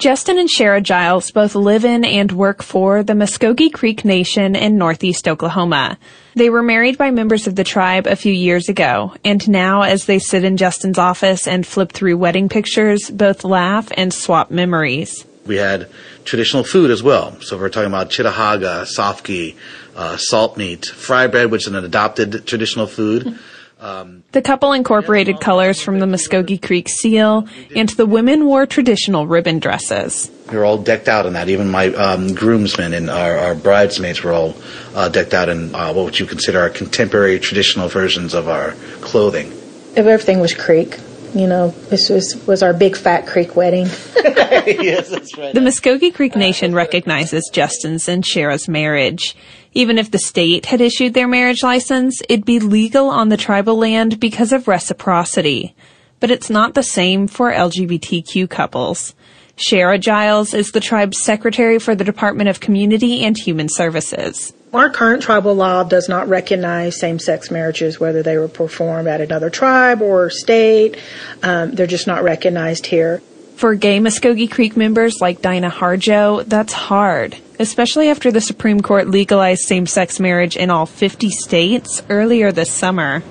Justin 0.00 0.38
and 0.38 0.48
Shara 0.48 0.82
Giles 0.82 1.30
both 1.30 1.54
live 1.54 1.84
in 1.84 2.04
and 2.04 2.32
work 2.32 2.64
for 2.64 3.04
the 3.04 3.12
Muskogee 3.12 3.72
Creek 3.72 4.04
Nation 4.04 4.56
in 4.56 4.76
northeast 4.76 5.28
Oklahoma. 5.28 5.98
They 6.34 6.50
were 6.50 6.64
married 6.64 6.98
by 6.98 7.12
members 7.12 7.46
of 7.46 7.54
the 7.54 7.62
tribe 7.62 8.08
a 8.08 8.16
few 8.16 8.32
years 8.32 8.68
ago, 8.68 9.14
and 9.24 9.48
now 9.48 9.82
as 9.82 10.06
they 10.06 10.18
sit 10.18 10.42
in 10.42 10.56
Justin's 10.56 10.98
office 10.98 11.46
and 11.46 11.64
flip 11.64 11.92
through 11.92 12.18
wedding 12.18 12.48
pictures, 12.48 13.08
both 13.08 13.44
laugh 13.44 13.88
and 13.96 14.12
swap 14.12 14.50
memories. 14.50 15.24
We 15.46 15.56
had 15.56 15.88
traditional 16.24 16.64
food 16.64 16.90
as 16.90 17.04
well. 17.04 17.40
So 17.40 17.56
we're 17.56 17.68
talking 17.68 17.86
about 17.86 18.10
chitahaga, 18.10 18.86
sofki, 18.86 19.54
uh, 19.94 20.16
salt 20.16 20.56
meat, 20.56 20.86
fry 20.86 21.28
bread, 21.28 21.52
which 21.52 21.62
is 21.62 21.68
an 21.68 21.84
adopted 21.84 22.48
traditional 22.48 22.88
food. 22.88 23.38
The 23.84 24.42
couple 24.42 24.72
incorporated 24.72 25.40
colors 25.40 25.82
from 25.82 25.98
the 25.98 26.06
Muskogee 26.06 26.60
Creek 26.60 26.88
seal, 26.88 27.46
and 27.76 27.88
the 27.90 28.06
women 28.06 28.46
wore 28.46 28.64
traditional 28.64 29.26
ribbon 29.26 29.58
dresses. 29.58 30.30
We 30.50 30.56
were 30.56 30.64
all 30.64 30.78
decked 30.78 31.08
out 31.08 31.26
in 31.26 31.34
that. 31.34 31.50
Even 31.50 31.68
my 31.68 31.88
um, 31.88 32.34
groomsmen 32.34 32.94
and 32.94 33.10
our, 33.10 33.36
our 33.36 33.54
bridesmaids 33.54 34.22
were 34.22 34.32
all 34.32 34.54
uh, 34.94 35.10
decked 35.10 35.34
out 35.34 35.50
in 35.50 35.74
uh, 35.74 35.92
what 35.92 36.04
would 36.06 36.18
you 36.18 36.24
consider 36.24 36.60
our 36.60 36.70
contemporary 36.70 37.38
traditional 37.38 37.88
versions 37.88 38.32
of 38.32 38.48
our 38.48 38.72
clothing. 39.02 39.52
If 39.96 40.06
everything 40.06 40.40
was 40.40 40.54
creek. 40.54 40.98
You 41.34 41.48
know, 41.48 41.70
this 41.90 42.08
was, 42.08 42.36
was 42.46 42.62
our 42.62 42.72
big 42.72 42.96
fat 42.96 43.26
creek 43.26 43.56
wedding. 43.56 43.86
yes, 44.16 45.10
that's 45.10 45.36
right. 45.36 45.52
The 45.52 45.60
Muskogee 45.60 46.14
Creek 46.14 46.36
Nation 46.36 46.74
recognizes 46.74 47.50
Justin's 47.52 48.08
and 48.08 48.22
Shara's 48.22 48.68
marriage. 48.68 49.36
Even 49.72 49.98
if 49.98 50.12
the 50.12 50.18
state 50.18 50.66
had 50.66 50.80
issued 50.80 51.12
their 51.12 51.26
marriage 51.26 51.64
license, 51.64 52.22
it'd 52.28 52.44
be 52.44 52.60
legal 52.60 53.08
on 53.08 53.30
the 53.30 53.36
tribal 53.36 53.76
land 53.76 54.20
because 54.20 54.52
of 54.52 54.68
reciprocity. 54.68 55.74
But 56.20 56.30
it's 56.30 56.50
not 56.50 56.74
the 56.74 56.84
same 56.84 57.26
for 57.26 57.50
LGBTQ 57.50 58.48
couples. 58.48 59.14
Shara 59.56 60.00
Giles 60.00 60.54
is 60.54 60.70
the 60.70 60.80
tribe's 60.80 61.22
secretary 61.22 61.80
for 61.80 61.96
the 61.96 62.04
Department 62.04 62.48
of 62.48 62.60
Community 62.60 63.24
and 63.24 63.36
Human 63.36 63.68
Services. 63.68 64.52
Our 64.74 64.90
current 64.90 65.22
tribal 65.22 65.54
law 65.54 65.84
does 65.84 66.08
not 66.08 66.28
recognize 66.28 66.98
same 66.98 67.20
sex 67.20 67.48
marriages, 67.48 68.00
whether 68.00 68.24
they 68.24 68.36
were 68.38 68.48
performed 68.48 69.06
at 69.06 69.20
another 69.20 69.48
tribe 69.48 70.02
or 70.02 70.30
state. 70.30 70.96
Um, 71.44 71.70
they're 71.70 71.86
just 71.86 72.08
not 72.08 72.24
recognized 72.24 72.86
here. 72.86 73.22
For 73.54 73.76
gay 73.76 74.00
Muskogee 74.00 74.50
Creek 74.50 74.76
members 74.76 75.20
like 75.20 75.40
Dinah 75.40 75.70
Harjo, 75.70 76.44
that's 76.44 76.72
hard, 76.72 77.36
especially 77.60 78.08
after 78.08 78.32
the 78.32 78.40
Supreme 78.40 78.80
Court 78.80 79.06
legalized 79.06 79.60
same-sex 79.62 80.18
marriage 80.18 80.56
in 80.56 80.70
all 80.70 80.86
50 80.86 81.30
states 81.30 82.02
earlier 82.10 82.50
this 82.50 82.72
summer. 82.72 83.22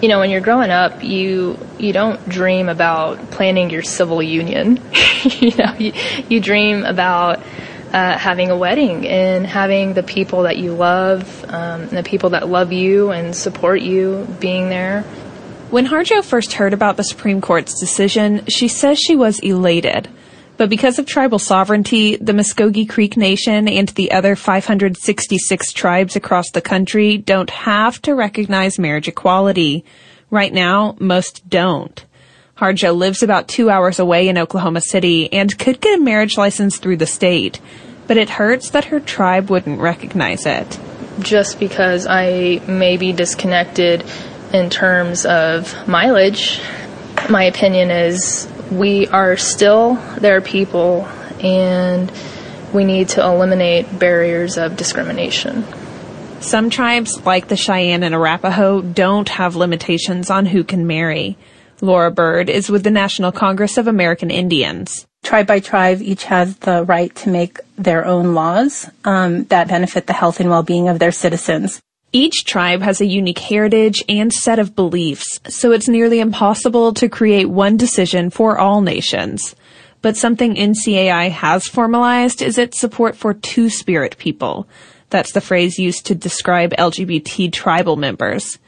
You 0.00 0.06
know, 0.06 0.20
when 0.20 0.30
you're 0.30 0.40
growing 0.40 0.70
up, 0.70 1.02
you 1.02 1.58
you 1.76 1.92
don't 1.92 2.28
dream 2.28 2.68
about 2.68 3.32
planning 3.32 3.70
your 3.70 3.82
civil 3.82 4.22
union. 4.22 4.80
you 5.24 5.56
know, 5.56 5.74
you, 5.76 5.92
you 6.28 6.38
dream 6.38 6.84
about 6.84 7.42
uh, 7.94 8.18
having 8.18 8.50
a 8.50 8.56
wedding 8.56 9.06
and 9.06 9.46
having 9.46 9.94
the 9.94 10.02
people 10.02 10.42
that 10.42 10.58
you 10.58 10.74
love, 10.74 11.44
um, 11.48 11.86
the 11.86 12.02
people 12.02 12.30
that 12.30 12.48
love 12.48 12.72
you 12.72 13.12
and 13.12 13.36
support 13.36 13.80
you 13.80 14.26
being 14.40 14.68
there. 14.68 15.02
When 15.70 15.86
Harjo 15.86 16.24
first 16.24 16.54
heard 16.54 16.72
about 16.72 16.96
the 16.96 17.04
Supreme 17.04 17.40
Court's 17.40 17.78
decision, 17.78 18.46
she 18.46 18.66
says 18.66 18.98
she 18.98 19.14
was 19.14 19.38
elated. 19.38 20.08
But 20.56 20.70
because 20.70 20.98
of 20.98 21.06
tribal 21.06 21.38
sovereignty, 21.38 22.16
the 22.16 22.32
Muskogee 22.32 22.88
Creek 22.88 23.16
Nation 23.16 23.68
and 23.68 23.88
the 23.90 24.10
other 24.10 24.34
566 24.34 25.72
tribes 25.72 26.16
across 26.16 26.50
the 26.50 26.60
country 26.60 27.16
don't 27.16 27.50
have 27.50 28.02
to 28.02 28.16
recognize 28.16 28.76
marriage 28.76 29.06
equality. 29.06 29.84
Right 30.30 30.52
now, 30.52 30.96
most 30.98 31.48
don't. 31.48 32.04
Harjo 32.56 32.96
lives 32.96 33.22
about 33.22 33.48
two 33.48 33.68
hours 33.68 33.98
away 33.98 34.28
in 34.28 34.38
Oklahoma 34.38 34.80
City 34.80 35.32
and 35.32 35.58
could 35.58 35.80
get 35.80 35.98
a 35.98 36.02
marriage 36.02 36.36
license 36.38 36.78
through 36.78 36.98
the 36.98 37.06
state, 37.06 37.60
but 38.06 38.16
it 38.16 38.30
hurts 38.30 38.70
that 38.70 38.86
her 38.86 39.00
tribe 39.00 39.50
wouldn't 39.50 39.80
recognize 39.80 40.46
it. 40.46 40.78
Just 41.18 41.58
because 41.58 42.06
I 42.06 42.60
may 42.68 42.96
be 42.96 43.12
disconnected 43.12 44.04
in 44.52 44.70
terms 44.70 45.26
of 45.26 45.88
mileage, 45.88 46.60
my 47.28 47.44
opinion 47.44 47.90
is 47.90 48.48
we 48.70 49.08
are 49.08 49.36
still 49.36 49.94
their 50.18 50.40
people 50.40 51.08
and 51.40 52.10
we 52.72 52.84
need 52.84 53.08
to 53.10 53.24
eliminate 53.24 53.98
barriers 53.98 54.58
of 54.58 54.76
discrimination. 54.76 55.64
Some 56.40 56.70
tribes, 56.70 57.24
like 57.24 57.48
the 57.48 57.56
Cheyenne 57.56 58.02
and 58.02 58.14
Arapaho, 58.14 58.82
don't 58.82 59.28
have 59.28 59.56
limitations 59.56 60.30
on 60.30 60.46
who 60.46 60.62
can 60.62 60.86
marry. 60.86 61.36
Laura 61.80 62.10
Bird 62.10 62.48
is 62.48 62.70
with 62.70 62.84
the 62.84 62.90
National 62.90 63.32
Congress 63.32 63.76
of 63.76 63.86
American 63.86 64.30
Indians. 64.30 65.06
Tribe 65.22 65.46
by 65.46 65.60
tribe, 65.60 66.02
each 66.02 66.24
has 66.24 66.56
the 66.58 66.84
right 66.84 67.14
to 67.16 67.30
make 67.30 67.58
their 67.76 68.04
own 68.04 68.34
laws 68.34 68.88
um, 69.04 69.44
that 69.44 69.68
benefit 69.68 70.06
the 70.06 70.12
health 70.12 70.40
and 70.40 70.50
well-being 70.50 70.88
of 70.88 70.98
their 70.98 71.12
citizens. 71.12 71.80
Each 72.12 72.44
tribe 72.44 72.82
has 72.82 73.00
a 73.00 73.06
unique 73.06 73.40
heritage 73.40 74.04
and 74.08 74.32
set 74.32 74.58
of 74.58 74.76
beliefs, 74.76 75.40
so 75.48 75.72
it's 75.72 75.88
nearly 75.88 76.20
impossible 76.20 76.94
to 76.94 77.08
create 77.08 77.46
one 77.46 77.76
decision 77.76 78.30
for 78.30 78.58
all 78.58 78.80
nations. 78.82 79.56
But 80.00 80.16
something 80.16 80.54
NCAI 80.54 81.30
has 81.30 81.66
formalized 81.66 82.42
is 82.42 82.58
its 82.58 82.78
support 82.78 83.16
for 83.16 83.34
two-spirit 83.34 84.16
people. 84.18 84.68
That's 85.10 85.32
the 85.32 85.40
phrase 85.40 85.78
used 85.78 86.06
to 86.06 86.14
describe 86.14 86.72
LGBT 86.72 87.52
tribal 87.52 87.96
members. 87.96 88.58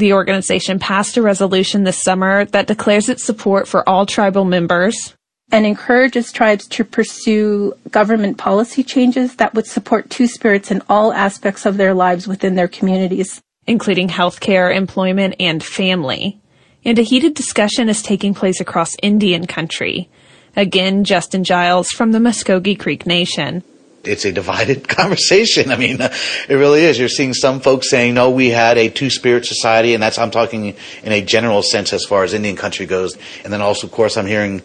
The 0.00 0.14
organization 0.14 0.78
passed 0.78 1.18
a 1.18 1.22
resolution 1.22 1.84
this 1.84 2.02
summer 2.02 2.46
that 2.46 2.66
declares 2.66 3.10
its 3.10 3.22
support 3.22 3.68
for 3.68 3.86
all 3.86 4.06
tribal 4.06 4.46
members 4.46 5.14
and 5.52 5.66
encourages 5.66 6.32
tribes 6.32 6.66
to 6.68 6.84
pursue 6.84 7.74
government 7.90 8.38
policy 8.38 8.82
changes 8.82 9.36
that 9.36 9.52
would 9.52 9.66
support 9.66 10.08
two 10.08 10.26
spirits 10.26 10.70
in 10.70 10.80
all 10.88 11.12
aspects 11.12 11.66
of 11.66 11.76
their 11.76 11.92
lives 11.92 12.26
within 12.26 12.54
their 12.54 12.66
communities, 12.66 13.42
including 13.66 14.08
healthcare, 14.08 14.74
employment, 14.74 15.34
and 15.38 15.62
family. 15.62 16.40
And 16.82 16.98
a 16.98 17.02
heated 17.02 17.34
discussion 17.34 17.90
is 17.90 18.00
taking 18.00 18.32
place 18.32 18.58
across 18.58 18.96
Indian 19.02 19.46
country. 19.46 20.08
Again, 20.56 21.04
Justin 21.04 21.44
Giles 21.44 21.90
from 21.90 22.12
the 22.12 22.20
Muskogee 22.20 22.80
Creek 22.80 23.04
Nation. 23.04 23.62
It's 24.04 24.24
a 24.24 24.32
divided 24.32 24.88
conversation. 24.88 25.70
I 25.70 25.76
mean, 25.76 25.98
it 26.00 26.54
really 26.54 26.84
is. 26.84 26.98
You're 26.98 27.08
seeing 27.08 27.34
some 27.34 27.60
folks 27.60 27.90
saying, 27.90 28.14
no, 28.14 28.30
we 28.30 28.50
had 28.50 28.78
a 28.78 28.88
two 28.88 29.10
spirit 29.10 29.44
society, 29.46 29.94
and 29.94 30.02
that's, 30.02 30.18
I'm 30.18 30.30
talking 30.30 30.74
in 31.02 31.12
a 31.12 31.22
general 31.22 31.62
sense 31.62 31.92
as 31.92 32.04
far 32.04 32.24
as 32.24 32.34
Indian 32.34 32.56
country 32.56 32.86
goes. 32.86 33.16
And 33.44 33.52
then 33.52 33.60
also, 33.60 33.86
of 33.86 33.92
course, 33.92 34.16
I'm 34.16 34.26
hearing 34.26 34.62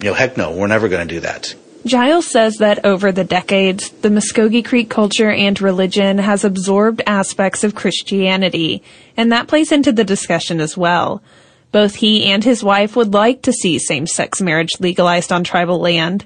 you 0.00 0.10
know, 0.10 0.14
heck 0.14 0.36
no, 0.36 0.52
we're 0.52 0.66
never 0.66 0.88
going 0.88 1.06
to 1.06 1.14
do 1.14 1.20
that. 1.20 1.54
Giles 1.84 2.26
says 2.26 2.56
that 2.56 2.84
over 2.84 3.12
the 3.12 3.24
decades, 3.24 3.90
the 3.90 4.08
Muskogee 4.08 4.64
Creek 4.64 4.90
culture 4.90 5.30
and 5.30 5.60
religion 5.60 6.18
has 6.18 6.44
absorbed 6.44 7.00
aspects 7.06 7.62
of 7.62 7.76
Christianity, 7.76 8.82
and 9.16 9.30
that 9.30 9.46
plays 9.46 9.70
into 9.70 9.92
the 9.92 10.04
discussion 10.04 10.60
as 10.60 10.76
well. 10.76 11.22
Both 11.70 11.96
he 11.96 12.24
and 12.26 12.42
his 12.42 12.64
wife 12.64 12.96
would 12.96 13.14
like 13.14 13.42
to 13.42 13.52
see 13.52 13.78
same-sex 13.78 14.40
marriage 14.40 14.80
legalized 14.80 15.30
on 15.30 15.44
tribal 15.44 15.78
land, 15.78 16.24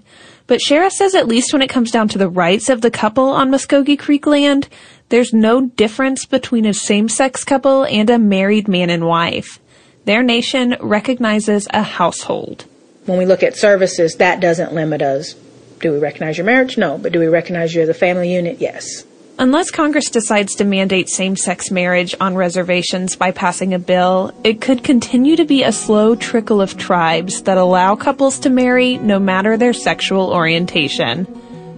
but 0.50 0.58
Shara 0.58 0.90
says 0.90 1.14
at 1.14 1.28
least 1.28 1.52
when 1.52 1.62
it 1.62 1.70
comes 1.70 1.92
down 1.92 2.08
to 2.08 2.18
the 2.18 2.28
rights 2.28 2.68
of 2.68 2.80
the 2.80 2.90
couple 2.90 3.28
on 3.28 3.52
Muskogee 3.52 3.96
Creek 3.96 4.26
land, 4.26 4.68
there's 5.08 5.32
no 5.32 5.66
difference 5.66 6.26
between 6.26 6.66
a 6.66 6.74
same-sex 6.74 7.44
couple 7.44 7.84
and 7.84 8.10
a 8.10 8.18
married 8.18 8.66
man 8.66 8.90
and 8.90 9.06
wife. 9.06 9.60
Their 10.06 10.24
nation 10.24 10.76
recognizes 10.80 11.68
a 11.70 11.84
household. 11.84 12.64
When 13.06 13.16
we 13.16 13.26
look 13.26 13.44
at 13.44 13.56
services, 13.56 14.16
that 14.16 14.40
doesn't 14.40 14.74
limit 14.74 15.02
us. 15.02 15.34
Do 15.78 15.92
we 15.92 16.00
recognize 16.00 16.36
your 16.36 16.46
marriage? 16.46 16.76
No. 16.76 16.98
But 16.98 17.12
do 17.12 17.20
we 17.20 17.28
recognize 17.28 17.72
you 17.72 17.82
as 17.82 17.88
a 17.88 17.94
family 17.94 18.34
unit? 18.34 18.60
Yes. 18.60 19.04
Unless 19.40 19.70
Congress 19.70 20.10
decides 20.10 20.56
to 20.56 20.64
mandate 20.64 21.08
same-sex 21.08 21.70
marriage 21.70 22.14
on 22.20 22.34
reservations 22.34 23.16
by 23.16 23.30
passing 23.30 23.72
a 23.72 23.78
bill, 23.78 24.34
it 24.44 24.60
could 24.60 24.84
continue 24.84 25.34
to 25.34 25.46
be 25.46 25.62
a 25.62 25.72
slow 25.72 26.14
trickle 26.14 26.60
of 26.60 26.76
tribes 26.76 27.40
that 27.44 27.56
allow 27.56 27.96
couples 27.96 28.38
to 28.40 28.50
marry 28.50 28.98
no 28.98 29.18
matter 29.18 29.56
their 29.56 29.72
sexual 29.72 30.30
orientation. 30.30 31.24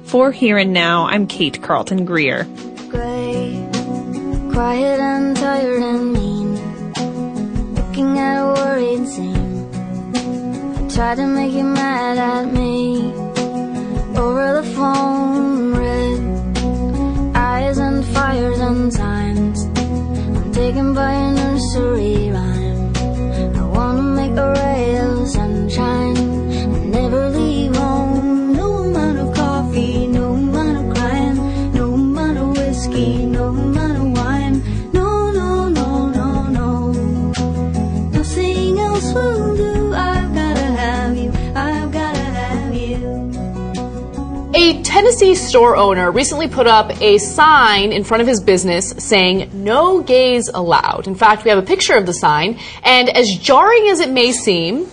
For 0.06 0.32
Here 0.32 0.58
and 0.58 0.72
Now, 0.72 1.06
I'm 1.06 1.28
Kate 1.28 1.62
Carlton 1.62 2.04
Greer. 2.04 2.48
Gray, 2.88 3.64
quiet 4.52 4.98
and 4.98 5.36
tired 5.36 5.82
and 5.84 6.12
mean, 6.14 6.56
looking 7.76 8.18
at 8.18 8.42
a 8.42 8.46
worried 8.54 9.06
scene. 9.06 9.70
I 10.98 11.14
to 11.14 11.26
make 11.28 11.52
you 11.52 11.62
mad 11.62 12.18
at 12.18 12.52
me 12.52 13.12
over 14.18 14.60
the 14.60 14.68
phone, 14.74 15.61
and 18.34 18.92
signs. 18.92 19.64
I'm 19.76 20.52
taken 20.52 20.94
by 20.94 21.12
a 21.12 21.32
nursery 21.32 22.21
Tennessee 44.92 45.34
store 45.34 45.74
owner 45.74 46.12
recently 46.12 46.48
put 46.48 46.66
up 46.66 47.00
a 47.00 47.16
sign 47.16 47.92
in 47.92 48.04
front 48.04 48.20
of 48.20 48.26
his 48.26 48.42
business 48.42 48.90
saying, 48.98 49.50
no 49.64 50.02
gays 50.02 50.50
allowed. 50.52 51.06
In 51.06 51.14
fact, 51.14 51.44
we 51.44 51.48
have 51.48 51.58
a 51.58 51.66
picture 51.66 51.94
of 51.94 52.04
the 52.04 52.12
sign, 52.12 52.58
and 52.84 53.08
as 53.08 53.34
jarring 53.34 53.88
as 53.88 54.00
it 54.00 54.10
may 54.10 54.32
seem, 54.32 54.86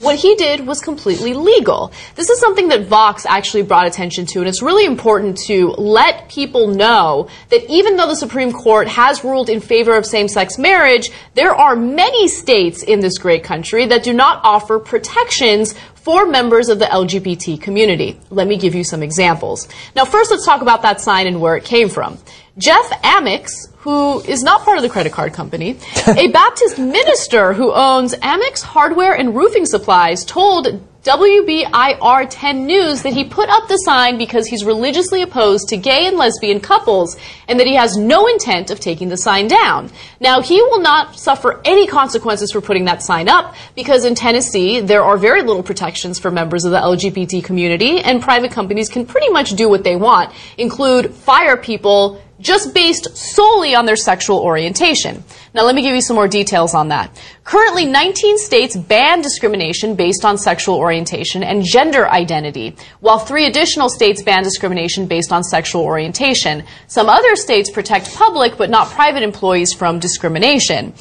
what 0.00 0.16
he 0.16 0.36
did 0.36 0.64
was 0.64 0.80
completely 0.80 1.34
legal. 1.34 1.92
This 2.14 2.30
is 2.30 2.38
something 2.38 2.68
that 2.68 2.86
Vox 2.86 3.26
actually 3.26 3.62
brought 3.62 3.86
attention 3.86 4.26
to, 4.26 4.38
and 4.38 4.48
it's 4.48 4.62
really 4.62 4.84
important 4.84 5.36
to 5.46 5.70
let 5.70 6.28
people 6.28 6.68
know 6.68 7.28
that 7.48 7.68
even 7.68 7.96
though 7.96 8.06
the 8.06 8.14
Supreme 8.14 8.52
Court 8.52 8.86
has 8.86 9.24
ruled 9.24 9.50
in 9.50 9.60
favor 9.60 9.96
of 9.96 10.06
same-sex 10.06 10.56
marriage, 10.56 11.10
there 11.34 11.54
are 11.54 11.74
many 11.74 12.28
states 12.28 12.82
in 12.84 13.00
this 13.00 13.18
great 13.18 13.42
country 13.42 13.86
that 13.86 14.04
do 14.04 14.12
not 14.12 14.40
offer 14.44 14.78
protections 14.78 15.74
for 15.94 16.26
members 16.26 16.68
of 16.68 16.78
the 16.78 16.86
LGBT 16.86 17.60
community. 17.60 18.18
Let 18.30 18.46
me 18.46 18.56
give 18.56 18.74
you 18.74 18.84
some 18.84 19.02
examples. 19.02 19.68
Now, 19.96 20.04
first, 20.04 20.30
let's 20.30 20.46
talk 20.46 20.62
about 20.62 20.82
that 20.82 21.00
sign 21.00 21.26
and 21.26 21.40
where 21.40 21.56
it 21.56 21.64
came 21.64 21.88
from. 21.88 22.18
Jeff 22.58 22.90
Amyx, 23.02 23.72
who 23.78 24.20
is 24.22 24.42
not 24.42 24.64
part 24.64 24.76
of 24.78 24.82
the 24.82 24.88
credit 24.88 25.12
card 25.12 25.32
company, 25.32 25.78
a 26.08 26.26
Baptist 26.32 26.78
minister 26.78 27.52
who 27.52 27.72
owns 27.72 28.14
Amyx 28.16 28.62
Hardware 28.62 29.14
and 29.14 29.34
Roofing 29.36 29.64
Supplies, 29.64 30.24
told 30.24 30.84
WBIR 31.04 32.26
10 32.28 32.66
News 32.66 33.02
that 33.02 33.12
he 33.12 33.24
put 33.24 33.48
up 33.48 33.68
the 33.68 33.76
sign 33.76 34.18
because 34.18 34.48
he's 34.48 34.64
religiously 34.64 35.22
opposed 35.22 35.68
to 35.68 35.76
gay 35.76 36.06
and 36.06 36.16
lesbian 36.16 36.58
couples 36.58 37.16
and 37.46 37.60
that 37.60 37.68
he 37.68 37.76
has 37.76 37.96
no 37.96 38.26
intent 38.26 38.72
of 38.72 38.80
taking 38.80 39.08
the 39.08 39.16
sign 39.16 39.46
down. 39.46 39.90
Now, 40.20 40.42
he 40.42 40.60
will 40.60 40.80
not 40.80 41.18
suffer 41.18 41.60
any 41.64 41.86
consequences 41.86 42.50
for 42.50 42.60
putting 42.60 42.86
that 42.86 43.04
sign 43.04 43.28
up 43.28 43.54
because 43.76 44.04
in 44.04 44.16
Tennessee, 44.16 44.80
there 44.80 45.04
are 45.04 45.16
very 45.16 45.42
little 45.42 45.62
protections 45.62 46.18
for 46.18 46.32
members 46.32 46.64
of 46.64 46.72
the 46.72 46.78
LGBT 46.78 47.44
community 47.44 48.00
and 48.00 48.20
private 48.20 48.50
companies 48.50 48.88
can 48.88 49.06
pretty 49.06 49.30
much 49.30 49.50
do 49.50 49.68
what 49.68 49.84
they 49.84 49.94
want, 49.94 50.34
include 50.58 51.14
fire 51.14 51.56
people 51.56 52.20
just 52.40 52.74
based 52.74 53.16
solely 53.16 53.74
on 53.74 53.86
their 53.86 53.96
sexual 53.96 54.38
orientation. 54.38 55.24
Now, 55.54 55.64
let 55.64 55.74
me 55.74 55.82
give 55.82 55.94
you 55.94 56.00
some 56.00 56.14
more 56.14 56.28
details 56.28 56.74
on 56.74 56.88
that. 56.88 57.20
Currently, 57.44 57.86
19 57.86 58.38
states 58.38 58.76
ban 58.76 59.22
discrimination 59.22 59.94
based 59.94 60.24
on 60.24 60.38
sexual 60.38 60.76
orientation 60.76 61.42
and 61.42 61.64
gender 61.64 62.08
identity, 62.08 62.76
while 63.00 63.18
three 63.18 63.46
additional 63.46 63.88
states 63.88 64.22
ban 64.22 64.42
discrimination 64.42 65.06
based 65.06 65.32
on 65.32 65.42
sexual 65.42 65.82
orientation. 65.82 66.64
Some 66.86 67.08
other 67.08 67.34
states 67.34 67.70
protect 67.70 68.14
public 68.14 68.56
but 68.56 68.70
not 68.70 68.90
private 68.90 69.22
employees 69.22 69.72
from 69.72 69.98
discrimination. 69.98 70.94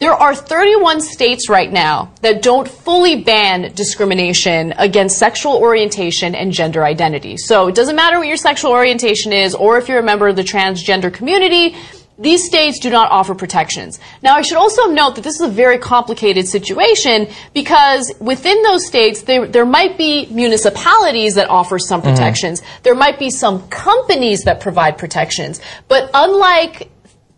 There 0.00 0.12
are 0.12 0.34
31 0.34 1.00
states 1.00 1.48
right 1.48 1.72
now 1.72 2.12
that 2.20 2.42
don't 2.42 2.68
fully 2.68 3.22
ban 3.22 3.72
discrimination 3.74 4.74
against 4.76 5.18
sexual 5.18 5.54
orientation 5.54 6.34
and 6.34 6.52
gender 6.52 6.84
identity. 6.84 7.36
So 7.36 7.68
it 7.68 7.74
doesn't 7.74 7.94
matter 7.96 8.18
what 8.18 8.26
your 8.26 8.36
sexual 8.36 8.72
orientation 8.72 9.32
is 9.32 9.54
or 9.54 9.78
if 9.78 9.88
you're 9.88 10.00
a 10.00 10.02
member 10.02 10.28
of 10.28 10.36
the 10.36 10.42
transgender 10.42 11.14
community, 11.14 11.76
these 12.18 12.44
states 12.44 12.80
do 12.80 12.90
not 12.90 13.10
offer 13.10 13.34
protections. 13.34 13.98
Now, 14.22 14.34
I 14.36 14.42
should 14.42 14.56
also 14.56 14.86
note 14.86 15.14
that 15.14 15.22
this 15.22 15.36
is 15.36 15.40
a 15.40 15.48
very 15.48 15.78
complicated 15.78 16.48
situation 16.48 17.28
because 17.54 18.12
within 18.20 18.62
those 18.62 18.86
states, 18.86 19.22
there, 19.22 19.46
there 19.46 19.66
might 19.66 19.96
be 19.96 20.26
municipalities 20.26 21.36
that 21.36 21.48
offer 21.48 21.78
some 21.78 22.02
Mhm. 22.02 22.10
protections. 22.10 22.62
There 22.82 22.94
might 22.94 23.18
be 23.18 23.30
some 23.30 23.66
companies 23.68 24.42
that 24.42 24.60
provide 24.60 24.98
protections. 24.98 25.60
But 25.88 26.10
unlike 26.14 26.88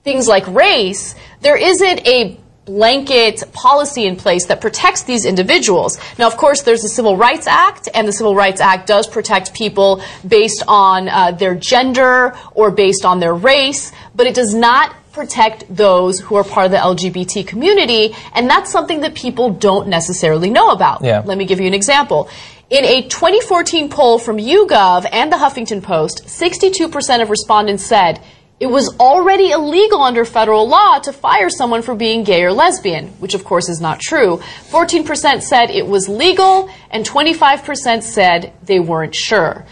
things 0.04 0.26
like 0.26 0.46
race, 0.48 1.14
there 1.42 1.56
isn't 1.56 2.06
a 2.06 2.38
blanket 2.66 3.44
policy 3.52 4.04
in 4.04 4.16
place 4.16 4.46
that 4.46 4.60
protects 4.60 5.04
these 5.04 5.24
individuals. 5.24 5.98
Now, 6.18 6.26
of 6.26 6.36
course, 6.36 6.62
there's 6.62 6.82
the 6.82 6.88
Civil 6.88 7.16
Rights 7.16 7.46
Act, 7.46 7.88
and 7.94 8.06
the 8.06 8.12
Civil 8.12 8.34
Rights 8.34 8.60
Act 8.60 8.88
does 8.88 9.06
protect 9.06 9.54
people 9.54 10.02
based 10.26 10.64
on 10.66 11.08
uh, 11.08 11.30
their 11.30 11.54
gender 11.54 12.36
or 12.54 12.72
based 12.72 13.04
on 13.04 13.20
their 13.20 13.34
race, 13.34 13.92
but 14.14 14.26
it 14.26 14.34
does 14.34 14.52
not 14.52 14.94
protect 15.12 15.64
those 15.74 16.18
who 16.18 16.34
are 16.34 16.44
part 16.44 16.66
of 16.66 16.72
the 16.72 16.76
LGBT 16.76 17.46
community, 17.46 18.14
and 18.34 18.50
that's 18.50 18.70
something 18.70 19.00
that 19.00 19.14
people 19.14 19.50
don't 19.50 19.88
necessarily 19.88 20.50
know 20.50 20.70
about. 20.70 21.02
Yeah. 21.02 21.22
Let 21.24 21.38
me 21.38 21.46
give 21.46 21.60
you 21.60 21.68
an 21.68 21.74
example. 21.74 22.28
In 22.68 22.84
a 22.84 23.02
2014 23.02 23.88
poll 23.90 24.18
from 24.18 24.38
YouGov 24.38 25.08
and 25.12 25.32
the 25.32 25.36
Huffington 25.36 25.84
Post, 25.84 26.24
62% 26.24 27.22
of 27.22 27.30
respondents 27.30 27.86
said 27.86 28.20
it 28.58 28.66
was 28.66 28.96
already 28.98 29.50
illegal 29.50 30.00
under 30.02 30.24
federal 30.24 30.66
law 30.66 30.98
to 31.00 31.12
fire 31.12 31.50
someone 31.50 31.82
for 31.82 31.94
being 31.94 32.24
gay 32.24 32.42
or 32.42 32.52
lesbian, 32.52 33.08
which 33.18 33.34
of 33.34 33.44
course 33.44 33.68
is 33.68 33.80
not 33.80 34.00
true. 34.00 34.40
14% 34.70 35.42
said 35.42 35.70
it 35.70 35.86
was 35.86 36.08
legal, 36.08 36.70
and 36.90 37.04
25% 37.04 38.02
said 38.02 38.52
they 38.62 38.80
weren't 38.80 39.14
sure. 39.14 39.66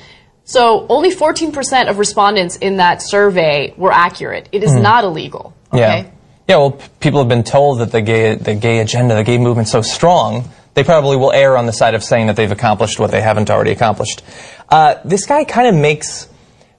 So 0.45 0.87
only 0.91 1.11
14% 1.11 1.89
of 1.89 1.99
respondents 1.99 2.57
in 2.57 2.77
that 2.77 3.01
survey 3.01 3.73
were 3.79 3.93
accurate. 3.93 4.49
It 4.53 4.63
is 4.63 4.73
Mhm. 4.73 4.83
not 4.83 5.05
illegal. 5.05 5.55
Yeah. 5.73 6.05
Yeah, 6.47 6.57
well, 6.59 6.77
people 7.01 7.21
have 7.21 7.29
been 7.29 7.43
told 7.43 7.79
that 7.79 7.91
the 7.91 8.03
gay, 8.03 8.35
the 8.35 8.55
gay 8.55 8.81
agenda, 8.81 9.15
the 9.15 9.25
gay 9.25 9.39
movement's 9.39 9.71
so 9.71 9.81
strong, 9.81 10.45
they 10.75 10.85
probably 10.85 11.17
will 11.17 11.33
err 11.33 11.57
on 11.57 11.65
the 11.65 11.73
side 11.73 11.95
of 11.95 12.05
saying 12.05 12.27
that 12.27 12.37
they've 12.37 12.53
accomplished 12.53 13.01
what 13.01 13.11
they 13.11 13.23
haven't 13.23 13.51
already 13.51 13.71
accomplished. 13.71 14.23
Uh, 14.69 14.97
this 15.07 15.25
guy 15.25 15.45
kind 15.45 15.69
of 15.69 15.75
makes 15.75 16.29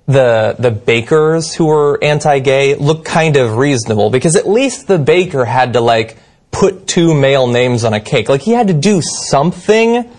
the 0.08 0.56
the 0.60 0.72
bakers 0.72 1.54
who 1.56 1.66
were 1.66 1.98
anti-gay 2.04 2.76
look 2.76 3.06
kind 3.06 3.38
of 3.38 3.58
reasonable 3.58 4.10
because 4.10 4.36
at 4.36 4.48
least 4.48 4.88
the 4.88 5.00
baker 5.00 5.46
had 5.46 5.74
to 5.74 5.82
like 5.82 6.18
put 6.52 6.88
two 6.88 7.14
male 7.14 7.48
names 7.48 7.84
on 7.84 7.94
a 7.94 8.00
cake. 8.00 8.30
Like 8.30 8.42
he 8.42 8.52
had 8.52 8.68
to 8.68 8.74
do 8.74 9.02
something. 9.02 10.10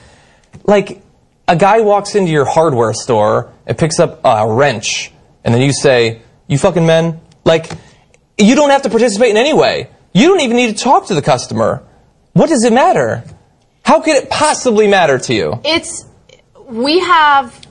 Like 0.64 1.02
a 1.46 1.56
guy 1.56 1.80
walks 1.80 2.14
into 2.14 2.32
your 2.32 2.44
hardware 2.44 2.92
store 2.92 3.52
and 3.66 3.78
picks 3.78 4.00
up 4.00 4.20
a 4.24 4.52
wrench, 4.52 5.12
and 5.44 5.54
then 5.54 5.62
you 5.62 5.72
say, 5.72 6.22
"You 6.48 6.58
fucking 6.58 6.84
men!" 6.84 7.20
Like 7.44 7.70
you 8.38 8.54
don't 8.54 8.70
have 8.70 8.82
to 8.82 8.90
participate 8.90 9.30
in 9.30 9.36
any 9.36 9.54
way. 9.54 9.88
You 10.12 10.28
don't 10.28 10.40
even 10.40 10.56
need 10.56 10.76
to 10.76 10.82
talk 10.82 11.06
to 11.06 11.14
the 11.14 11.22
customer. 11.22 11.82
What 12.32 12.48
does 12.48 12.64
it 12.64 12.72
matter? 12.72 13.24
How 13.84 14.00
could 14.00 14.16
it 14.16 14.28
possibly 14.28 14.88
matter 14.88 15.18
to 15.18 15.34
you? 15.34 15.60
It's 15.64 16.04
we 16.68 16.98
have 16.98 17.65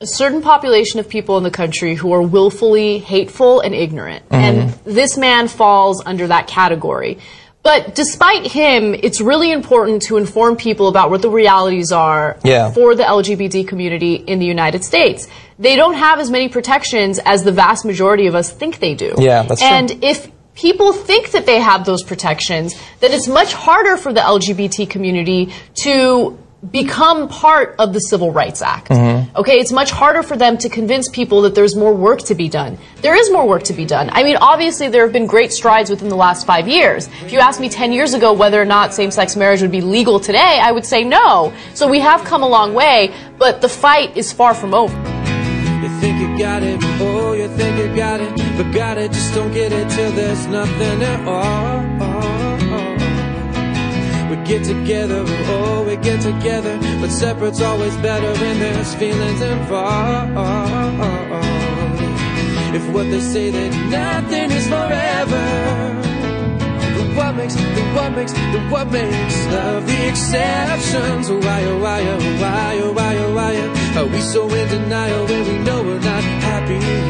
a 0.00 0.06
certain 0.06 0.42
population 0.42 1.00
of 1.00 1.08
people 1.08 1.38
in 1.38 1.42
the 1.44 1.50
country 1.50 1.94
who 1.94 2.12
are 2.12 2.22
willfully 2.22 2.98
hateful 2.98 3.60
and 3.60 3.74
ignorant, 3.74 4.28
mm-hmm. 4.28 4.34
and 4.34 4.70
this 4.84 5.16
man 5.16 5.48
falls 5.48 6.02
under 6.04 6.26
that 6.26 6.46
category. 6.46 7.18
But 7.62 7.96
despite 7.96 8.46
him, 8.46 8.94
it's 8.94 9.20
really 9.20 9.50
important 9.50 10.02
to 10.02 10.18
inform 10.18 10.56
people 10.56 10.86
about 10.86 11.10
what 11.10 11.20
the 11.20 11.30
realities 11.30 11.90
are 11.90 12.38
Yeah. 12.44 12.70
for 12.70 12.94
the 12.94 13.02
LGBT 13.02 13.66
community 13.66 14.14
in 14.14 14.38
the 14.38 14.46
United 14.46 14.84
States. 14.84 15.26
They 15.58 15.74
don't 15.74 15.94
have 15.94 16.20
as 16.20 16.30
many 16.30 16.48
protections 16.48 17.18
as 17.24 17.42
the 17.42 17.50
vast 17.50 17.84
majority 17.84 18.28
of 18.28 18.36
us 18.36 18.52
think 18.52 18.78
they 18.78 18.94
do. 18.94 19.14
Yeah, 19.18 19.42
that's 19.42 19.60
true. 19.60 19.68
and 19.68 20.04
if 20.04 20.30
people 20.54 20.92
think 20.92 21.32
that 21.32 21.44
they 21.46 21.58
have 21.58 21.84
those 21.84 22.04
protections, 22.04 22.74
then 23.00 23.12
it's 23.12 23.26
much 23.26 23.52
harder 23.52 23.96
for 23.96 24.12
the 24.12 24.20
LGBT 24.20 24.88
community 24.88 25.52
to 25.82 26.38
become 26.70 27.28
part 27.28 27.76
of 27.78 27.92
the 27.92 28.00
Civil 28.00 28.32
Rights 28.32 28.62
Act. 28.62 28.88
Mm-hmm. 28.88 29.36
Okay, 29.36 29.58
it's 29.58 29.72
much 29.72 29.90
harder 29.90 30.22
for 30.22 30.36
them 30.36 30.56
to 30.58 30.68
convince 30.68 31.08
people 31.08 31.42
that 31.42 31.54
there's 31.54 31.76
more 31.76 31.94
work 31.94 32.20
to 32.22 32.34
be 32.34 32.48
done. 32.48 32.78
There 33.02 33.14
is 33.14 33.30
more 33.30 33.46
work 33.46 33.64
to 33.64 33.72
be 33.72 33.84
done. 33.84 34.08
I 34.10 34.22
mean, 34.22 34.36
obviously, 34.36 34.88
there 34.88 35.02
have 35.02 35.12
been 35.12 35.26
great 35.26 35.52
strides 35.52 35.90
within 35.90 36.08
the 36.08 36.16
last 36.16 36.46
five 36.46 36.66
years. 36.66 37.08
If 37.24 37.32
you 37.32 37.40
asked 37.40 37.60
me 37.60 37.68
10 37.68 37.92
years 37.92 38.14
ago 38.14 38.32
whether 38.32 38.60
or 38.60 38.64
not 38.64 38.94
same 38.94 39.10
sex 39.10 39.36
marriage 39.36 39.60
would 39.62 39.70
be 39.70 39.82
legal 39.82 40.18
today, 40.18 40.58
I 40.62 40.72
would 40.72 40.86
say 40.86 41.04
no. 41.04 41.52
So 41.74 41.88
we 41.88 42.00
have 42.00 42.24
come 42.24 42.42
a 42.42 42.48
long 42.48 42.74
way, 42.74 43.14
but 43.38 43.60
the 43.60 43.68
fight 43.68 44.16
is 44.16 44.32
far 44.32 44.54
from 44.54 44.74
over. 44.74 44.96
You 45.82 46.00
think 46.00 46.20
you 46.20 46.38
got 46.38 46.62
it, 46.62 46.80
oh, 46.82 47.34
you 47.34 47.48
think 47.48 47.78
you 47.78 47.94
got 47.94 48.20
it, 48.20 48.34
but 48.56 48.72
got 48.72 48.98
it, 48.98 49.12
just 49.12 49.34
don't 49.34 49.52
get 49.52 49.72
it 49.72 49.88
till 49.90 50.10
there's 50.12 50.46
nothing 50.46 51.02
at 51.02 51.28
all. 51.28 52.45
We 54.30 54.36
get 54.44 54.64
together, 54.64 55.22
oh, 55.24 55.46
oh, 55.48 55.84
we 55.84 55.96
get 55.96 56.20
together, 56.20 56.76
but 57.00 57.10
separate's 57.10 57.60
always 57.60 57.96
better 57.98 58.32
when 58.40 58.58
there's 58.58 58.92
feelings 58.94 59.40
involved. 59.40 60.32
If 62.74 62.88
what 62.92 63.04
they 63.04 63.20
say 63.20 63.50
that 63.50 63.70
nothing 63.88 64.50
is 64.50 64.66
forever, 64.66 65.44
then 66.96 67.14
what 67.14 67.36
makes, 67.36 67.54
then 67.54 67.94
what 67.94 68.12
makes, 68.16 68.32
then 68.32 68.70
what 68.70 68.90
makes 68.90 69.46
love 69.46 69.86
the 69.86 70.08
exceptions? 70.08 71.30
Why, 71.30 71.64
oh, 71.64 71.78
why, 71.78 72.00
oh, 72.02 72.40
why, 72.40 72.80
oh, 72.82 72.92
why, 72.92 73.16
oh, 73.18 73.34
why, 73.34 73.54
oh, 73.56 74.00
are 74.00 74.06
we 74.06 74.20
so 74.20 74.48
in 74.52 74.68
denial 74.68 75.26
when 75.26 75.46
we 75.46 75.58
know 75.64 75.82
we're 75.84 76.00
not 76.00 76.24
happy 76.42 77.05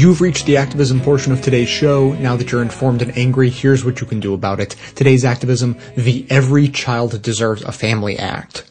You've 0.00 0.20
reached 0.20 0.46
the 0.46 0.58
activism 0.58 1.00
portion 1.00 1.32
of 1.32 1.42
today's 1.42 1.68
show. 1.68 2.12
Now 2.12 2.36
that 2.36 2.52
you're 2.52 2.62
informed 2.62 3.02
and 3.02 3.18
angry, 3.18 3.50
here's 3.50 3.84
what 3.84 4.00
you 4.00 4.06
can 4.06 4.20
do 4.20 4.32
about 4.32 4.60
it. 4.60 4.76
Today's 4.94 5.24
activism, 5.24 5.76
the 5.96 6.24
Every 6.30 6.68
Child 6.68 7.20
Deserves 7.20 7.62
a 7.62 7.72
Family 7.72 8.16
Act. 8.16 8.62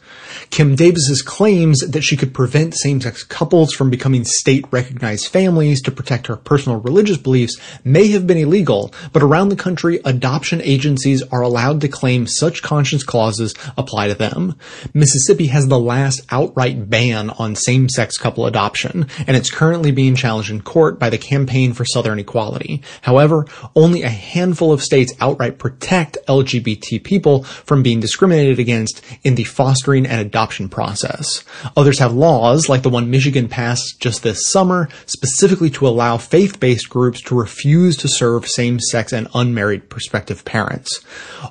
Kim 0.50 0.74
Davis's 0.74 1.22
claims 1.22 1.80
that 1.80 2.02
she 2.02 2.16
could 2.16 2.32
prevent 2.34 2.74
same-sex 2.74 3.22
couples 3.22 3.72
from 3.72 3.90
becoming 3.90 4.24
state-recognized 4.24 5.28
families 5.28 5.82
to 5.82 5.90
protect 5.90 6.26
her 6.26 6.36
personal 6.36 6.80
religious 6.80 7.18
beliefs 7.18 7.56
may 7.84 8.08
have 8.08 8.26
been 8.26 8.38
illegal, 8.38 8.92
but 9.12 9.22
around 9.22 9.50
the 9.50 9.56
country, 9.56 10.00
adoption 10.04 10.60
agencies 10.62 11.22
are 11.24 11.42
allowed 11.42 11.80
to 11.82 11.88
claim 11.88 12.26
such 12.26 12.62
conscience 12.62 13.04
clauses 13.04 13.54
apply 13.76 14.08
to 14.08 14.14
them. 14.14 14.56
Mississippi 14.94 15.48
has 15.48 15.68
the 15.68 15.78
last 15.78 16.22
outright 16.30 16.88
ban 16.88 17.30
on 17.30 17.54
same-sex 17.54 18.16
couple 18.16 18.46
adoption, 18.46 19.06
and 19.26 19.36
it's 19.36 19.50
currently 19.50 19.92
being 19.92 20.14
challenged 20.14 20.50
in 20.50 20.62
court 20.62 20.98
by 20.98 21.10
the 21.10 21.18
Campaign 21.18 21.72
for 21.72 21.84
Southern 21.84 22.18
Equality. 22.18 22.82
However, 23.02 23.46
only 23.76 24.02
a 24.02 24.08
handful 24.08 24.72
of 24.72 24.82
states 24.82 25.12
outright 25.20 25.58
protect 25.58 26.16
LGBT 26.26 27.04
people 27.04 27.44
from 27.44 27.82
being 27.82 28.00
discriminated 28.00 28.58
against 28.58 29.04
in 29.22 29.34
the 29.34 29.44
fostering 29.44 30.06
and 30.06 30.20
adoption 30.20 30.37
process. 30.70 31.44
Others 31.76 31.98
have 31.98 32.12
laws, 32.14 32.68
like 32.68 32.82
the 32.82 32.88
one 32.88 33.10
Michigan 33.10 33.48
passed 33.48 34.00
just 34.00 34.22
this 34.22 34.46
summer, 34.48 34.88
specifically 35.06 35.70
to 35.70 35.88
allow 35.88 36.16
faith-based 36.16 36.88
groups 36.88 37.20
to 37.22 37.38
refuse 37.38 37.96
to 37.96 38.08
serve 38.08 38.46
same-sex 38.46 39.12
and 39.12 39.28
unmarried 39.34 39.90
prospective 39.90 40.44
parents. 40.44 41.00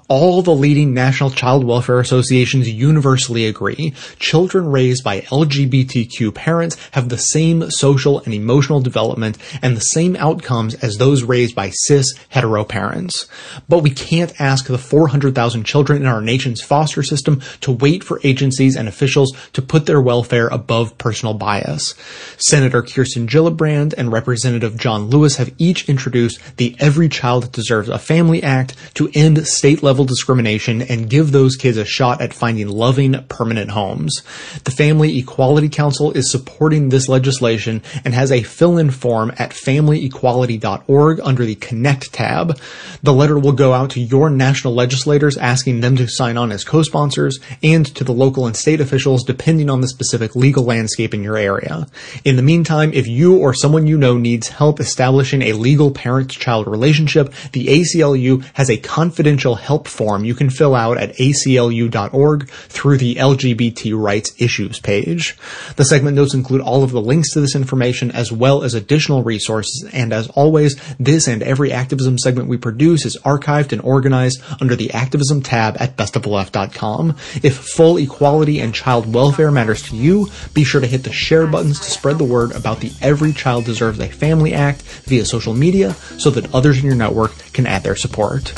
All 0.07 0.41
the 0.41 0.55
leading 0.55 0.93
national 0.93 1.31
child 1.31 1.65
welfare 1.65 1.99
associations 1.99 2.69
universally 2.69 3.45
agree 3.45 3.93
children 4.19 4.67
raised 4.71 5.03
by 5.03 5.21
LGBTQ 5.21 6.33
parents 6.33 6.77
have 6.91 7.09
the 7.09 7.17
same 7.17 7.69
social 7.69 8.19
and 8.21 8.33
emotional 8.33 8.79
development 8.79 9.37
and 9.61 9.75
the 9.75 9.81
same 9.81 10.15
outcomes 10.15 10.75
as 10.75 10.97
those 10.97 11.23
raised 11.23 11.55
by 11.55 11.71
cis 11.71 12.13
hetero 12.29 12.63
parents. 12.63 13.27
But 13.67 13.79
we 13.79 13.89
can't 13.89 14.39
ask 14.39 14.67
the 14.67 14.77
400,000 14.77 15.65
children 15.65 16.01
in 16.01 16.07
our 16.07 16.21
nation's 16.21 16.61
foster 16.61 17.03
system 17.03 17.41
to 17.61 17.71
wait 17.71 18.03
for 18.03 18.21
agencies 18.23 18.76
and 18.77 18.87
officials 18.87 19.35
to 19.53 19.61
put 19.61 19.85
their 19.85 20.01
welfare 20.01 20.47
above 20.47 20.97
personal 20.97 21.33
bias. 21.33 21.95
Senator 22.37 22.81
Kirsten 22.81 23.27
Gillibrand 23.27 23.93
and 23.97 24.11
Representative 24.11 24.77
John 24.77 25.09
Lewis 25.09 25.37
have 25.37 25.53
each 25.57 25.89
introduced 25.89 26.39
the 26.57 26.75
Every 26.79 27.09
Child 27.09 27.51
Deserves 27.51 27.89
a 27.89 27.99
Family 27.99 28.43
Act 28.43 28.75
to 28.95 29.09
end 29.13 29.45
state 29.47 29.83
level 29.83 30.05
discrimination 30.05 30.81
and 30.81 31.09
give 31.09 31.31
those 31.31 31.55
kids 31.55 31.77
a 31.77 31.85
shot 31.85 32.21
at 32.21 32.33
finding 32.33 32.67
loving, 32.67 33.13
permanent 33.27 33.71
homes. 33.71 34.21
The 34.63 34.71
Family 34.71 35.17
Equality 35.17 35.69
Council 35.69 36.11
is 36.11 36.31
supporting 36.31 36.89
this 36.89 37.07
legislation 37.07 37.81
and 38.05 38.13
has 38.13 38.31
a 38.31 38.43
fill-in 38.43 38.91
form 38.91 39.31
at 39.37 39.51
familyequality.org 39.51 41.19
under 41.23 41.45
the 41.45 41.55
Connect 41.55 42.13
tab. 42.13 42.59
The 43.01 43.13
letter 43.13 43.39
will 43.39 43.53
go 43.53 43.73
out 43.73 43.91
to 43.91 44.01
your 44.01 44.29
national 44.29 44.73
legislators 44.73 45.37
asking 45.37 45.81
them 45.81 45.95
to 45.97 46.07
sign 46.07 46.37
on 46.37 46.51
as 46.51 46.63
co-sponsors 46.63 47.39
and 47.63 47.85
to 47.95 48.03
the 48.03 48.13
local 48.13 48.45
and 48.45 48.55
state 48.55 48.66
officials 48.75 49.23
depending 49.23 49.69
on 49.69 49.81
the 49.81 49.87
specific 49.87 50.35
legal 50.35 50.63
landscape 50.63 51.13
in 51.13 51.23
your 51.23 51.37
area. 51.37 51.87
In 52.23 52.35
the 52.35 52.41
meantime, 52.41 52.91
if 52.93 53.07
you 53.07 53.37
or 53.37 53.53
someone 53.53 53.87
you 53.87 53.97
know 53.97 54.17
needs 54.17 54.49
help 54.49 54.79
establishing 54.79 55.41
a 55.41 55.53
legal 55.53 55.91
parent-child 55.91 56.67
relationship, 56.67 57.33
the 57.53 57.67
ACLU 57.67 58.43
has 58.53 58.69
a 58.69 58.77
confidential 58.77 59.55
help 59.55 59.87
form 59.87 60.25
you 60.25 60.35
can 60.35 60.49
fill 60.49 60.75
out 60.75 60.97
at 60.97 61.13
aclu.org 61.15 62.49
through 62.49 62.97
the 62.97 63.15
LGBT 63.15 63.97
rights 63.97 64.33
issues 64.37 64.79
page. 64.79 65.37
The 65.75 65.85
segment 65.85 66.15
notes 66.15 66.33
include 66.33 66.61
all 66.61 66.83
of 66.83 66.91
the 66.91 67.01
links 67.01 67.31
to 67.33 67.41
this 67.41 67.55
information 67.55 68.11
as 68.11 68.31
well 68.31 68.63
as 68.63 68.73
additional 68.73 69.23
resources, 69.23 69.89
and 69.93 70.13
as 70.13 70.27
always, 70.29 70.75
this 70.99 71.27
and 71.27 71.41
every 71.41 71.71
activism 71.71 72.17
segment 72.17 72.49
we 72.49 72.57
produce 72.57 73.05
is 73.05 73.17
archived 73.23 73.71
and 73.71 73.81
organized 73.81 74.41
under 74.61 74.75
the 74.75 74.91
activism 74.91 75.41
tab 75.41 75.77
at 75.79 75.95
bestofleft.com. 75.95 77.15
If 77.43 77.57
full 77.57 77.97
equality 77.97 78.56
and 78.59 78.73
child 78.73 79.13
welfare 79.13 79.51
matters 79.51 79.81
to 79.83 79.95
you, 79.95 80.29
be 80.53 80.63
sure 80.63 80.81
to 80.81 80.87
hit 80.87 81.03
the 81.03 81.11
share 81.11 81.47
buttons 81.47 81.79
to 81.79 81.91
spread 81.91 82.17
the 82.17 82.23
word 82.23 82.51
about 82.51 82.79
the 82.79 82.91
Every 83.01 83.33
Child 83.33 83.65
Deserves 83.65 83.99
a 83.99 84.09
Family 84.09 84.53
Act 84.53 84.81
via 85.05 85.25
social 85.25 85.53
media 85.53 85.93
so 86.17 86.29
that 86.31 86.53
others 86.53 86.79
in 86.79 86.85
your 86.85 86.95
network 86.95 87.33
can 87.53 87.65
add 87.65 87.83
their 87.83 87.95
support. 87.95 88.53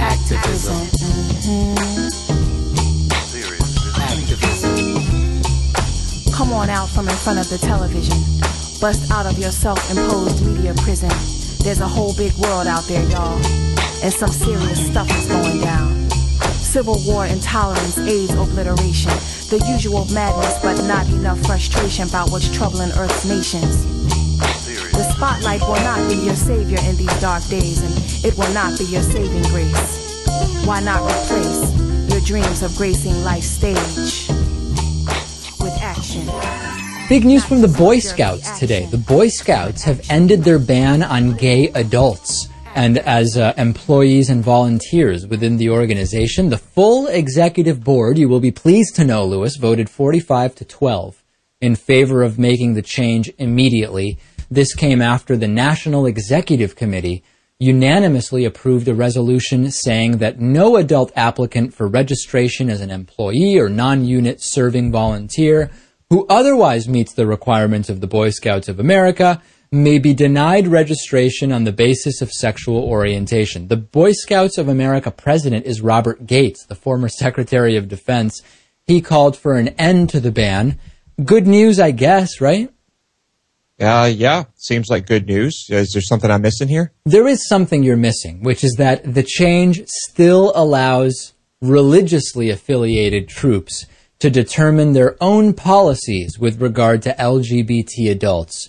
Activism. 0.00 0.76
Activism. 3.96 5.02
Come 6.32 6.52
on 6.52 6.70
out 6.70 6.88
from 6.88 7.08
in 7.08 7.14
front 7.16 7.38
of 7.38 7.48
the 7.50 7.58
television. 7.58 8.16
Bust 8.80 9.10
out 9.10 9.26
of 9.26 9.38
your 9.38 9.50
self-imposed 9.50 10.46
media 10.46 10.74
prison. 10.78 11.10
There's 11.62 11.80
a 11.80 11.88
whole 11.88 12.14
big 12.14 12.32
world 12.38 12.66
out 12.66 12.84
there, 12.84 13.04
y'all. 13.10 13.38
And 14.02 14.12
some 14.12 14.30
serious 14.30 14.86
stuff 14.86 15.10
is 15.10 15.26
going 15.26 15.60
down. 15.60 15.99
Civil 16.70 17.00
war, 17.04 17.26
intolerance, 17.26 17.98
AIDS, 17.98 18.32
obliteration. 18.32 19.10
The 19.50 19.60
usual 19.68 20.04
madness, 20.14 20.56
but 20.62 20.80
not 20.86 21.04
enough 21.08 21.40
frustration 21.40 22.06
about 22.06 22.30
what's 22.30 22.48
troubling 22.56 22.92
Earth's 22.92 23.24
nations. 23.24 23.84
The 24.92 25.02
spotlight 25.16 25.62
will 25.62 25.82
not 25.82 26.08
be 26.08 26.14
your 26.14 26.36
savior 26.36 26.78
in 26.88 26.94
these 26.94 27.20
dark 27.20 27.42
days, 27.48 27.82
and 27.82 28.24
it 28.24 28.38
will 28.38 28.54
not 28.54 28.78
be 28.78 28.84
your 28.84 29.02
saving 29.02 29.42
grace. 29.50 30.24
Why 30.64 30.80
not 30.80 31.02
replace 31.02 31.74
your 32.08 32.20
dreams 32.20 32.62
of 32.62 32.76
gracing 32.76 33.20
life's 33.24 33.46
stage 33.46 34.28
with 35.58 35.76
action? 35.82 36.24
Big 37.08 37.24
news 37.24 37.44
from 37.44 37.62
the 37.62 37.74
Boy 37.76 37.98
Scouts 37.98 38.60
today. 38.60 38.86
The 38.86 38.96
Boy 38.96 39.26
Scouts 39.26 39.82
have 39.82 40.08
ended 40.08 40.44
their 40.44 40.60
ban 40.60 41.02
on 41.02 41.32
gay 41.32 41.70
adults. 41.70 42.48
And 42.80 42.96
as 42.96 43.36
uh, 43.36 43.52
employees 43.58 44.30
and 44.30 44.42
volunteers 44.42 45.26
within 45.26 45.58
the 45.58 45.68
organization, 45.68 46.48
the 46.48 46.56
full 46.56 47.08
executive 47.08 47.84
board, 47.84 48.16
you 48.16 48.26
will 48.26 48.40
be 48.40 48.50
pleased 48.50 48.96
to 48.96 49.04
know, 49.04 49.26
Lewis, 49.26 49.56
voted 49.56 49.90
45 49.90 50.54
to 50.54 50.64
12 50.64 51.22
in 51.60 51.76
favor 51.76 52.22
of 52.22 52.38
making 52.38 52.72
the 52.72 52.80
change 52.80 53.30
immediately. 53.36 54.18
This 54.50 54.74
came 54.74 55.02
after 55.02 55.36
the 55.36 55.46
National 55.46 56.06
Executive 56.06 56.74
Committee 56.74 57.22
unanimously 57.58 58.46
approved 58.46 58.88
a 58.88 58.94
resolution 58.94 59.70
saying 59.70 60.16
that 60.16 60.40
no 60.40 60.76
adult 60.76 61.12
applicant 61.14 61.74
for 61.74 61.86
registration 61.86 62.70
as 62.70 62.80
an 62.80 62.90
employee 62.90 63.58
or 63.58 63.68
non-unit 63.68 64.38
serving 64.40 64.90
volunteer 64.90 65.70
who 66.08 66.26
otherwise 66.30 66.88
meets 66.88 67.12
the 67.12 67.26
requirements 67.26 67.90
of 67.90 68.00
the 68.00 68.06
Boy 68.06 68.30
Scouts 68.30 68.70
of 68.70 68.80
America 68.80 69.42
may 69.72 69.98
be 69.98 70.12
denied 70.12 70.66
registration 70.66 71.52
on 71.52 71.64
the 71.64 71.72
basis 71.72 72.20
of 72.20 72.32
sexual 72.32 72.82
orientation. 72.82 73.68
The 73.68 73.76
Boy 73.76 74.12
Scouts 74.12 74.58
of 74.58 74.68
America 74.68 75.10
president 75.10 75.64
is 75.66 75.80
Robert 75.80 76.26
Gates, 76.26 76.66
the 76.66 76.74
former 76.74 77.08
Secretary 77.20 77.76
of 77.76 77.88
Defense. 77.88 78.42
He 78.86 79.00
called 79.00 79.36
for 79.36 79.54
an 79.54 79.68
end 79.68 80.10
to 80.10 80.20
the 80.20 80.32
ban 80.32 80.78
good 81.24 81.46
news, 81.46 81.78
I 81.78 81.90
guess, 81.90 82.40
right? 82.40 82.72
Uh, 83.80 84.10
yeah, 84.14 84.44
seems 84.56 84.88
like 84.90 85.06
good 85.06 85.26
news. 85.26 85.66
Is 85.70 85.92
there 85.92 86.02
something 86.02 86.30
I'm 86.30 86.42
missing 86.42 86.68
here? 86.68 86.92
There 87.04 87.26
is 87.26 87.48
something 87.48 87.82
you're 87.82 87.96
missing, 87.96 88.42
which 88.42 88.62
is 88.62 88.74
that 88.74 89.14
the 89.14 89.22
change 89.22 89.82
still 89.86 90.52
allows 90.54 91.32
religiously 91.62 92.50
affiliated 92.50 93.28
troops 93.28 93.86
to 94.18 94.28
determine 94.28 94.92
their 94.92 95.16
own 95.22 95.54
policies 95.54 96.38
with 96.38 96.60
regard 96.60 97.00
to 97.02 97.14
LGBT 97.14 98.10
adults. 98.10 98.68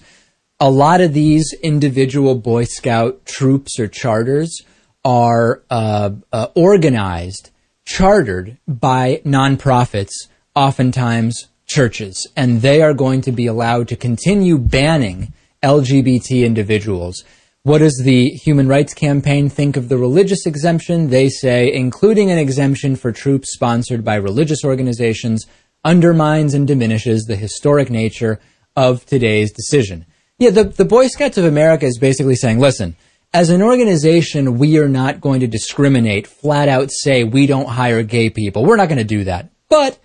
A 0.64 0.70
lot 0.70 1.02
of 1.02 1.16
these 1.16 1.54
individual 1.64 2.36
Boy 2.36 2.66
Scout 2.66 3.26
troops 3.26 3.80
or 3.80 3.88
charters 3.88 4.62
are 5.04 5.64
uh, 5.72 6.12
uh, 6.32 6.48
organized, 6.54 7.50
chartered 7.84 8.60
by 8.68 9.24
nonprofits, 9.26 10.12
oftentimes 10.54 11.48
churches, 11.66 12.28
and 12.36 12.62
they 12.62 12.84
are 12.84 12.94
going 12.94 13.22
to 13.22 13.32
be 13.32 13.48
allowed 13.48 13.88
to 13.88 13.96
continue 13.96 14.60
banning 14.60 15.34
LGBT 15.64 16.46
individuals. 16.46 17.24
What 17.64 17.80
does 17.80 18.00
the 18.04 18.30
Human 18.30 18.68
Rights 18.68 18.94
Campaign 18.94 19.50
think 19.50 19.78
of 19.78 19.90
the 19.90 19.98
religious 19.98 20.46
exemption? 20.46 21.10
They 21.10 21.30
say 21.30 21.74
including 21.74 22.30
an 22.30 22.38
exemption 22.38 22.96
for 22.96 23.12
troops 23.12 23.52
sponsored 23.52 24.06
by 24.06 24.14
religious 24.14 24.64
organizations 24.64 25.48
undermines 25.84 26.54
and 26.54 26.68
diminishes 26.68 27.24
the 27.24 27.36
historic 27.36 27.90
nature 27.90 28.40
of 28.76 29.08
today's 29.08 29.52
decision. 29.52 30.06
Yeah, 30.42 30.50
the, 30.50 30.64
the 30.64 30.86
Boy 30.86 31.06
Scouts 31.06 31.38
of 31.38 31.46
America 31.46 31.86
is 31.86 32.00
basically 32.00 32.34
saying, 32.34 32.58
listen, 32.58 32.96
as 33.32 33.52
an 33.52 33.62
organization, 33.62 34.58
we 34.58 34.80
are 34.80 34.90
not 34.90 35.22
going 35.22 35.42
to 35.42 35.48
discriminate, 35.48 36.26
flat 36.26 36.68
out 36.68 36.90
say 36.92 37.24
we 37.24 37.46
don't 37.46 37.70
hire 37.70 38.02
gay 38.02 38.32
people. 38.32 38.66
We're 38.66 38.76
not 38.76 38.90
going 38.90 38.98
to 38.98 39.04
do 39.04 39.24
that. 39.26 39.52
But 39.70 40.00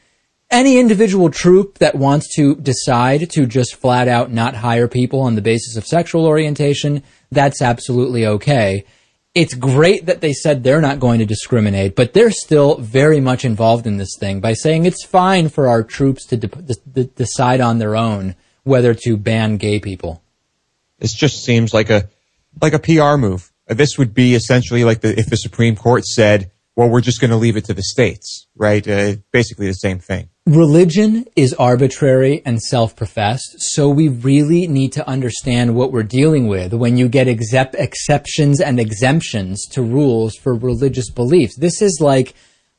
any 0.50 0.76
individual 0.76 1.30
troop 1.30 1.78
that 1.78 1.94
wants 1.94 2.36
to 2.36 2.54
decide 2.56 3.30
to 3.30 3.46
just 3.46 3.76
flat 3.76 4.08
out 4.08 4.30
not 4.30 4.56
hire 4.56 4.88
people 4.88 5.22
on 5.22 5.36
the 5.36 5.40
basis 5.40 5.74
of 5.74 5.86
sexual 5.86 6.26
orientation, 6.26 7.02
that's 7.32 7.62
absolutely 7.62 8.26
okay. 8.26 8.84
It's 9.34 9.54
great 9.54 10.04
that 10.04 10.20
they 10.20 10.34
said 10.34 10.62
they're 10.64 10.82
not 10.82 11.00
going 11.00 11.20
to 11.20 11.24
discriminate, 11.24 11.96
but 11.96 12.12
they're 12.12 12.30
still 12.30 12.76
very 12.76 13.20
much 13.20 13.46
involved 13.46 13.86
in 13.86 13.96
this 13.96 14.14
thing 14.20 14.40
by 14.40 14.52
saying 14.52 14.84
it's 14.84 15.02
fine 15.02 15.48
for 15.48 15.66
our 15.66 15.82
troops 15.82 16.26
to 16.26 16.36
de- 16.36 16.48
de- 16.48 17.04
decide 17.04 17.62
on 17.62 17.78
their 17.78 17.96
own 17.96 18.34
whether 18.64 18.92
to 18.92 19.16
ban 19.16 19.56
gay 19.56 19.80
people. 19.80 20.22
This 20.98 21.12
just 21.12 21.44
seems 21.44 21.74
like 21.74 21.90
a 21.90 22.08
like 22.60 22.72
a 22.72 22.78
PR 22.78 23.16
move. 23.16 23.52
This 23.68 23.98
would 23.98 24.14
be 24.14 24.34
essentially 24.34 24.84
like 24.84 25.00
the, 25.00 25.18
if 25.18 25.26
the 25.26 25.36
Supreme 25.36 25.76
Court 25.76 26.04
said, 26.04 26.50
"Well, 26.74 26.88
we're 26.88 27.00
just 27.00 27.20
going 27.20 27.30
to 27.30 27.36
leave 27.36 27.56
it 27.56 27.64
to 27.66 27.74
the 27.74 27.82
states," 27.82 28.46
right? 28.56 28.86
Uh, 28.86 29.16
basically 29.32 29.66
the 29.66 29.74
same 29.74 29.98
thing. 29.98 30.28
Religion 30.46 31.26
is 31.34 31.52
arbitrary 31.54 32.40
and 32.46 32.62
self-professed, 32.62 33.56
so 33.58 33.88
we 33.88 34.08
really 34.08 34.68
need 34.68 34.92
to 34.92 35.06
understand 35.08 35.74
what 35.74 35.90
we're 35.90 36.04
dealing 36.04 36.46
with 36.46 36.72
when 36.72 36.96
you 36.96 37.08
get 37.08 37.26
except 37.26 37.74
exceptions 37.74 38.60
and 38.60 38.78
exemptions 38.78 39.66
to 39.72 39.82
rules 39.82 40.36
for 40.36 40.54
religious 40.54 41.10
beliefs. 41.10 41.56
This 41.56 41.82
is 41.82 41.98
like 42.00 42.34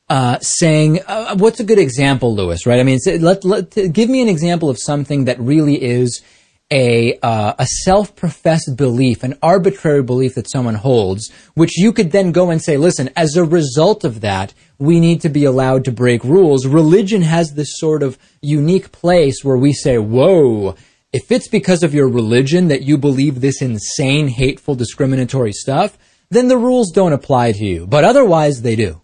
uh, 0.08 0.38
saying, 0.40 1.00
uh, 1.06 1.36
"What's 1.36 1.60
a 1.60 1.64
good 1.64 1.78
example, 1.78 2.34
Lewis?" 2.34 2.66
Right? 2.66 2.80
I 2.80 2.82
mean, 2.82 2.98
let, 3.20 3.44
let 3.44 3.92
give 3.92 4.08
me 4.08 4.22
an 4.22 4.28
example 4.28 4.70
of 4.70 4.78
something 4.78 5.26
that 5.26 5.38
really 5.38 5.80
is 5.80 6.22
a 6.70 7.18
uh, 7.20 7.54
a 7.58 7.66
self-professed 7.66 8.76
belief, 8.76 9.22
an 9.22 9.38
arbitrary 9.42 10.02
belief 10.02 10.34
that 10.34 10.50
someone 10.50 10.74
holds, 10.74 11.30
which 11.54 11.78
you 11.78 11.92
could 11.92 12.12
then 12.12 12.32
go 12.32 12.50
and 12.50 12.62
say, 12.62 12.76
listen, 12.76 13.08
as 13.16 13.36
a 13.36 13.44
result 13.44 14.04
of 14.04 14.20
that, 14.20 14.52
we 14.78 15.00
need 15.00 15.20
to 15.22 15.28
be 15.28 15.44
allowed 15.44 15.84
to 15.86 15.92
break 15.92 16.22
rules. 16.24 16.66
Religion 16.66 17.22
has 17.22 17.54
this 17.54 17.78
sort 17.78 18.02
of 18.02 18.18
unique 18.42 18.92
place 18.92 19.42
where 19.42 19.56
we 19.56 19.72
say, 19.72 19.98
whoa, 19.98 20.74
if 21.12 21.32
it's 21.32 21.48
because 21.48 21.82
of 21.82 21.94
your 21.94 22.08
religion 22.08 22.68
that 22.68 22.82
you 22.82 22.98
believe 22.98 23.40
this 23.40 23.62
insane, 23.62 24.28
hateful, 24.28 24.74
discriminatory 24.74 25.52
stuff, 25.52 25.96
then 26.30 26.48
the 26.48 26.58
rules 26.58 26.90
don't 26.90 27.14
apply 27.14 27.52
to 27.52 27.64
you. 27.64 27.86
But 27.86 28.04
otherwise, 28.04 28.60
they 28.60 28.76
do. 28.76 29.00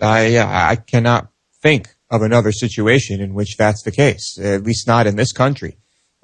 I 0.00 0.36
uh, 0.36 0.46
I 0.46 0.76
cannot 0.76 1.28
think 1.62 1.94
of 2.10 2.22
another 2.22 2.50
situation 2.50 3.20
in 3.20 3.34
which 3.34 3.56
that's 3.56 3.84
the 3.84 3.92
case, 3.92 4.36
at 4.42 4.64
least 4.64 4.88
not 4.88 5.06
in 5.06 5.14
this 5.14 5.30
country 5.30 5.76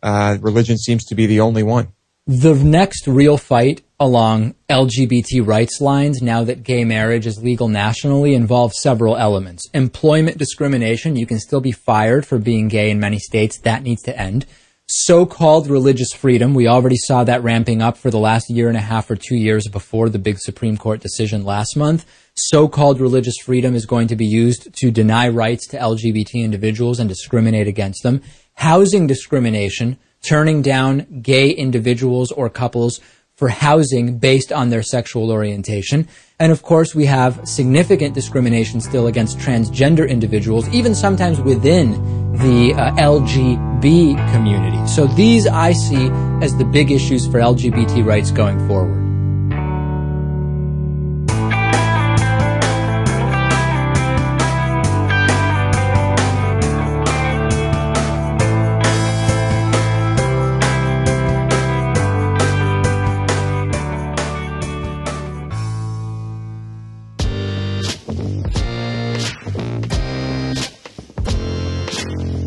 uh, 0.02 0.38
religion 0.40 0.78
seems 0.78 1.04
to 1.06 1.14
be 1.14 1.26
the 1.26 1.40
only 1.40 1.62
one. 1.62 1.88
The 2.28 2.54
next 2.54 3.06
real 3.06 3.38
fight 3.38 3.82
along 4.00 4.56
LGBT 4.68 5.46
rights 5.46 5.80
lines, 5.80 6.20
now 6.20 6.42
that 6.42 6.64
gay 6.64 6.84
marriage 6.84 7.24
is 7.24 7.42
legal 7.42 7.68
nationally, 7.68 8.34
involves 8.34 8.82
several 8.82 9.16
elements. 9.16 9.68
Employment 9.72 10.36
discrimination, 10.36 11.14
you 11.14 11.24
can 11.24 11.38
still 11.38 11.60
be 11.60 11.70
fired 11.70 12.26
for 12.26 12.38
being 12.38 12.66
gay 12.66 12.90
in 12.90 12.98
many 12.98 13.20
states. 13.20 13.60
That 13.60 13.84
needs 13.84 14.02
to 14.02 14.18
end. 14.18 14.44
So-called 14.88 15.68
religious 15.68 16.12
freedom, 16.12 16.54
we 16.54 16.68
already 16.68 16.96
saw 16.96 17.24
that 17.24 17.42
ramping 17.42 17.82
up 17.82 17.96
for 17.96 18.10
the 18.10 18.18
last 18.18 18.48
year 18.48 18.68
and 18.68 18.76
a 18.76 18.80
half 18.80 19.10
or 19.10 19.16
two 19.16 19.34
years 19.34 19.66
before 19.66 20.08
the 20.08 20.18
big 20.18 20.38
Supreme 20.38 20.76
Court 20.76 21.00
decision 21.00 21.44
last 21.44 21.76
month. 21.76 22.04
So-called 22.34 23.00
religious 23.00 23.36
freedom 23.44 23.74
is 23.74 23.86
going 23.86 24.08
to 24.08 24.16
be 24.16 24.26
used 24.26 24.72
to 24.74 24.90
deny 24.92 25.28
rights 25.28 25.66
to 25.68 25.78
LGBT 25.78 26.44
individuals 26.44 27.00
and 27.00 27.08
discriminate 27.08 27.66
against 27.66 28.02
them 28.02 28.22
housing 28.56 29.06
discrimination, 29.06 29.98
turning 30.22 30.62
down 30.62 31.20
gay 31.22 31.50
individuals 31.50 32.32
or 32.32 32.50
couples 32.50 33.00
for 33.36 33.48
housing 33.50 34.18
based 34.18 34.50
on 34.50 34.70
their 34.70 34.82
sexual 34.82 35.30
orientation. 35.30 36.08
And 36.40 36.50
of 36.50 36.62
course, 36.62 36.94
we 36.94 37.04
have 37.06 37.46
significant 37.46 38.14
discrimination 38.14 38.80
still 38.80 39.06
against 39.06 39.38
transgender 39.38 40.08
individuals, 40.08 40.68
even 40.70 40.94
sometimes 40.94 41.40
within 41.40 41.92
the 42.32 42.74
uh, 42.74 42.92
LGB 42.96 44.16
community. 44.32 44.86
So 44.86 45.06
these 45.06 45.46
I 45.46 45.72
see 45.72 46.08
as 46.42 46.56
the 46.56 46.64
big 46.64 46.90
issues 46.90 47.26
for 47.26 47.40
LGBT 47.40 48.04
rights 48.04 48.30
going 48.30 48.66
forward. 48.66 49.05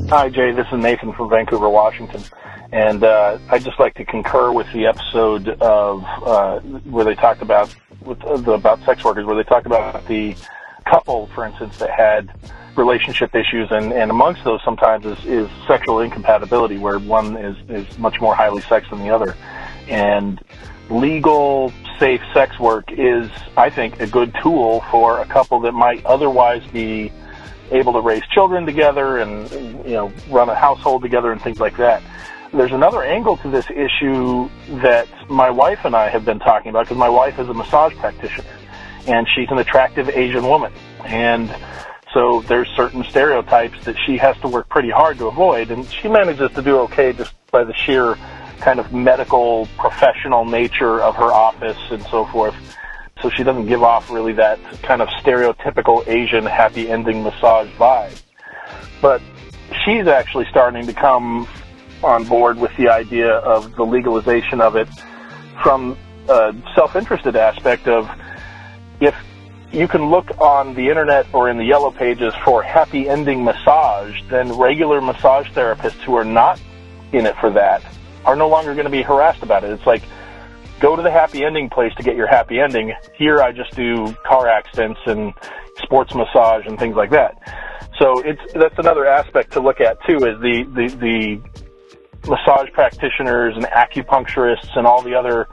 Hi, 0.10 0.28
Jay. 0.28 0.52
This 0.54 0.66
is 0.72 0.80
Nathan 0.80 1.14
from 1.14 1.30
Vancouver, 1.30 1.70
Washington. 1.70 2.24
And 2.72 3.04
uh, 3.04 3.38
I'd 3.50 3.64
just 3.64 3.80
like 3.80 3.94
to 3.94 4.06
concur 4.06 4.52
with 4.52 4.66
the 4.74 4.88
episode 4.88 5.50
of 5.62 6.04
uh, 6.04 6.62
where 6.62 7.06
they 7.06 7.14
talked 7.14 7.44
about 7.44 7.76
with, 8.02 8.20
uh, 8.24 8.38
the, 8.38 8.54
about 8.54 8.84
sex 8.86 9.04
workers, 9.04 9.28
where 9.28 9.36
they 9.36 9.44
talked 9.44 9.68
about 9.68 10.08
the 10.08 10.36
couple, 10.86 11.28
for 11.36 11.46
instance, 11.46 11.78
that 11.78 11.92
had 11.92 12.32
relationship 12.76 13.36
issues, 13.36 13.68
and, 13.70 13.94
and 13.94 14.10
amongst 14.10 14.44
those 14.44 14.60
sometimes 14.66 15.06
is, 15.06 15.24
is 15.26 15.50
sexual 15.68 16.00
incompatibility, 16.00 16.80
where 16.80 16.98
one 16.98 17.38
is, 17.38 17.56
is 17.70 18.00
much 18.00 18.20
more 18.20 18.34
highly 18.34 18.64
sexed 18.64 18.90
than 18.90 19.04
the 19.04 19.12
other. 19.12 19.36
And 19.90 20.44
legal, 20.90 21.72
safe 22.00 22.22
sex 22.34 22.60
work 22.60 22.92
is, 22.92 23.30
I 23.56 23.70
think, 23.70 24.00
a 24.00 24.08
good 24.08 24.34
tool 24.42 24.84
for 24.90 25.20
a 25.20 25.26
couple 25.28 25.60
that 25.60 25.74
might 25.74 26.04
otherwise 26.04 26.66
be 26.72 27.12
able 27.72 27.94
to 27.94 28.02
raise 28.02 28.24
children 28.28 28.66
together 28.66 29.18
and, 29.18 29.50
you 29.86 29.94
know, 29.94 30.12
run 30.30 30.50
a 30.50 30.56
household 30.56 31.02
together 31.02 31.32
and 31.32 31.42
things 31.42 31.60
like 31.60 31.78
that. 31.78 32.02
There's 32.52 32.72
another 32.72 33.04
angle 33.04 33.38
to 33.38 33.50
this 33.50 33.70
issue 33.70 34.50
that 34.82 35.08
my 35.30 35.50
wife 35.50 35.86
and 35.86 35.96
I 35.96 36.10
have 36.10 36.26
been 36.26 36.40
talking 36.40 36.70
about 36.70 36.86
because 36.86 36.98
my 36.98 37.10
wife 37.10 37.38
is 37.38 37.48
a 37.48 37.54
massage 37.54 37.94
practitioner 37.96 38.48
and 39.08 39.28
she's 39.36 39.50
an 39.52 39.60
attractive 39.60 40.10
Asian 40.10 40.48
woman. 40.48 40.74
And 41.06 41.54
so 42.14 42.42
there's 42.48 42.68
certain 42.76 43.04
stereotypes 43.04 43.84
that 43.86 43.96
she 44.06 44.18
has 44.18 44.36
to 44.38 44.48
work 44.48 44.68
pretty 44.70 44.90
hard 44.90 45.20
to 45.20 45.28
avoid 45.28 45.70
and 45.70 45.86
she 45.90 46.08
manages 46.08 46.52
to 46.52 46.62
do 46.62 46.80
okay 46.80 47.14
just 47.14 47.34
by 47.52 47.64
the 47.64 47.74
sheer 47.74 48.16
kind 48.60 48.80
of 48.80 48.92
medical 48.92 49.68
professional 49.78 50.44
nature 50.44 51.02
of 51.02 51.16
her 51.16 51.32
office 51.32 51.78
and 51.92 52.02
so 52.04 52.26
forth 52.26 52.56
so 53.22 53.30
she 53.30 53.44
doesn't 53.44 53.66
give 53.66 53.84
off 53.84 54.10
really 54.10 54.34
that 54.34 54.60
kind 54.82 55.02
of 55.02 55.08
stereotypical 55.10 56.08
Asian 56.08 56.46
happy 56.46 56.90
ending 56.90 57.24
massage 57.24 57.70
vibe. 57.72 58.22
But 59.02 59.22
she's 59.86 60.08
actually 60.08 60.46
starting 60.50 60.86
to 60.86 60.94
come 60.94 61.48
on 62.04 62.24
board 62.26 62.58
with 62.58 62.76
the 62.78 62.90
idea 62.90 63.30
of 63.30 63.76
the 63.76 63.86
legalization 63.86 64.62
of 64.62 64.76
it 64.76 64.88
from 65.62 65.98
a 66.30 66.56
self-interested 66.76 67.36
aspect 67.36 67.88
of 67.88 68.10
if 69.02 69.16
you 69.72 69.88
can 69.88 70.10
look 70.10 70.30
on 70.40 70.74
the 70.74 70.90
internet 70.90 71.28
or 71.34 71.50
in 71.50 71.58
the 71.58 71.64
yellow 71.64 71.92
pages 71.92 72.34
for 72.44 72.64
happy 72.64 73.08
ending 73.08 73.44
massage, 73.44 74.20
then 74.30 74.52
regular 74.54 75.02
massage 75.02 75.48
therapists 75.50 76.02
who 76.04 76.16
are 76.16 76.26
not 76.26 76.60
in 77.12 77.26
it 77.26 77.36
for 77.38 77.50
that 77.52 77.84
are 78.26 78.36
no 78.36 78.48
longer 78.48 78.74
going 78.74 78.86
to 78.86 78.92
be 78.92 79.02
harassed 79.02 79.44
about 79.44 79.64
it. 79.64 79.72
It's 79.72 79.86
like 79.86 80.04
go 80.80 80.96
to 80.96 81.02
the 81.02 81.12
happy 81.12 81.44
ending 81.44 81.70
place 81.70 81.94
to 81.96 82.04
get 82.04 82.16
your 82.16 82.28
happy 82.28 82.60
ending. 82.60 82.94
Here 83.16 83.42
I 83.42 83.52
just 83.52 83.76
do 83.76 84.14
car 84.26 84.48
accidents 84.48 85.00
and 85.06 85.34
sports 85.78 86.14
massage 86.16 86.66
and 86.66 86.78
things 86.80 86.96
like 86.96 87.12
that. 87.12 87.38
So 88.00 88.20
it's 88.22 88.42
that's 88.54 88.78
another 88.78 89.06
aspect 89.06 89.52
to 89.54 89.60
look 89.60 89.82
at 89.82 89.98
too 90.08 90.18
is 90.18 90.40
the 90.40 90.64
the, 90.74 90.88
the 90.96 92.30
massage 92.30 92.72
practitioners 92.74 93.56
and 93.56 93.66
acupuncturists 93.66 94.76
and 94.76 94.86
all 94.86 95.02
the 95.02 95.16
other 95.16 95.48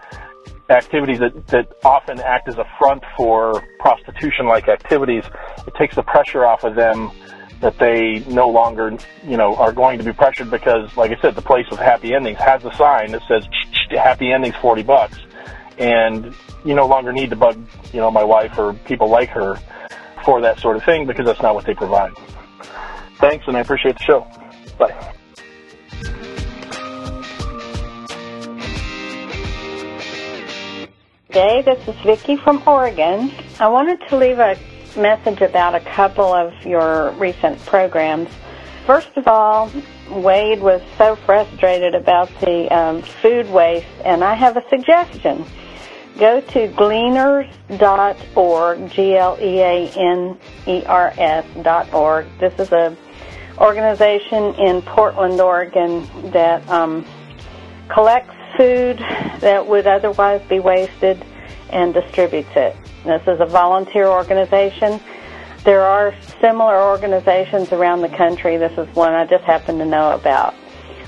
activities 0.69 1.19
that, 1.21 1.47
that 1.49 1.73
often 1.85 2.21
act 2.21 2.49
as 2.49 2.57
a 2.59 2.67
front 2.79 3.03
for 3.17 3.63
prostitution 3.79 4.47
like 4.47 4.69
activities. 4.69 5.25
It 5.67 5.75
takes 5.77 5.95
the 5.95 6.03
pressure 6.03 6.45
off 6.45 6.65
of 6.65 6.75
them 6.75 7.11
that 7.61 7.79
they 7.79 8.25
no 8.29 8.49
longer, 8.49 8.97
you 9.25 9.37
know, 9.37 9.55
are 9.57 9.73
going 9.73 9.99
to 9.99 10.05
be 10.05 10.13
pressured 10.13 10.51
because, 10.51 10.95
like 10.97 11.11
I 11.11 11.21
said, 11.21 11.35
the 11.35 11.43
place 11.43 11.67
with 11.71 11.81
happy 11.81 12.15
endings 12.15 12.39
has 12.39 12.65
a 12.65 12.73
sign 12.75 13.13
that 13.13 13.23
says 13.27 13.47
happy 13.91 14.33
endings 14.33 14.55
40 14.57 14.83
bucks. 14.83 15.19
And 15.79 16.35
you 16.65 16.75
no 16.75 16.87
longer 16.87 17.13
need 17.13 17.31
to 17.31 17.37
bug, 17.37 17.63
you 17.93 18.01
know, 18.01 18.11
my 18.11 18.25
wife 18.25 18.59
or 18.59 18.73
people 18.73 19.09
like 19.09 19.31
her 19.31 19.57
for 20.25 20.41
that 20.43 20.59
sort 20.59 20.77
of 20.77 20.85
thing 20.85 21.07
because 21.07 21.27
that's 21.27 21.43
not 21.43 21.55
what 21.55 21.65
they 21.65 21.75
provide. 21.75 22.13
Thanks, 23.19 23.47
and 23.47 23.57
I 23.57 23.61
appreciate 23.61 23.97
the 23.97 24.03
show. 24.03 24.27
Bye. 24.79 25.13
Jay, 31.31 31.63
this 31.63 31.87
is 31.87 31.95
Vicki 32.03 32.37
from 32.37 32.63
Oregon. 32.67 33.31
I 33.61 33.69
wanted 33.69 34.01
to 34.09 34.17
leave 34.17 34.39
a 34.39 34.57
message 34.97 35.41
about 35.41 35.75
a 35.75 35.81
couple 35.81 36.33
of 36.33 36.53
your 36.65 37.11
recent 37.13 37.59
programs. 37.67 38.29
First 38.87 39.17
of 39.17 39.27
all, 39.27 39.71
Wade 40.11 40.61
was 40.61 40.81
so 40.97 41.17
frustrated 41.17 41.95
about 41.95 42.29
the 42.41 42.73
um, 42.75 43.03
food 43.03 43.51
waste, 43.51 43.87
and 44.05 44.23
I 44.23 44.35
have 44.35 44.57
a 44.57 44.69
suggestion. 44.69 45.45
Go 46.19 46.41
to 46.41 46.69
gleaners.org, 46.69 48.91
G-L-E-A-N-E-R-S 48.91 49.45
dot 51.63 51.93
org. 51.93 52.27
This 52.39 52.59
is 52.59 52.73
a 52.73 52.97
organization 53.59 54.55
in 54.55 54.83
Portland, 54.83 55.41
Oregon 55.41 56.07
that 56.31 56.67
um, 56.69 57.05
collects 57.89 58.35
food 58.57 58.99
that 59.41 59.67
would 59.67 59.87
otherwise 59.87 60.43
be 60.49 60.61
wasted 60.61 61.23
and 61.71 61.93
distributes 61.93 62.51
it. 62.57 62.75
This 63.07 63.23
is 63.27 63.41
a 63.41 63.47
volunteer 63.47 64.07
organization. 64.07 65.01
There 65.65 65.83
are 65.83 66.15
similar 66.41 66.81
organizations 66.81 67.73
around 67.73 68.03
the 68.03 68.09
country. 68.09 68.57
This 68.57 68.77
is 68.79 68.87
one 68.95 69.13
I 69.15 69.25
just 69.27 69.45
happen 69.45 69.79
to 69.79 69.85
know 69.85 70.13
about. 70.13 70.55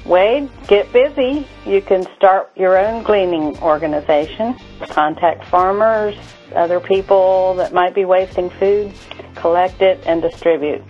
Wade, 0.04 0.48
get 0.66 0.90
busy. 0.92 1.46
You 1.66 1.82
can 1.82 2.06
start 2.16 2.50
your 2.56 2.78
own 2.78 3.02
gleaning 3.02 3.58
organization. 3.58 4.56
Contact 4.88 5.46
farmers, 5.48 6.16
other 6.54 6.80
people 6.80 7.54
that 7.54 7.72
might 7.72 7.94
be 7.94 8.04
wasting 8.04 8.48
food, 8.50 8.92
collect 9.34 9.82
it 9.82 10.02
and 10.06 10.22
distribute. 10.22 10.82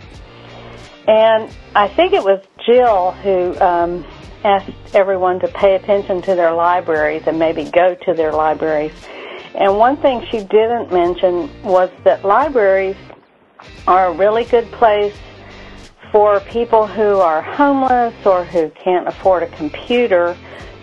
And 1.08 1.50
I 1.74 1.88
think 1.88 2.12
it 2.12 2.22
was 2.22 2.40
Jill 2.64 3.12
who 3.12 3.58
um, 3.60 4.04
asked 4.44 4.94
everyone 4.94 5.40
to 5.40 5.48
pay 5.48 5.74
attention 5.74 6.22
to 6.22 6.34
their 6.34 6.52
libraries 6.52 7.22
and 7.26 7.38
maybe 7.38 7.64
go 7.64 7.94
to 7.94 8.14
their 8.14 8.32
libraries. 8.32 8.92
And 9.58 9.76
one 9.76 9.96
thing 9.96 10.24
she 10.30 10.38
didn't 10.38 10.92
mention 10.92 11.50
was 11.64 11.90
that 12.04 12.24
libraries 12.24 12.96
are 13.88 14.06
a 14.06 14.12
really 14.12 14.44
good 14.44 14.70
place 14.70 15.16
for 16.12 16.38
people 16.40 16.86
who 16.86 17.18
are 17.18 17.42
homeless 17.42 18.14
or 18.24 18.44
who 18.44 18.70
can't 18.70 19.08
afford 19.08 19.42
a 19.42 19.48
computer 19.48 20.36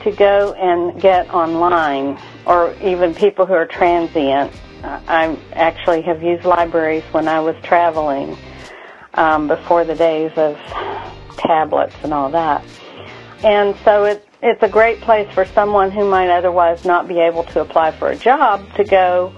to 0.03 0.11
go 0.11 0.53
and 0.53 1.01
get 1.01 1.33
online, 1.33 2.19
or 2.45 2.75
even 2.83 3.15
people 3.15 3.45
who 3.45 3.53
are 3.53 3.65
transient. 3.65 4.51
I 4.83 5.35
actually 5.53 6.03
have 6.03 6.21
used 6.21 6.43
libraries 6.45 7.03
when 7.11 7.27
I 7.27 7.39
was 7.39 7.55
traveling 7.63 8.37
um, 9.15 9.47
before 9.47 9.83
the 9.85 9.95
days 9.95 10.31
of 10.35 10.59
tablets 11.37 11.95
and 12.03 12.13
all 12.13 12.29
that. 12.31 12.63
And 13.43 13.75
so 13.83 14.03
it, 14.03 14.27
it's 14.45 14.61
a 14.61 14.69
great 14.69 15.01
place 15.01 15.27
for 15.33 15.43
someone 15.43 15.89
who 15.89 16.07
might 16.07 16.29
otherwise 16.29 16.85
not 16.85 17.07
be 17.07 17.19
able 17.19 17.43
to 17.45 17.61
apply 17.61 17.89
for 17.89 18.09
a 18.09 18.15
job 18.15 18.63
to 18.75 18.83
go 18.83 19.33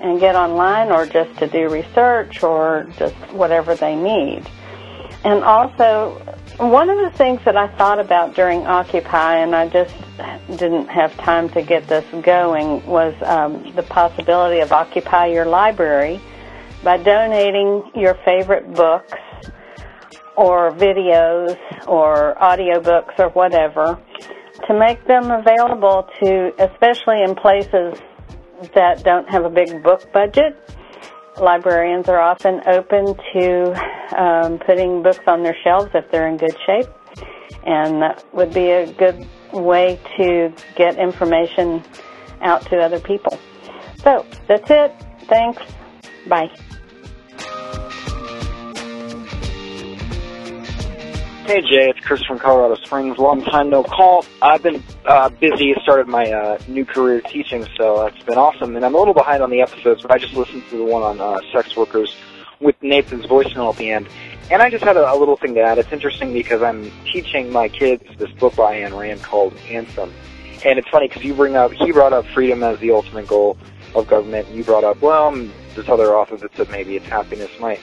and 0.00 0.18
get 0.18 0.34
online 0.34 0.90
or 0.90 1.04
just 1.04 1.38
to 1.38 1.46
do 1.46 1.68
research 1.68 2.42
or 2.42 2.86
just 2.96 3.14
whatever 3.32 3.74
they 3.74 3.94
need. 3.94 4.48
And 5.24 5.44
also, 5.44 6.12
one 6.56 6.88
of 6.88 6.96
the 6.98 7.10
things 7.18 7.42
that 7.44 7.54
I 7.54 7.68
thought 7.76 8.00
about 8.00 8.34
during 8.34 8.66
Occupy, 8.66 9.36
and 9.40 9.54
I 9.54 9.68
just 9.68 9.94
didn't 10.48 10.88
have 10.88 11.14
time 11.18 11.50
to 11.50 11.60
get 11.60 11.86
this 11.86 12.06
going, 12.22 12.84
was 12.86 13.14
um, 13.24 13.74
the 13.74 13.82
possibility 13.82 14.60
of 14.60 14.72
Occupy 14.72 15.26
Your 15.26 15.44
Library 15.44 16.18
by 16.82 16.96
donating 16.96 17.90
your 17.94 18.14
favorite 18.24 18.72
books 18.72 19.12
or 20.34 20.70
videos 20.72 21.58
or 21.86 22.36
audiobooks 22.40 23.18
or 23.18 23.28
whatever 23.30 23.98
to 24.66 24.78
make 24.78 25.04
them 25.06 25.30
available 25.30 26.08
to, 26.22 26.52
especially 26.58 27.22
in 27.22 27.34
places 27.34 28.00
that 28.74 29.02
don't 29.04 29.28
have 29.28 29.44
a 29.44 29.50
big 29.50 29.82
book 29.82 30.10
budget. 30.12 30.56
Librarians 31.38 32.08
are 32.08 32.20
often 32.20 32.62
open 32.66 33.14
to 33.34 34.18
um, 34.18 34.58
putting 34.58 35.02
books 35.02 35.24
on 35.26 35.42
their 35.42 35.56
shelves 35.62 35.90
if 35.94 36.10
they're 36.10 36.28
in 36.28 36.38
good 36.38 36.56
shape, 36.64 36.88
and 37.66 38.00
that 38.00 38.24
would 38.32 38.54
be 38.54 38.70
a 38.70 38.90
good 38.94 39.26
way 39.52 40.00
to 40.16 40.52
get 40.76 40.98
information 40.98 41.82
out 42.40 42.62
to 42.66 42.78
other 42.78 43.00
people. 43.00 43.38
So 43.98 44.24
that's 44.48 44.70
it. 44.70 44.94
Thanks. 45.28 45.62
Bye. 46.26 46.48
Hey 51.46 51.60
Jay, 51.60 51.88
it's 51.88 52.00
Chris 52.00 52.24
from 52.24 52.40
Colorado 52.40 52.74
Springs. 52.74 53.18
Long 53.18 53.40
time 53.40 53.70
no 53.70 53.84
call. 53.84 54.24
I've 54.42 54.64
been 54.64 54.82
uh, 55.04 55.28
busy. 55.28 55.76
Started 55.80 56.08
my 56.08 56.24
uh, 56.32 56.58
new 56.66 56.84
career 56.84 57.20
teaching, 57.20 57.64
so 57.76 58.04
it's 58.06 58.20
been 58.24 58.36
awesome. 58.36 58.74
And 58.74 58.84
I'm 58.84 58.96
a 58.96 58.98
little 58.98 59.14
behind 59.14 59.44
on 59.44 59.50
the 59.50 59.60
episodes, 59.60 60.02
but 60.02 60.10
I 60.10 60.18
just 60.18 60.34
listened 60.34 60.64
to 60.70 60.76
the 60.76 60.84
one 60.84 61.04
on 61.04 61.20
uh, 61.20 61.38
sex 61.52 61.76
workers 61.76 62.16
with 62.58 62.74
Nathan's 62.82 63.26
voicemail 63.26 63.70
at 63.70 63.76
the 63.76 63.92
end. 63.92 64.08
And 64.50 64.60
I 64.60 64.70
just 64.70 64.82
had 64.82 64.96
a, 64.96 65.08
a 65.08 65.14
little 65.14 65.36
thing 65.36 65.54
to 65.54 65.60
add. 65.60 65.78
It's 65.78 65.92
interesting 65.92 66.32
because 66.32 66.62
I'm 66.62 66.90
teaching 67.04 67.52
my 67.52 67.68
kids 67.68 68.02
this 68.18 68.32
book 68.32 68.56
by 68.56 68.80
Ayn 68.80 68.98
Rand 68.98 69.22
called 69.22 69.54
Anthem. 69.70 70.12
And 70.64 70.80
it's 70.80 70.88
funny 70.88 71.06
because 71.06 71.22
you 71.22 71.32
bring 71.32 71.54
up, 71.54 71.70
he 71.70 71.92
brought 71.92 72.12
up 72.12 72.26
freedom 72.34 72.64
as 72.64 72.80
the 72.80 72.90
ultimate 72.90 73.28
goal 73.28 73.56
of 73.94 74.08
government. 74.08 74.48
You 74.48 74.64
brought 74.64 74.82
up, 74.82 75.00
well, 75.00 75.30
this 75.76 75.88
other 75.88 76.08
author 76.16 76.36
that 76.38 76.56
said 76.56 76.70
maybe 76.70 76.96
it's 76.96 77.06
happiness. 77.06 77.52
My 77.60 77.78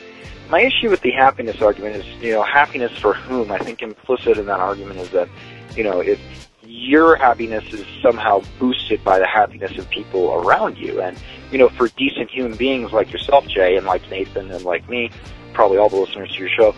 my 0.54 0.62
issue 0.62 0.88
with 0.88 1.02
the 1.02 1.10
happiness 1.10 1.60
argument 1.64 1.96
is, 1.96 2.06
you 2.22 2.32
know, 2.32 2.44
happiness 2.44 2.92
for 3.00 3.16
whom? 3.16 3.52
I 3.52 3.58
think 3.58 3.82
implicit 3.82 4.38
in 4.38 4.46
that 4.46 4.60
argument 4.60 5.00
is 5.00 5.10
that, 5.10 5.28
you 5.76 5.84
know, 5.84 6.00
if 6.00 6.20
your 6.62 7.16
happiness 7.16 7.64
is 7.74 7.84
somehow 8.04 8.44
boosted 8.60 9.04
by 9.04 9.18
the 9.18 9.26
happiness 9.26 9.76
of 9.80 9.90
people 9.90 10.32
around 10.32 10.78
you. 10.78 11.02
And, 11.02 11.18
you 11.52 11.58
know, 11.58 11.70
for 11.70 11.88
decent 11.98 12.30
human 12.30 12.56
beings 12.56 12.92
like 12.92 13.12
yourself, 13.12 13.48
Jay, 13.48 13.78
and 13.78 13.88
like 13.88 14.08
Nathan 14.12 14.52
and 14.52 14.64
like 14.64 14.88
me, 14.88 15.10
probably 15.54 15.80
all 15.80 15.90
the 15.90 15.98
listeners 15.98 16.32
to 16.34 16.38
your 16.38 16.50
show, 16.50 16.76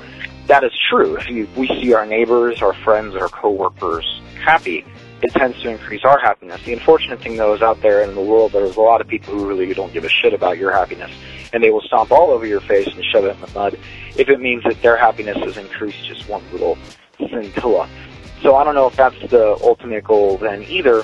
that 0.48 0.64
is 0.64 0.72
true. 0.90 1.18
If 1.18 1.28
you, 1.30 1.46
we 1.58 1.68
see 1.68 1.94
our 1.94 2.06
neighbors, 2.06 2.62
our 2.62 2.74
friends, 2.74 3.14
our 3.16 3.28
coworkers 3.28 4.22
happy, 4.42 4.86
it 5.22 5.32
tends 5.34 5.62
to 5.62 5.70
increase 5.70 6.04
our 6.04 6.20
happiness. 6.20 6.62
The 6.64 6.74
unfortunate 6.74 7.22
thing, 7.22 7.38
though, 7.38 7.54
is 7.54 7.62
out 7.62 7.82
there 7.82 8.02
in 8.02 8.16
the 8.16 8.22
world, 8.22 8.52
there's 8.52 8.76
a 8.76 8.82
lot 8.82 9.02
of 9.02 9.08
people 9.08 9.34
who 9.34 9.48
really 9.48 9.74
don't 9.74 9.94
give 9.94 10.04
a 10.04 10.10
shit 10.10 10.34
about 10.34 10.58
your 10.58 10.72
happiness, 10.72 11.12
and 11.54 11.64
they 11.64 11.70
will 11.70 11.82
stomp 11.82 12.12
all 12.12 12.32
over 12.32 12.46
your 12.46 12.62
face 12.62 12.88
and 12.88 13.04
shove 13.06 13.26
it 13.26 13.36
in 13.36 13.42
the 13.42 13.52
mud 13.54 13.80
if 14.18 14.30
it 14.30 14.40
means 14.40 14.64
that 14.64 14.82
their 14.82 14.98
happiness 14.98 15.38
has 15.38 15.58
increased 15.58 16.06
just 16.06 16.28
one 16.28 16.44
little 16.52 16.78
scintilla. 17.18 17.90
So 18.42 18.56
I 18.56 18.64
don't 18.64 18.76
know 18.76 18.88
if 18.88 18.96
that's 18.96 19.20
the 19.30 19.58
ultimate 19.64 20.04
goal 20.04 20.38
then 20.38 20.64
either, 20.64 21.04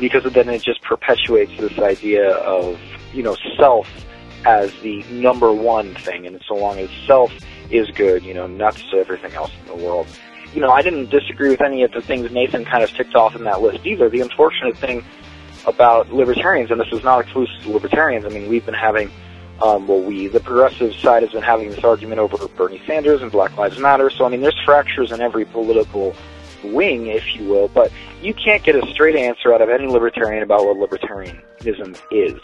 because 0.00 0.30
then 0.32 0.48
it 0.48 0.62
just 0.62 0.82
perpetuates 0.82 1.52
this 1.58 1.78
idea 1.78 2.30
of, 2.30 2.78
you 3.14 3.22
know, 3.22 3.36
self 3.56 3.88
as 4.44 4.72
the 4.80 5.02
number 5.10 5.52
one 5.52 5.94
thing, 5.94 6.26
and 6.26 6.40
so 6.46 6.54
long 6.54 6.78
as 6.78 6.90
self 7.06 7.32
is 7.70 7.90
good, 7.92 8.24
you 8.24 8.34
know, 8.34 8.46
nuts 8.46 8.82
to 8.90 8.98
everything 8.98 9.32
else 9.34 9.50
in 9.60 9.78
the 9.78 9.84
world 9.84 10.06
you 10.54 10.60
know, 10.60 10.70
I 10.70 10.82
didn't 10.82 11.10
disagree 11.10 11.50
with 11.50 11.60
any 11.60 11.82
of 11.82 11.92
the 11.92 12.00
things 12.00 12.30
Nathan 12.30 12.64
kind 12.64 12.82
of 12.82 12.90
ticked 12.90 13.14
off 13.14 13.36
in 13.36 13.44
that 13.44 13.60
list 13.60 13.84
either. 13.86 14.08
The 14.08 14.20
unfortunate 14.20 14.76
thing 14.76 15.04
about 15.66 16.12
libertarians, 16.12 16.70
and 16.70 16.80
this 16.80 16.92
is 16.92 17.04
not 17.04 17.20
exclusive 17.20 17.62
to 17.62 17.70
libertarians, 17.70 18.24
I 18.24 18.28
mean, 18.28 18.48
we've 18.48 18.64
been 18.64 18.74
having, 18.74 19.10
um, 19.62 19.86
well, 19.86 20.00
we, 20.00 20.28
the 20.28 20.40
progressive 20.40 20.94
side 20.94 21.22
has 21.22 21.32
been 21.32 21.42
having 21.42 21.70
this 21.70 21.84
argument 21.84 22.20
over 22.20 22.48
Bernie 22.48 22.80
Sanders 22.86 23.22
and 23.22 23.30
Black 23.30 23.56
Lives 23.56 23.78
Matter. 23.78 24.10
So, 24.10 24.24
I 24.24 24.28
mean, 24.28 24.40
there's 24.40 24.58
fractures 24.64 25.12
in 25.12 25.20
every 25.20 25.44
political 25.44 26.14
wing, 26.64 27.06
if 27.06 27.36
you 27.36 27.44
will, 27.48 27.68
but 27.68 27.92
you 28.22 28.34
can't 28.34 28.62
get 28.62 28.74
a 28.74 28.86
straight 28.92 29.16
answer 29.16 29.52
out 29.52 29.60
of 29.60 29.68
any 29.68 29.86
libertarian 29.86 30.42
about 30.42 30.64
what 30.64 30.90
libertarianism 30.90 32.00
is. 32.10 32.40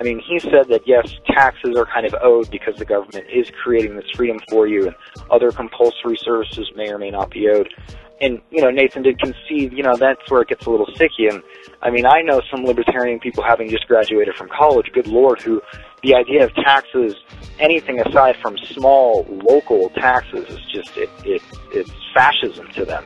I 0.00 0.04
mean, 0.04 0.20
he 0.20 0.38
said 0.38 0.68
that 0.68 0.82
yes, 0.86 1.10
taxes 1.26 1.76
are 1.76 1.86
kind 1.86 2.06
of 2.06 2.14
owed 2.22 2.50
because 2.50 2.76
the 2.76 2.84
government 2.84 3.26
is 3.32 3.50
creating 3.62 3.96
this 3.96 4.10
freedom 4.14 4.38
for 4.50 4.66
you, 4.66 4.86
and 4.86 4.94
other 5.30 5.50
compulsory 5.50 6.16
services 6.18 6.70
may 6.76 6.90
or 6.90 6.98
may 6.98 7.10
not 7.10 7.30
be 7.30 7.48
owed. 7.48 7.72
And 8.20 8.40
you 8.50 8.62
know, 8.62 8.70
Nathan 8.70 9.02
did 9.02 9.18
concede, 9.18 9.72
you 9.72 9.82
know, 9.82 9.94
that's 9.96 10.30
where 10.30 10.42
it 10.42 10.48
gets 10.48 10.64
a 10.66 10.70
little 10.70 10.88
sticky. 10.94 11.28
And 11.28 11.42
I 11.82 11.90
mean, 11.90 12.06
I 12.06 12.22
know 12.22 12.40
some 12.50 12.64
libertarian 12.64 13.20
people 13.20 13.42
having 13.42 13.68
just 13.68 13.86
graduated 13.88 14.34
from 14.36 14.48
college, 14.48 14.86
good 14.92 15.06
lord, 15.06 15.40
who 15.40 15.60
the 16.02 16.14
idea 16.14 16.44
of 16.44 16.54
taxes, 16.54 17.14
anything 17.58 18.00
aside 18.00 18.36
from 18.36 18.56
small 18.58 19.26
local 19.28 19.90
taxes, 19.90 20.48
is 20.48 20.60
just 20.72 20.96
it, 20.96 21.10
it 21.24 21.42
it's 21.72 21.90
fascism 22.14 22.68
to 22.72 22.84
them, 22.84 23.04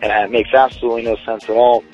and 0.00 0.12
it 0.12 0.30
makes 0.30 0.50
absolutely 0.54 1.02
no 1.02 1.16
sense 1.24 1.44
at 1.44 1.50
all. 1.50 1.84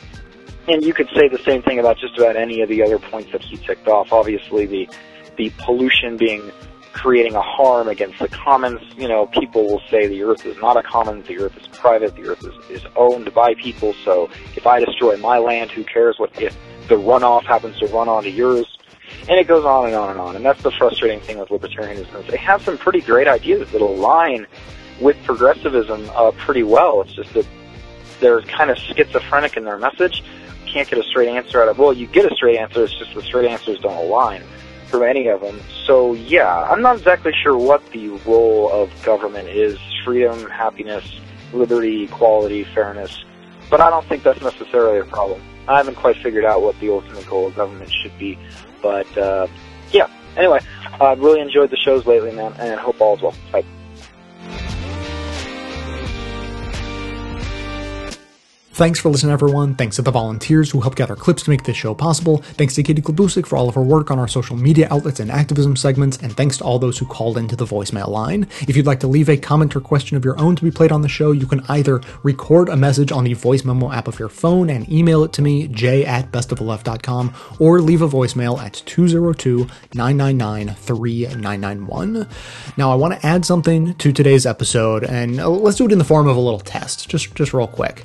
And 0.69 0.85
you 0.85 0.93
could 0.93 1.09
say 1.14 1.29
the 1.29 1.39
same 1.45 1.62
thing 1.62 1.79
about 1.79 1.99
just 1.99 2.16
about 2.19 2.37
any 2.37 2.61
of 2.61 2.69
the 2.69 2.83
other 2.83 2.99
points 2.99 3.33
that 3.33 3.43
he 3.43 3.57
ticked 3.57 3.89
off. 3.89 4.12
Obviously, 4.12 4.66
the 4.66 4.89
the 5.37 5.51
pollution 5.59 6.16
being 6.16 6.53
creating 6.93 7.35
a 7.35 7.41
harm 7.41 7.89
against 7.89 8.19
the 8.19 8.29
commons. 8.29 8.81
You 8.97 9.09
know, 9.09 9.27
people 9.27 9.64
will 9.64 9.83
say 9.89 10.09
the 10.09 10.23
earth 10.25 10.45
is 10.45 10.57
not 10.59 10.77
a 10.77 10.83
commons, 10.83 11.27
the 11.27 11.39
earth 11.39 11.57
is 11.57 11.66
private, 11.69 12.16
the 12.16 12.29
earth 12.29 12.45
is, 12.45 12.83
is 12.83 12.87
owned 12.97 13.33
by 13.33 13.55
people. 13.55 13.95
So 14.05 14.29
if 14.57 14.66
I 14.66 14.85
destroy 14.85 15.16
my 15.16 15.39
land, 15.39 15.71
who 15.71 15.85
cares 15.85 16.19
what 16.19 16.39
if 16.41 16.57
the 16.89 16.97
runoff 16.97 17.45
happens 17.45 17.79
to 17.79 17.87
run 17.87 18.09
onto 18.09 18.31
yours? 18.31 18.66
And 19.29 19.39
it 19.39 19.47
goes 19.47 19.64
on 19.64 19.87
and 19.87 19.95
on 19.95 20.11
and 20.11 20.21
on. 20.21 20.37
And 20.37 20.45
that's 20.45 20.62
the 20.62 20.73
frustrating 20.73 21.21
thing 21.21 21.39
with 21.39 21.49
libertarianism. 21.49 22.27
They 22.27 22.37
have 22.39 22.62
some 22.62 22.77
pretty 22.77 23.01
great 23.01 23.29
ideas 23.29 23.71
that 23.71 23.81
align 23.81 24.47
with 25.01 25.16
progressivism 25.25 26.11
uh, 26.14 26.33
pretty 26.33 26.62
well. 26.62 27.03
It's 27.03 27.12
just 27.12 27.33
that 27.35 27.47
they're 28.21 28.43
kind 28.43 28.71
of 28.71 28.79
schizophrenic 28.79 29.57
in 29.57 29.64
their 29.64 29.79
message. 29.79 30.23
Can't 30.73 30.89
get 30.89 30.99
a 30.99 31.03
straight 31.03 31.29
answer 31.29 31.62
out 31.62 31.69
of. 31.69 31.79
Well, 31.79 31.93
you 31.93 32.07
get 32.07 32.31
a 32.31 32.35
straight 32.35 32.59
answer. 32.59 32.85
It's 32.85 32.99
just 32.99 33.14
the 33.14 33.23
straight 33.23 33.51
answers 33.51 33.81
don't 33.81 33.97
align 33.97 34.43
from 34.87 35.03
any 35.03 35.29
of 35.29 35.41
them. 35.41 35.61
So 35.87 36.14
yeah, 36.14 36.62
I'm 36.62 36.83
not 36.83 36.99
exactly 36.99 37.33
sure 37.43 37.57
what 37.57 37.85
the 37.93 38.09
role 38.27 38.71
of 38.71 38.91
government 39.03 39.49
is: 39.49 39.79
freedom, 40.05 40.49
happiness, 40.51 41.05
liberty, 41.53 42.05
equality, 42.05 42.64
fairness. 42.64 43.25
But 43.71 43.81
I 43.81 43.91
don't 43.91 44.07
think 44.07 44.23
that's 44.23 44.41
necessarily 44.41 44.99
a 44.99 45.05
problem. 45.05 45.43
I 45.66 45.77
haven't 45.77 45.97
quite 45.97 46.16
figured 46.16 46.45
out 46.45 46.62
what 46.62 46.79
the 46.81 46.91
ultimate 46.91 47.27
goal 47.27 47.49
of 47.49 47.57
government 47.57 47.91
should 48.03 48.19
be. 48.19 48.39
But 48.83 49.19
uh, 49.19 49.47
yeah. 49.91 50.09
Anyway, 50.37 50.61
I've 51.01 51.21
really 51.21 51.41
enjoyed 51.41 51.71
the 51.71 51.77
shows 51.77 52.07
lately, 52.07 52.33
man, 52.33 52.53
and 52.59 52.79
hope 52.79 53.01
all 53.01 53.16
is 53.16 53.23
well. 53.23 53.35
Bye. 53.51 53.64
Thanks 58.79 59.01
for 59.01 59.09
listening, 59.09 59.33
everyone. 59.33 59.74
Thanks 59.74 59.97
to 59.97 60.03
the 60.03 60.12
volunteers 60.12 60.70
who 60.70 60.81
helped 60.81 60.99
gather 60.99 61.16
clips 61.16 61.43
to 61.43 61.51
make 61.51 61.64
this 61.64 61.76
show 61.76 61.95
possible. 61.95 62.37
Thanks 62.37 62.76
to 62.76 62.85
Katie 62.85 63.03
Klabusich 63.03 63.45
for 63.45 63.57
all 63.57 63.68
of 63.68 63.74
her 63.74 63.83
work 63.83 64.12
on 64.12 64.20
our 64.20 64.29
social 64.29 64.55
media 64.55 64.87
outlets 64.89 65.18
and 65.18 65.33
activism 65.33 65.74
segments. 65.74 66.16
And 66.18 66.37
thanks 66.37 66.59
to 66.59 66.64
all 66.64 66.79
those 66.79 66.97
who 66.97 67.05
called 67.05 67.37
into 67.39 67.57
the 67.57 67.64
voicemail 67.64 68.07
line. 68.07 68.47
If 68.68 68.76
you'd 68.76 68.87
like 68.87 69.01
to 69.01 69.09
leave 69.09 69.29
a 69.29 69.37
comment 69.37 69.74
or 69.74 69.81
question 69.81 70.16
of 70.16 70.24
your 70.24 70.39
own 70.39 70.55
to 70.55 70.62
be 70.62 70.70
played 70.70 70.93
on 70.93 71.03
the 71.03 71.09
show, 71.09 71.33
you 71.33 71.45
can 71.45 71.64
either 71.68 72.01
record 72.22 72.68
a 72.68 72.76
message 72.76 73.11
on 73.11 73.24
the 73.24 73.35
voice 73.35 73.64
memo 73.64 73.91
app 73.91 74.07
of 74.07 74.20
your 74.20 74.29
phone 74.29 74.70
and 74.70 74.89
email 74.89 75.24
it 75.24 75.33
to 75.33 75.43
me, 75.43 75.66
j 75.66 76.05
at 76.05 76.31
bestoftheleft.com, 76.31 77.35
or 77.59 77.81
leave 77.81 78.01
a 78.01 78.09
voicemail 78.09 78.61
at 78.61 78.74
202 78.87 79.66
999 79.95 80.76
3991. 80.76 82.29
Now, 82.76 82.93
I 82.93 82.95
want 82.95 83.20
to 83.20 83.26
add 83.26 83.45
something 83.45 83.95
to 83.95 84.12
today's 84.12 84.47
episode, 84.47 85.03
and 85.03 85.37
let's 85.37 85.79
do 85.79 85.87
it 85.87 85.91
in 85.91 85.99
the 85.99 86.05
form 86.05 86.29
of 86.29 86.37
a 86.37 86.41
little 86.41 86.61
test, 86.61 87.09
just, 87.09 87.35
just 87.35 87.53
real 87.53 87.66
quick. 87.66 88.05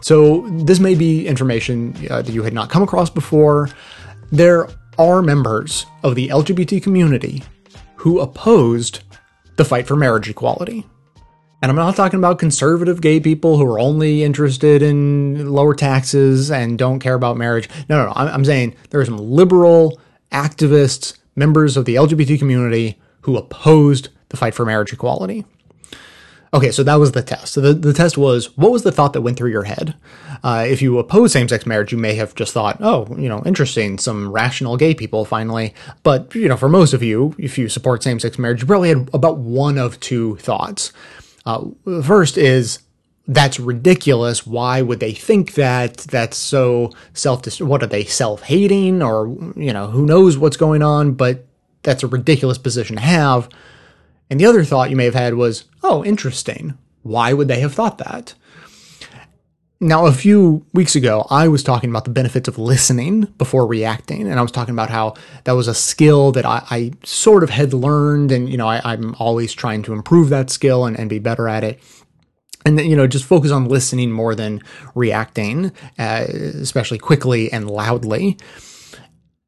So, 0.00 0.48
this 0.50 0.80
may 0.80 0.94
be 0.94 1.26
information 1.26 1.94
uh, 2.10 2.22
that 2.22 2.32
you 2.32 2.42
had 2.42 2.52
not 2.52 2.70
come 2.70 2.82
across 2.82 3.10
before. 3.10 3.68
There 4.30 4.68
are 4.98 5.22
members 5.22 5.86
of 6.02 6.14
the 6.14 6.28
LGBT 6.28 6.82
community 6.82 7.42
who 7.96 8.20
opposed 8.20 9.02
the 9.56 9.64
fight 9.64 9.86
for 9.86 9.96
marriage 9.96 10.28
equality. 10.28 10.86
And 11.62 11.70
I'm 11.70 11.76
not 11.76 11.96
talking 11.96 12.18
about 12.18 12.38
conservative 12.38 13.00
gay 13.00 13.20
people 13.20 13.56
who 13.56 13.64
are 13.64 13.78
only 13.78 14.22
interested 14.22 14.82
in 14.82 15.50
lower 15.50 15.74
taxes 15.74 16.50
and 16.50 16.78
don't 16.78 16.98
care 16.98 17.14
about 17.14 17.38
marriage. 17.38 17.70
No, 17.88 17.96
no, 17.96 18.06
no. 18.06 18.12
I'm, 18.14 18.28
I'm 18.28 18.44
saying 18.44 18.76
there 18.90 19.00
are 19.00 19.04
some 19.06 19.16
liberal 19.16 19.98
activists, 20.30 21.16
members 21.36 21.78
of 21.78 21.86
the 21.86 21.94
LGBT 21.94 22.38
community 22.38 23.00
who 23.22 23.38
opposed 23.38 24.10
the 24.28 24.36
fight 24.36 24.54
for 24.54 24.66
marriage 24.66 24.92
equality. 24.92 25.46
Okay, 26.54 26.70
so 26.70 26.84
that 26.84 26.94
was 27.00 27.10
the 27.12 27.22
test. 27.22 27.52
So 27.52 27.60
the, 27.60 27.74
the 27.74 27.92
test 27.92 28.16
was 28.16 28.56
what 28.56 28.70
was 28.70 28.84
the 28.84 28.92
thought 28.92 29.12
that 29.14 29.22
went 29.22 29.36
through 29.36 29.50
your 29.50 29.64
head? 29.64 29.96
Uh, 30.44 30.64
if 30.68 30.80
you 30.80 31.00
oppose 31.00 31.32
same 31.32 31.48
sex 31.48 31.66
marriage, 31.66 31.90
you 31.90 31.98
may 31.98 32.14
have 32.14 32.32
just 32.36 32.52
thought, 32.52 32.76
oh, 32.80 33.08
you 33.18 33.28
know, 33.28 33.42
interesting, 33.44 33.98
some 33.98 34.30
rational 34.30 34.76
gay 34.76 34.94
people 34.94 35.24
finally. 35.24 35.74
But, 36.04 36.32
you 36.32 36.48
know, 36.48 36.56
for 36.56 36.68
most 36.68 36.92
of 36.92 37.02
you, 37.02 37.34
if 37.38 37.58
you 37.58 37.68
support 37.68 38.04
same 38.04 38.20
sex 38.20 38.38
marriage, 38.38 38.60
you 38.60 38.68
probably 38.68 38.90
had 38.90 39.10
about 39.12 39.38
one 39.38 39.78
of 39.78 39.98
two 39.98 40.36
thoughts. 40.36 40.92
Uh, 41.44 41.64
first 42.04 42.38
is, 42.38 42.78
that's 43.26 43.58
ridiculous. 43.58 44.46
Why 44.46 44.80
would 44.80 45.00
they 45.00 45.12
think 45.12 45.54
that? 45.54 45.96
That's 45.96 46.36
so 46.36 46.92
self. 47.14 47.60
What 47.60 47.82
are 47.82 47.86
they 47.86 48.04
self 48.04 48.42
hating, 48.42 49.02
or 49.02 49.28
you 49.56 49.72
know, 49.72 49.86
who 49.86 50.04
knows 50.04 50.36
what's 50.36 50.58
going 50.58 50.82
on? 50.82 51.12
But 51.12 51.46
that's 51.82 52.02
a 52.02 52.06
ridiculous 52.06 52.58
position 52.58 52.96
to 52.96 53.02
have. 53.02 53.48
And 54.34 54.40
the 54.40 54.46
other 54.46 54.64
thought 54.64 54.90
you 54.90 54.96
may 54.96 55.04
have 55.04 55.14
had 55.14 55.34
was, 55.34 55.62
oh, 55.84 56.04
interesting. 56.04 56.76
Why 57.02 57.32
would 57.32 57.46
they 57.46 57.60
have 57.60 57.72
thought 57.72 57.98
that? 57.98 58.34
Now, 59.78 60.06
a 60.06 60.12
few 60.12 60.66
weeks 60.72 60.96
ago, 60.96 61.24
I 61.30 61.46
was 61.46 61.62
talking 61.62 61.88
about 61.88 62.04
the 62.04 62.10
benefits 62.10 62.48
of 62.48 62.58
listening 62.58 63.26
before 63.38 63.64
reacting, 63.64 64.26
and 64.26 64.36
I 64.36 64.42
was 64.42 64.50
talking 64.50 64.74
about 64.74 64.90
how 64.90 65.14
that 65.44 65.52
was 65.52 65.68
a 65.68 65.72
skill 65.72 66.32
that 66.32 66.44
I, 66.44 66.64
I 66.68 66.92
sort 67.04 67.44
of 67.44 67.50
had 67.50 67.72
learned, 67.72 68.32
and 68.32 68.48
you 68.48 68.56
know, 68.56 68.66
I, 68.66 68.94
am 68.94 69.14
always 69.20 69.52
trying 69.52 69.84
to 69.84 69.92
improve 69.92 70.30
that 70.30 70.50
skill 70.50 70.84
and, 70.84 70.98
and 70.98 71.08
be 71.08 71.20
better 71.20 71.46
at 71.46 71.62
it. 71.62 71.78
And 72.66 72.76
then, 72.76 72.86
you 72.86 72.96
know, 72.96 73.06
just 73.06 73.26
focus 73.26 73.52
on 73.52 73.68
listening 73.68 74.10
more 74.10 74.34
than 74.34 74.62
reacting, 74.96 75.70
uh, 75.96 76.24
especially 76.28 76.98
quickly 76.98 77.52
and 77.52 77.70
loudly. 77.70 78.36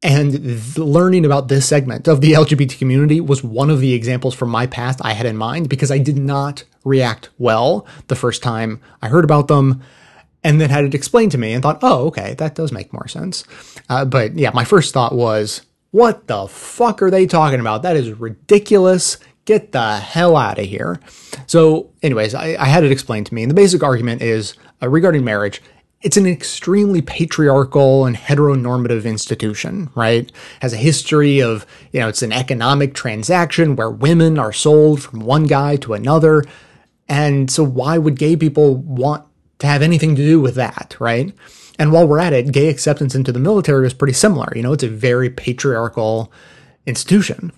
And 0.03 0.77
learning 0.77 1.25
about 1.25 1.47
this 1.47 1.67
segment 1.67 2.07
of 2.07 2.21
the 2.21 2.33
LGBT 2.33 2.77
community 2.77 3.19
was 3.19 3.43
one 3.43 3.71
of 3.71 3.79
the 3.79 3.93
examples 3.93 4.35
from 4.35 4.49
my 4.49 4.67
past 4.67 4.99
I 5.03 5.13
had 5.13 5.25
in 5.25 5.37
mind 5.37 5.69
because 5.69 5.89
I 5.89 5.97
did 5.97 6.17
not 6.17 6.63
react 6.83 7.29
well 7.39 7.87
the 8.07 8.15
first 8.15 8.43
time 8.43 8.79
I 9.01 9.07
heard 9.07 9.23
about 9.23 9.47
them 9.47 9.81
and 10.43 10.61
then 10.61 10.69
had 10.69 10.85
it 10.85 10.93
explained 10.93 11.31
to 11.31 11.37
me 11.37 11.53
and 11.53 11.63
thought, 11.63 11.79
oh, 11.81 12.07
okay, 12.07 12.35
that 12.35 12.55
does 12.55 12.71
make 12.71 12.93
more 12.93 13.07
sense. 13.07 13.43
Uh, 13.89 14.05
but 14.05 14.35
yeah, 14.35 14.51
my 14.53 14.63
first 14.63 14.93
thought 14.93 15.15
was, 15.15 15.63
what 15.91 16.27
the 16.27 16.47
fuck 16.47 17.01
are 17.01 17.09
they 17.09 17.25
talking 17.25 17.59
about? 17.59 17.81
That 17.81 17.95
is 17.95 18.11
ridiculous. 18.11 19.17
Get 19.45 19.71
the 19.71 19.97
hell 19.97 20.37
out 20.37 20.59
of 20.59 20.65
here. 20.65 20.99
So, 21.47 21.91
anyways, 22.03 22.35
I, 22.35 22.55
I 22.59 22.65
had 22.65 22.83
it 22.83 22.91
explained 22.91 23.25
to 23.27 23.33
me. 23.33 23.43
And 23.43 23.49
the 23.49 23.55
basic 23.55 23.81
argument 23.81 24.21
is 24.21 24.53
uh, 24.81 24.89
regarding 24.89 25.23
marriage, 25.23 25.61
it's 26.01 26.17
an 26.17 26.27
extremely 26.27 27.01
patriarchal 27.01 28.05
and 28.05 28.15
heteronormative 28.15 29.05
institution, 29.05 29.89
right? 29.95 30.31
Has 30.61 30.73
a 30.73 30.77
history 30.77 31.39
of, 31.39 31.65
you 31.91 31.99
know, 31.99 32.07
it's 32.07 32.21
an 32.21 32.31
economic 32.31 32.93
transaction 32.93 33.75
where 33.75 33.89
women 33.89 34.37
are 34.37 34.53
sold 34.53 35.01
from 35.01 35.21
one 35.21 35.45
guy 35.45 35.75
to 35.77 35.93
another. 35.93 36.43
And 37.09 37.49
so 37.49 37.63
why 37.63 37.97
would 37.97 38.19
gay 38.19 38.35
people 38.35 38.75
want 38.75 39.25
to 39.59 39.67
have 39.67 39.81
anything 39.81 40.15
to 40.15 40.21
do 40.21 40.39
with 40.39 40.55
that, 40.55 40.95
right? 40.99 41.33
And 41.79 41.91
while 41.91 42.07
we're 42.07 42.19
at 42.19 42.33
it, 42.33 42.51
gay 42.51 42.67
acceptance 42.69 43.15
into 43.15 43.31
the 43.31 43.39
military 43.39 43.87
is 43.87 43.93
pretty 43.93 44.13
similar. 44.13 44.51
You 44.55 44.63
know, 44.63 44.73
it's 44.73 44.83
a 44.83 44.89
very 44.89 45.29
patriarchal 45.29 46.31
institution. 46.85 47.51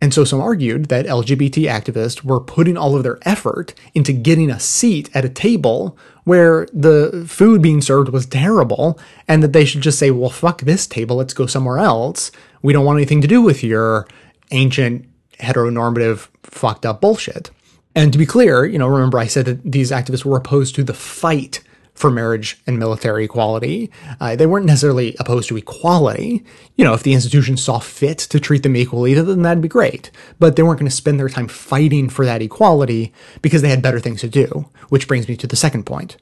And 0.00 0.12
so 0.12 0.24
some 0.24 0.40
argued 0.40 0.86
that 0.86 1.06
LGBT 1.06 1.68
activists 1.68 2.22
were 2.22 2.40
putting 2.40 2.76
all 2.76 2.96
of 2.96 3.04
their 3.04 3.18
effort 3.22 3.74
into 3.94 4.12
getting 4.12 4.50
a 4.50 4.60
seat 4.60 5.08
at 5.14 5.24
a 5.24 5.30
table 5.30 5.96
where 6.24 6.66
the 6.72 7.24
food 7.28 7.62
being 7.62 7.80
served 7.80 8.08
was 8.08 8.26
terrible 8.26 8.98
and 9.28 9.42
that 9.42 9.52
they 9.52 9.64
should 9.64 9.82
just 9.82 9.98
say, 9.98 10.10
well, 10.10 10.30
fuck 10.30 10.62
this 10.62 10.86
table, 10.86 11.16
let's 11.16 11.34
go 11.34 11.46
somewhere 11.46 11.78
else. 11.78 12.30
We 12.62 12.72
don't 12.72 12.84
want 12.84 12.98
anything 12.98 13.20
to 13.20 13.28
do 13.28 13.42
with 13.42 13.62
your 13.62 14.08
ancient 14.50 15.06
heteronormative 15.38 16.28
fucked 16.42 16.86
up 16.86 17.00
bullshit. 17.00 17.50
And 17.94 18.12
to 18.12 18.18
be 18.18 18.26
clear, 18.26 18.64
you 18.64 18.78
know, 18.78 18.88
remember 18.88 19.18
I 19.18 19.26
said 19.26 19.44
that 19.46 19.70
these 19.70 19.90
activists 19.90 20.24
were 20.24 20.36
opposed 20.36 20.74
to 20.76 20.82
the 20.82 20.94
fight 20.94 21.60
for 21.94 22.10
marriage 22.10 22.60
and 22.66 22.78
military 22.78 23.24
equality. 23.24 23.90
Uh, 24.20 24.36
they 24.36 24.46
weren't 24.46 24.66
necessarily 24.66 25.16
opposed 25.20 25.48
to 25.48 25.56
equality. 25.56 26.44
You 26.76 26.84
know, 26.84 26.94
if 26.94 27.02
the 27.02 27.14
institution 27.14 27.56
saw 27.56 27.78
fit 27.78 28.18
to 28.18 28.40
treat 28.40 28.62
them 28.62 28.76
equally, 28.76 29.14
then 29.14 29.42
that'd 29.42 29.62
be 29.62 29.68
great. 29.68 30.10
But 30.38 30.56
they 30.56 30.62
weren't 30.62 30.80
going 30.80 30.90
to 30.90 30.94
spend 30.94 31.18
their 31.20 31.28
time 31.28 31.48
fighting 31.48 32.08
for 32.08 32.24
that 32.24 32.42
equality 32.42 33.12
because 33.42 33.62
they 33.62 33.70
had 33.70 33.82
better 33.82 34.00
things 34.00 34.20
to 34.22 34.28
do. 34.28 34.68
Which 34.88 35.08
brings 35.08 35.28
me 35.28 35.36
to 35.36 35.46
the 35.46 35.56
second 35.56 35.84
point 35.84 36.16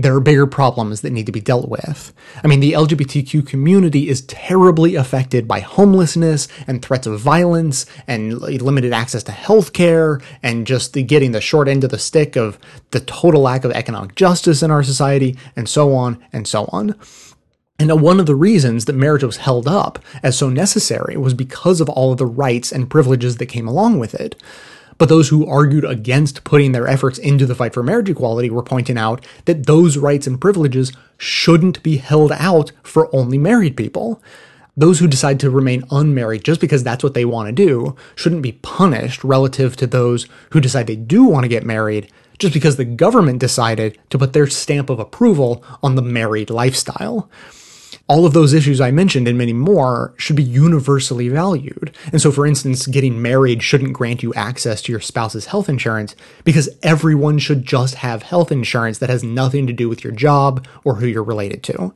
there 0.00 0.14
are 0.14 0.20
bigger 0.20 0.46
problems 0.46 1.00
that 1.00 1.12
need 1.12 1.26
to 1.26 1.32
be 1.32 1.40
dealt 1.40 1.68
with. 1.68 2.12
I 2.44 2.46
mean, 2.46 2.60
the 2.60 2.72
LGBTQ 2.72 3.46
community 3.46 4.08
is 4.08 4.22
terribly 4.22 4.94
affected 4.94 5.48
by 5.48 5.58
homelessness 5.58 6.46
and 6.68 6.80
threats 6.80 7.08
of 7.08 7.18
violence 7.18 7.84
and 8.06 8.40
limited 8.40 8.92
access 8.92 9.24
to 9.24 9.32
healthcare 9.32 10.22
and 10.40 10.68
just 10.68 10.92
the 10.92 11.02
getting 11.02 11.32
the 11.32 11.40
short 11.40 11.66
end 11.66 11.82
of 11.82 11.90
the 11.90 11.98
stick 11.98 12.36
of 12.36 12.58
the 12.92 13.00
total 13.00 13.42
lack 13.42 13.64
of 13.64 13.72
economic 13.72 14.14
justice 14.14 14.62
in 14.62 14.70
our 14.70 14.84
society 14.84 15.36
and 15.56 15.68
so 15.68 15.92
on 15.92 16.24
and 16.32 16.46
so 16.46 16.66
on. 16.72 16.94
And 17.80 18.00
one 18.00 18.20
of 18.20 18.26
the 18.26 18.34
reasons 18.34 18.84
that 18.84 18.94
marriage 18.94 19.22
was 19.24 19.36
held 19.38 19.66
up 19.66 19.98
as 20.22 20.38
so 20.38 20.48
necessary 20.48 21.16
was 21.16 21.34
because 21.34 21.80
of 21.80 21.88
all 21.88 22.12
of 22.12 22.18
the 22.18 22.26
rights 22.26 22.72
and 22.72 22.90
privileges 22.90 23.36
that 23.36 23.46
came 23.46 23.68
along 23.68 23.98
with 23.98 24.14
it. 24.14 24.40
But 24.98 25.08
those 25.08 25.28
who 25.28 25.46
argued 25.46 25.84
against 25.84 26.44
putting 26.44 26.72
their 26.72 26.88
efforts 26.88 27.18
into 27.18 27.46
the 27.46 27.54
fight 27.54 27.72
for 27.72 27.82
marriage 27.82 28.10
equality 28.10 28.50
were 28.50 28.62
pointing 28.62 28.98
out 28.98 29.24
that 29.44 29.66
those 29.66 29.96
rights 29.96 30.26
and 30.26 30.40
privileges 30.40 30.92
shouldn't 31.16 31.82
be 31.82 31.96
held 31.96 32.32
out 32.32 32.72
for 32.82 33.14
only 33.14 33.38
married 33.38 33.76
people. 33.76 34.20
Those 34.76 34.98
who 34.98 35.08
decide 35.08 35.40
to 35.40 35.50
remain 35.50 35.84
unmarried 35.90 36.44
just 36.44 36.60
because 36.60 36.84
that's 36.84 37.02
what 37.02 37.14
they 37.14 37.24
want 37.24 37.48
to 37.48 37.52
do 37.52 37.96
shouldn't 38.14 38.42
be 38.42 38.52
punished 38.52 39.24
relative 39.24 39.76
to 39.76 39.86
those 39.86 40.26
who 40.50 40.60
decide 40.60 40.86
they 40.86 40.96
do 40.96 41.24
want 41.24 41.44
to 41.44 41.48
get 41.48 41.64
married 41.64 42.10
just 42.38 42.54
because 42.54 42.76
the 42.76 42.84
government 42.84 43.40
decided 43.40 43.98
to 44.10 44.18
put 44.18 44.32
their 44.32 44.46
stamp 44.46 44.90
of 44.90 45.00
approval 45.00 45.64
on 45.82 45.96
the 45.96 46.02
married 46.02 46.50
lifestyle 46.50 47.28
all 48.08 48.24
of 48.24 48.32
those 48.32 48.54
issues 48.54 48.80
I 48.80 48.90
mentioned 48.90 49.28
and 49.28 49.36
many 49.36 49.52
more 49.52 50.14
should 50.16 50.36
be 50.36 50.42
universally 50.42 51.28
valued. 51.28 51.94
And 52.10 52.20
so, 52.20 52.32
for 52.32 52.46
instance, 52.46 52.86
getting 52.86 53.20
married 53.20 53.62
shouldn't 53.62 53.92
grant 53.92 54.22
you 54.22 54.32
access 54.34 54.80
to 54.82 54.92
your 54.92 55.00
spouse's 55.00 55.46
health 55.46 55.68
insurance 55.68 56.16
because 56.42 56.70
everyone 56.82 57.38
should 57.38 57.64
just 57.64 57.96
have 57.96 58.22
health 58.22 58.50
insurance 58.50 58.98
that 58.98 59.10
has 59.10 59.22
nothing 59.22 59.66
to 59.66 59.72
do 59.72 59.88
with 59.88 60.02
your 60.02 60.12
job 60.12 60.66
or 60.84 60.96
who 60.96 61.06
you're 61.06 61.22
related 61.22 61.62
to. 61.64 61.94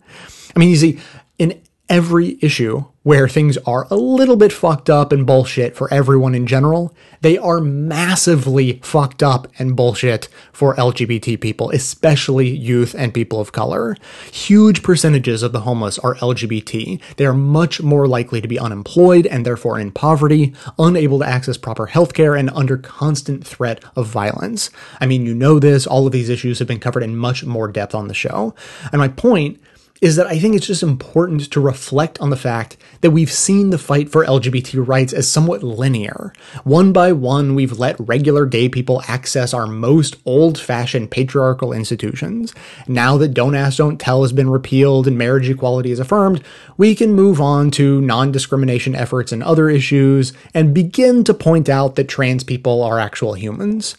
I 0.54 0.58
mean, 0.58 0.68
you 0.68 0.76
see, 0.76 1.00
in 1.38 1.60
every 1.88 2.38
issue 2.42 2.84
where 3.02 3.28
things 3.28 3.58
are 3.58 3.86
a 3.90 3.96
little 3.96 4.36
bit 4.36 4.52
fucked 4.52 4.88
up 4.88 5.12
and 5.12 5.26
bullshit 5.26 5.74
for 5.76 5.92
everyone 5.92 6.34
in 6.34 6.46
general, 6.46 6.94
they 7.20 7.36
are 7.36 7.60
massively 7.60 8.80
fucked 8.82 9.22
up 9.22 9.48
and 9.58 9.76
bullshit 9.76 10.28
for 10.52 10.76
LGBT 10.76 11.40
people, 11.40 11.70
especially 11.70 12.48
youth 12.48 12.94
and 12.96 13.12
people 13.14 13.40
of 13.40 13.52
color. 13.52 13.96
Huge 14.30 14.82
percentages 14.82 15.42
of 15.42 15.52
the 15.52 15.60
homeless 15.60 15.98
are 16.00 16.14
LGBT. 16.16 17.00
They 17.16 17.26
are 17.26 17.34
much 17.34 17.82
more 17.82 18.06
likely 18.06 18.40
to 18.40 18.48
be 18.48 18.58
unemployed 18.58 19.26
and 19.26 19.44
therefore 19.44 19.78
in 19.78 19.90
poverty, 19.90 20.54
unable 20.78 21.18
to 21.18 21.28
access 21.28 21.56
proper 21.56 21.88
healthcare, 21.88 22.38
and 22.38 22.50
under 22.50 22.76
constant 22.76 23.46
threat 23.46 23.82
of 23.96 24.06
violence. 24.06 24.70
I 25.00 25.06
mean, 25.06 25.26
you 25.26 25.34
know 25.34 25.58
this, 25.58 25.86
all 25.86 26.06
of 26.06 26.12
these 26.12 26.28
issues 26.28 26.58
have 26.60 26.68
been 26.68 26.80
covered 26.80 27.02
in 27.02 27.16
much 27.16 27.44
more 27.44 27.68
depth 27.68 27.94
on 27.94 28.08
the 28.08 28.14
show. 28.14 28.54
And 28.92 29.00
my 29.00 29.08
point 29.08 29.60
is 30.02 30.16
that 30.16 30.26
I 30.26 30.36
think 30.36 30.56
it's 30.56 30.66
just 30.66 30.82
important 30.82 31.48
to 31.52 31.60
reflect 31.60 32.20
on 32.20 32.30
the 32.30 32.36
fact 32.36 32.76
that 33.02 33.12
we've 33.12 33.30
seen 33.30 33.70
the 33.70 33.78
fight 33.78 34.10
for 34.10 34.26
LGBT 34.26 34.84
rights 34.84 35.12
as 35.12 35.30
somewhat 35.30 35.62
linear. 35.62 36.32
One 36.64 36.92
by 36.92 37.12
one, 37.12 37.54
we've 37.54 37.78
let 37.78 37.94
regular 38.00 38.44
gay 38.44 38.68
people 38.68 39.00
access 39.06 39.54
our 39.54 39.68
most 39.68 40.16
old 40.26 40.58
fashioned 40.58 41.12
patriarchal 41.12 41.72
institutions. 41.72 42.52
Now 42.88 43.16
that 43.18 43.32
Don't 43.32 43.54
Ask, 43.54 43.78
Don't 43.78 44.00
Tell 44.00 44.22
has 44.22 44.32
been 44.32 44.50
repealed 44.50 45.06
and 45.06 45.16
marriage 45.16 45.48
equality 45.48 45.92
is 45.92 46.00
affirmed, 46.00 46.42
we 46.76 46.96
can 46.96 47.12
move 47.12 47.40
on 47.40 47.70
to 47.72 48.00
non 48.00 48.32
discrimination 48.32 48.96
efforts 48.96 49.30
and 49.30 49.40
other 49.40 49.70
issues 49.70 50.32
and 50.52 50.74
begin 50.74 51.22
to 51.22 51.32
point 51.32 51.68
out 51.68 51.94
that 51.94 52.08
trans 52.08 52.42
people 52.42 52.82
are 52.82 52.98
actual 52.98 53.34
humans 53.34 53.96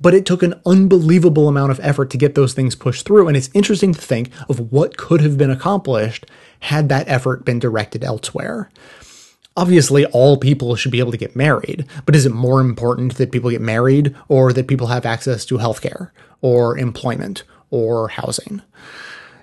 but 0.00 0.14
it 0.14 0.26
took 0.26 0.42
an 0.42 0.60
unbelievable 0.64 1.48
amount 1.48 1.70
of 1.70 1.80
effort 1.82 2.10
to 2.10 2.18
get 2.18 2.34
those 2.34 2.54
things 2.54 2.74
pushed 2.74 3.04
through. 3.04 3.28
And 3.28 3.36
it's 3.36 3.50
interesting 3.54 3.92
to 3.92 4.00
think 4.00 4.30
of 4.48 4.72
what 4.72 4.96
could 4.96 5.20
have 5.20 5.38
been 5.38 5.50
accomplished 5.50 6.26
had 6.60 6.88
that 6.88 7.08
effort 7.08 7.44
been 7.44 7.58
directed 7.58 8.04
elsewhere. 8.04 8.70
Obviously, 9.56 10.04
all 10.06 10.36
people 10.36 10.76
should 10.76 10.92
be 10.92 10.98
able 10.98 11.12
to 11.12 11.16
get 11.16 11.34
married, 11.34 11.86
but 12.04 12.14
is 12.14 12.26
it 12.26 12.32
more 12.32 12.60
important 12.60 13.16
that 13.16 13.32
people 13.32 13.50
get 13.50 13.62
married 13.62 14.14
or 14.28 14.52
that 14.52 14.68
people 14.68 14.88
have 14.88 15.06
access 15.06 15.46
to 15.46 15.56
healthcare 15.56 16.10
or 16.42 16.76
employment 16.76 17.42
or 17.70 18.08
housing? 18.08 18.60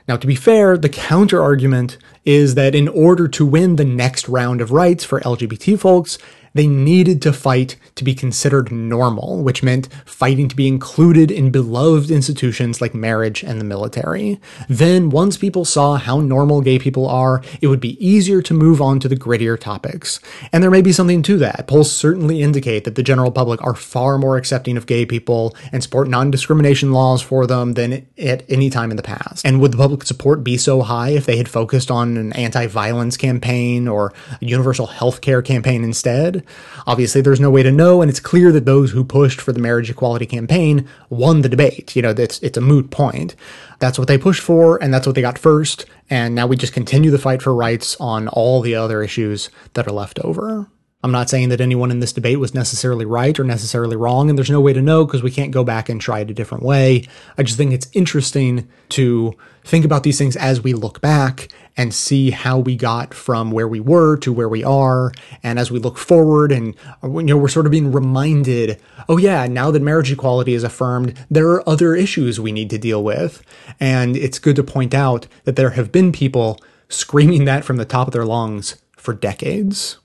Now, 0.07 0.17
to 0.17 0.27
be 0.27 0.35
fair, 0.35 0.77
the 0.77 0.89
counter 0.89 1.41
argument 1.41 1.97
is 2.25 2.55
that 2.55 2.75
in 2.75 2.87
order 2.89 3.27
to 3.29 3.45
win 3.45 3.77
the 3.77 3.85
next 3.85 4.27
round 4.27 4.61
of 4.61 4.71
rights 4.71 5.03
for 5.03 5.21
LGBT 5.21 5.79
folks, 5.79 6.17
they 6.53 6.67
needed 6.67 7.21
to 7.23 7.33
fight 7.33 7.75
to 7.95 8.03
be 8.03 8.13
considered 8.13 8.71
normal, 8.71 9.43
which 9.43 9.63
meant 9.63 9.89
fighting 10.05 10.47
to 10.47 10.55
be 10.55 10.67
included 10.67 11.31
in 11.31 11.51
beloved 11.51 12.11
institutions 12.11 12.81
like 12.81 12.93
marriage 12.93 13.43
and 13.43 13.59
the 13.59 13.65
military. 13.65 14.39
Then, 14.69 15.09
once 15.09 15.37
people 15.37 15.65
saw 15.65 15.95
how 15.95 16.19
normal 16.19 16.61
gay 16.61 16.79
people 16.79 17.07
are, 17.07 17.41
it 17.61 17.67
would 17.67 17.79
be 17.79 18.03
easier 18.05 18.41
to 18.43 18.53
move 18.53 18.81
on 18.81 18.99
to 18.99 19.07
the 19.07 19.15
grittier 19.15 19.59
topics. 19.59 20.19
And 20.51 20.63
there 20.63 20.71
may 20.71 20.81
be 20.81 20.91
something 20.91 21.23
to 21.23 21.37
that. 21.37 21.67
Polls 21.67 21.91
certainly 21.91 22.41
indicate 22.41 22.83
that 22.83 22.95
the 22.95 23.03
general 23.03 23.31
public 23.31 23.61
are 23.63 23.75
far 23.75 24.17
more 24.17 24.37
accepting 24.37 24.77
of 24.77 24.85
gay 24.85 25.05
people 25.05 25.55
and 25.71 25.81
support 25.81 26.07
non 26.07 26.31
discrimination 26.31 26.91
laws 26.91 27.21
for 27.21 27.47
them 27.47 27.73
than 27.73 28.05
at 28.17 28.43
any 28.49 28.69
time 28.69 28.91
in 28.91 28.97
the 28.97 29.03
past. 29.03 29.45
And 29.45 29.59
would 29.59 29.71
the 29.71 29.77
public 29.77 30.03
support 30.03 30.43
be 30.43 30.57
so 30.57 30.81
high 30.81 31.09
if 31.09 31.25
they 31.25 31.37
had 31.37 31.49
focused 31.49 31.89
on 31.89 32.17
an 32.17 32.33
anti 32.33 32.67
violence 32.67 33.17
campaign 33.17 33.87
or 33.87 34.13
a 34.41 34.45
universal 34.45 34.87
health 34.87 35.21
care 35.21 35.41
campaign 35.41 35.83
instead? 35.83 36.42
Obviously, 36.85 37.21
there's 37.21 37.39
no 37.39 37.49
way 37.49 37.63
to 37.63 37.71
know, 37.71 38.01
and 38.01 38.09
it's 38.09 38.19
clear 38.19 38.51
that 38.51 38.65
those 38.65 38.91
who 38.91 39.03
pushed 39.03 39.41
for 39.41 39.51
the 39.51 39.59
marriage 39.59 39.89
equality 39.89 40.25
campaign 40.25 40.87
won 41.09 41.41
the 41.41 41.49
debate. 41.49 41.95
You 41.95 42.01
know, 42.01 42.11
it's, 42.11 42.39
it's 42.39 42.57
a 42.57 42.61
moot 42.61 42.91
point. 42.91 43.35
That's 43.79 43.97
what 43.99 44.07
they 44.07 44.17
pushed 44.17 44.41
for, 44.41 44.81
and 44.81 44.93
that's 44.93 45.05
what 45.05 45.15
they 45.15 45.21
got 45.21 45.37
first, 45.37 45.85
and 46.09 46.35
now 46.35 46.47
we 46.47 46.55
just 46.55 46.73
continue 46.73 47.11
the 47.11 47.17
fight 47.17 47.41
for 47.41 47.53
rights 47.53 47.95
on 47.99 48.27
all 48.27 48.61
the 48.61 48.75
other 48.75 49.03
issues 49.03 49.49
that 49.73 49.87
are 49.87 49.91
left 49.91 50.19
over. 50.19 50.67
I'm 51.03 51.11
not 51.11 51.29
saying 51.29 51.49
that 51.49 51.59
anyone 51.59 51.91
in 51.91 51.99
this 51.99 52.13
debate 52.13 52.39
was 52.39 52.53
necessarily 52.53 53.03
right 53.03 53.37
or 53.37 53.43
necessarily 53.43 53.97
wrong, 53.97 54.29
and 54.29 54.37
there's 54.37 54.49
no 54.49 54.61
way 54.61 54.71
to 54.71 54.81
know 54.81 55.05
because 55.05 55.21
we 55.21 55.31
can't 55.31 55.51
go 55.51 55.65
back 55.65 55.89
and 55.89 55.99
try 55.99 56.21
it 56.21 56.31
a 56.31 56.33
different 56.33 56.63
way. 56.63 57.05
I 57.37 57.43
just 57.43 57.57
think 57.57 57.73
it's 57.73 57.89
interesting 57.91 58.69
to 58.89 59.35
think 59.63 59.85
about 59.85 60.03
these 60.03 60.17
things 60.17 60.35
as 60.35 60.61
we 60.61 60.73
look 60.73 61.01
back 61.01 61.49
and 61.75 61.93
see 61.93 62.29
how 62.29 62.59
we 62.59 62.75
got 62.75 63.13
from 63.13 63.51
where 63.51 63.67
we 63.67 63.79
were 63.79 64.17
to 64.17 64.31
where 64.31 64.49
we 64.49 64.63
are. 64.63 65.11
And 65.41 65.57
as 65.57 65.71
we 65.71 65.79
look 65.79 65.97
forward 65.97 66.51
and, 66.51 66.75
you 67.03 67.23
know, 67.23 67.37
we're 67.37 67.47
sort 67.47 67.65
of 67.65 67.71
being 67.71 67.91
reminded, 67.91 68.79
oh 69.09 69.17
yeah, 69.17 69.47
now 69.47 69.71
that 69.71 69.81
marriage 69.81 70.11
equality 70.11 70.53
is 70.53 70.63
affirmed, 70.63 71.17
there 71.31 71.49
are 71.49 71.67
other 71.67 71.95
issues 71.95 72.39
we 72.39 72.51
need 72.51 72.69
to 72.69 72.77
deal 72.77 73.03
with. 73.03 73.43
And 73.79 74.15
it's 74.15 74.39
good 74.39 74.55
to 74.57 74.63
point 74.63 74.93
out 74.93 75.27
that 75.45 75.55
there 75.55 75.71
have 75.71 75.91
been 75.91 76.11
people 76.11 76.59
screaming 76.89 77.45
that 77.45 77.65
from 77.65 77.77
the 77.77 77.85
top 77.85 78.07
of 78.07 78.13
their 78.13 78.25
lungs 78.25 78.75
for 78.95 79.13
decades. 79.13 79.97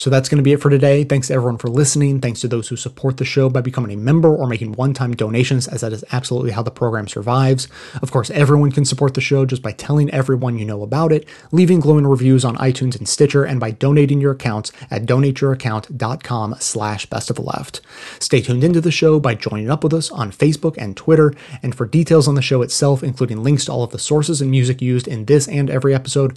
So 0.00 0.10
that's 0.10 0.28
going 0.28 0.38
to 0.38 0.42
be 0.42 0.52
it 0.52 0.60
for 0.60 0.70
today. 0.70 1.04
Thanks 1.04 1.28
to 1.28 1.34
everyone 1.34 1.56
for 1.56 1.68
listening. 1.68 2.20
Thanks 2.20 2.40
to 2.40 2.48
those 2.48 2.68
who 2.68 2.76
support 2.76 3.16
the 3.16 3.24
show 3.24 3.48
by 3.48 3.60
becoming 3.60 3.92
a 3.92 3.96
member 3.96 4.34
or 4.34 4.48
making 4.48 4.72
one 4.72 4.92
time 4.92 5.14
donations, 5.14 5.68
as 5.68 5.82
that 5.82 5.92
is 5.92 6.04
absolutely 6.10 6.50
how 6.50 6.62
the 6.62 6.72
program 6.72 7.06
survives. 7.06 7.68
Of 8.02 8.10
course, 8.10 8.28
everyone 8.30 8.72
can 8.72 8.84
support 8.84 9.14
the 9.14 9.20
show 9.20 9.46
just 9.46 9.62
by 9.62 9.70
telling 9.72 10.10
everyone 10.10 10.58
you 10.58 10.64
know 10.64 10.82
about 10.82 11.12
it, 11.12 11.28
leaving 11.52 11.78
glowing 11.78 12.06
reviews 12.08 12.44
on 12.44 12.56
iTunes 12.56 12.98
and 12.98 13.08
Stitcher, 13.08 13.44
and 13.44 13.60
by 13.60 13.70
donating 13.70 14.20
your 14.20 14.32
accounts 14.32 14.72
at 14.90 15.06
donateyouraccount.com 15.06 16.56
slash 16.58 17.06
best 17.06 17.30
of 17.30 17.38
left. 17.38 17.80
Stay 18.18 18.40
tuned 18.40 18.64
into 18.64 18.80
the 18.80 18.90
show 18.90 19.20
by 19.20 19.36
joining 19.36 19.70
up 19.70 19.84
with 19.84 19.94
us 19.94 20.10
on 20.10 20.32
Facebook 20.32 20.74
and 20.76 20.96
Twitter. 20.96 21.32
And 21.62 21.72
for 21.74 21.86
details 21.86 22.26
on 22.26 22.34
the 22.34 22.42
show 22.42 22.62
itself, 22.62 23.04
including 23.04 23.44
links 23.44 23.66
to 23.66 23.72
all 23.72 23.84
of 23.84 23.92
the 23.92 23.98
sources 24.00 24.40
and 24.40 24.50
music 24.50 24.82
used 24.82 25.06
in 25.06 25.26
this 25.26 25.46
and 25.46 25.70
every 25.70 25.94
episode, 25.94 26.36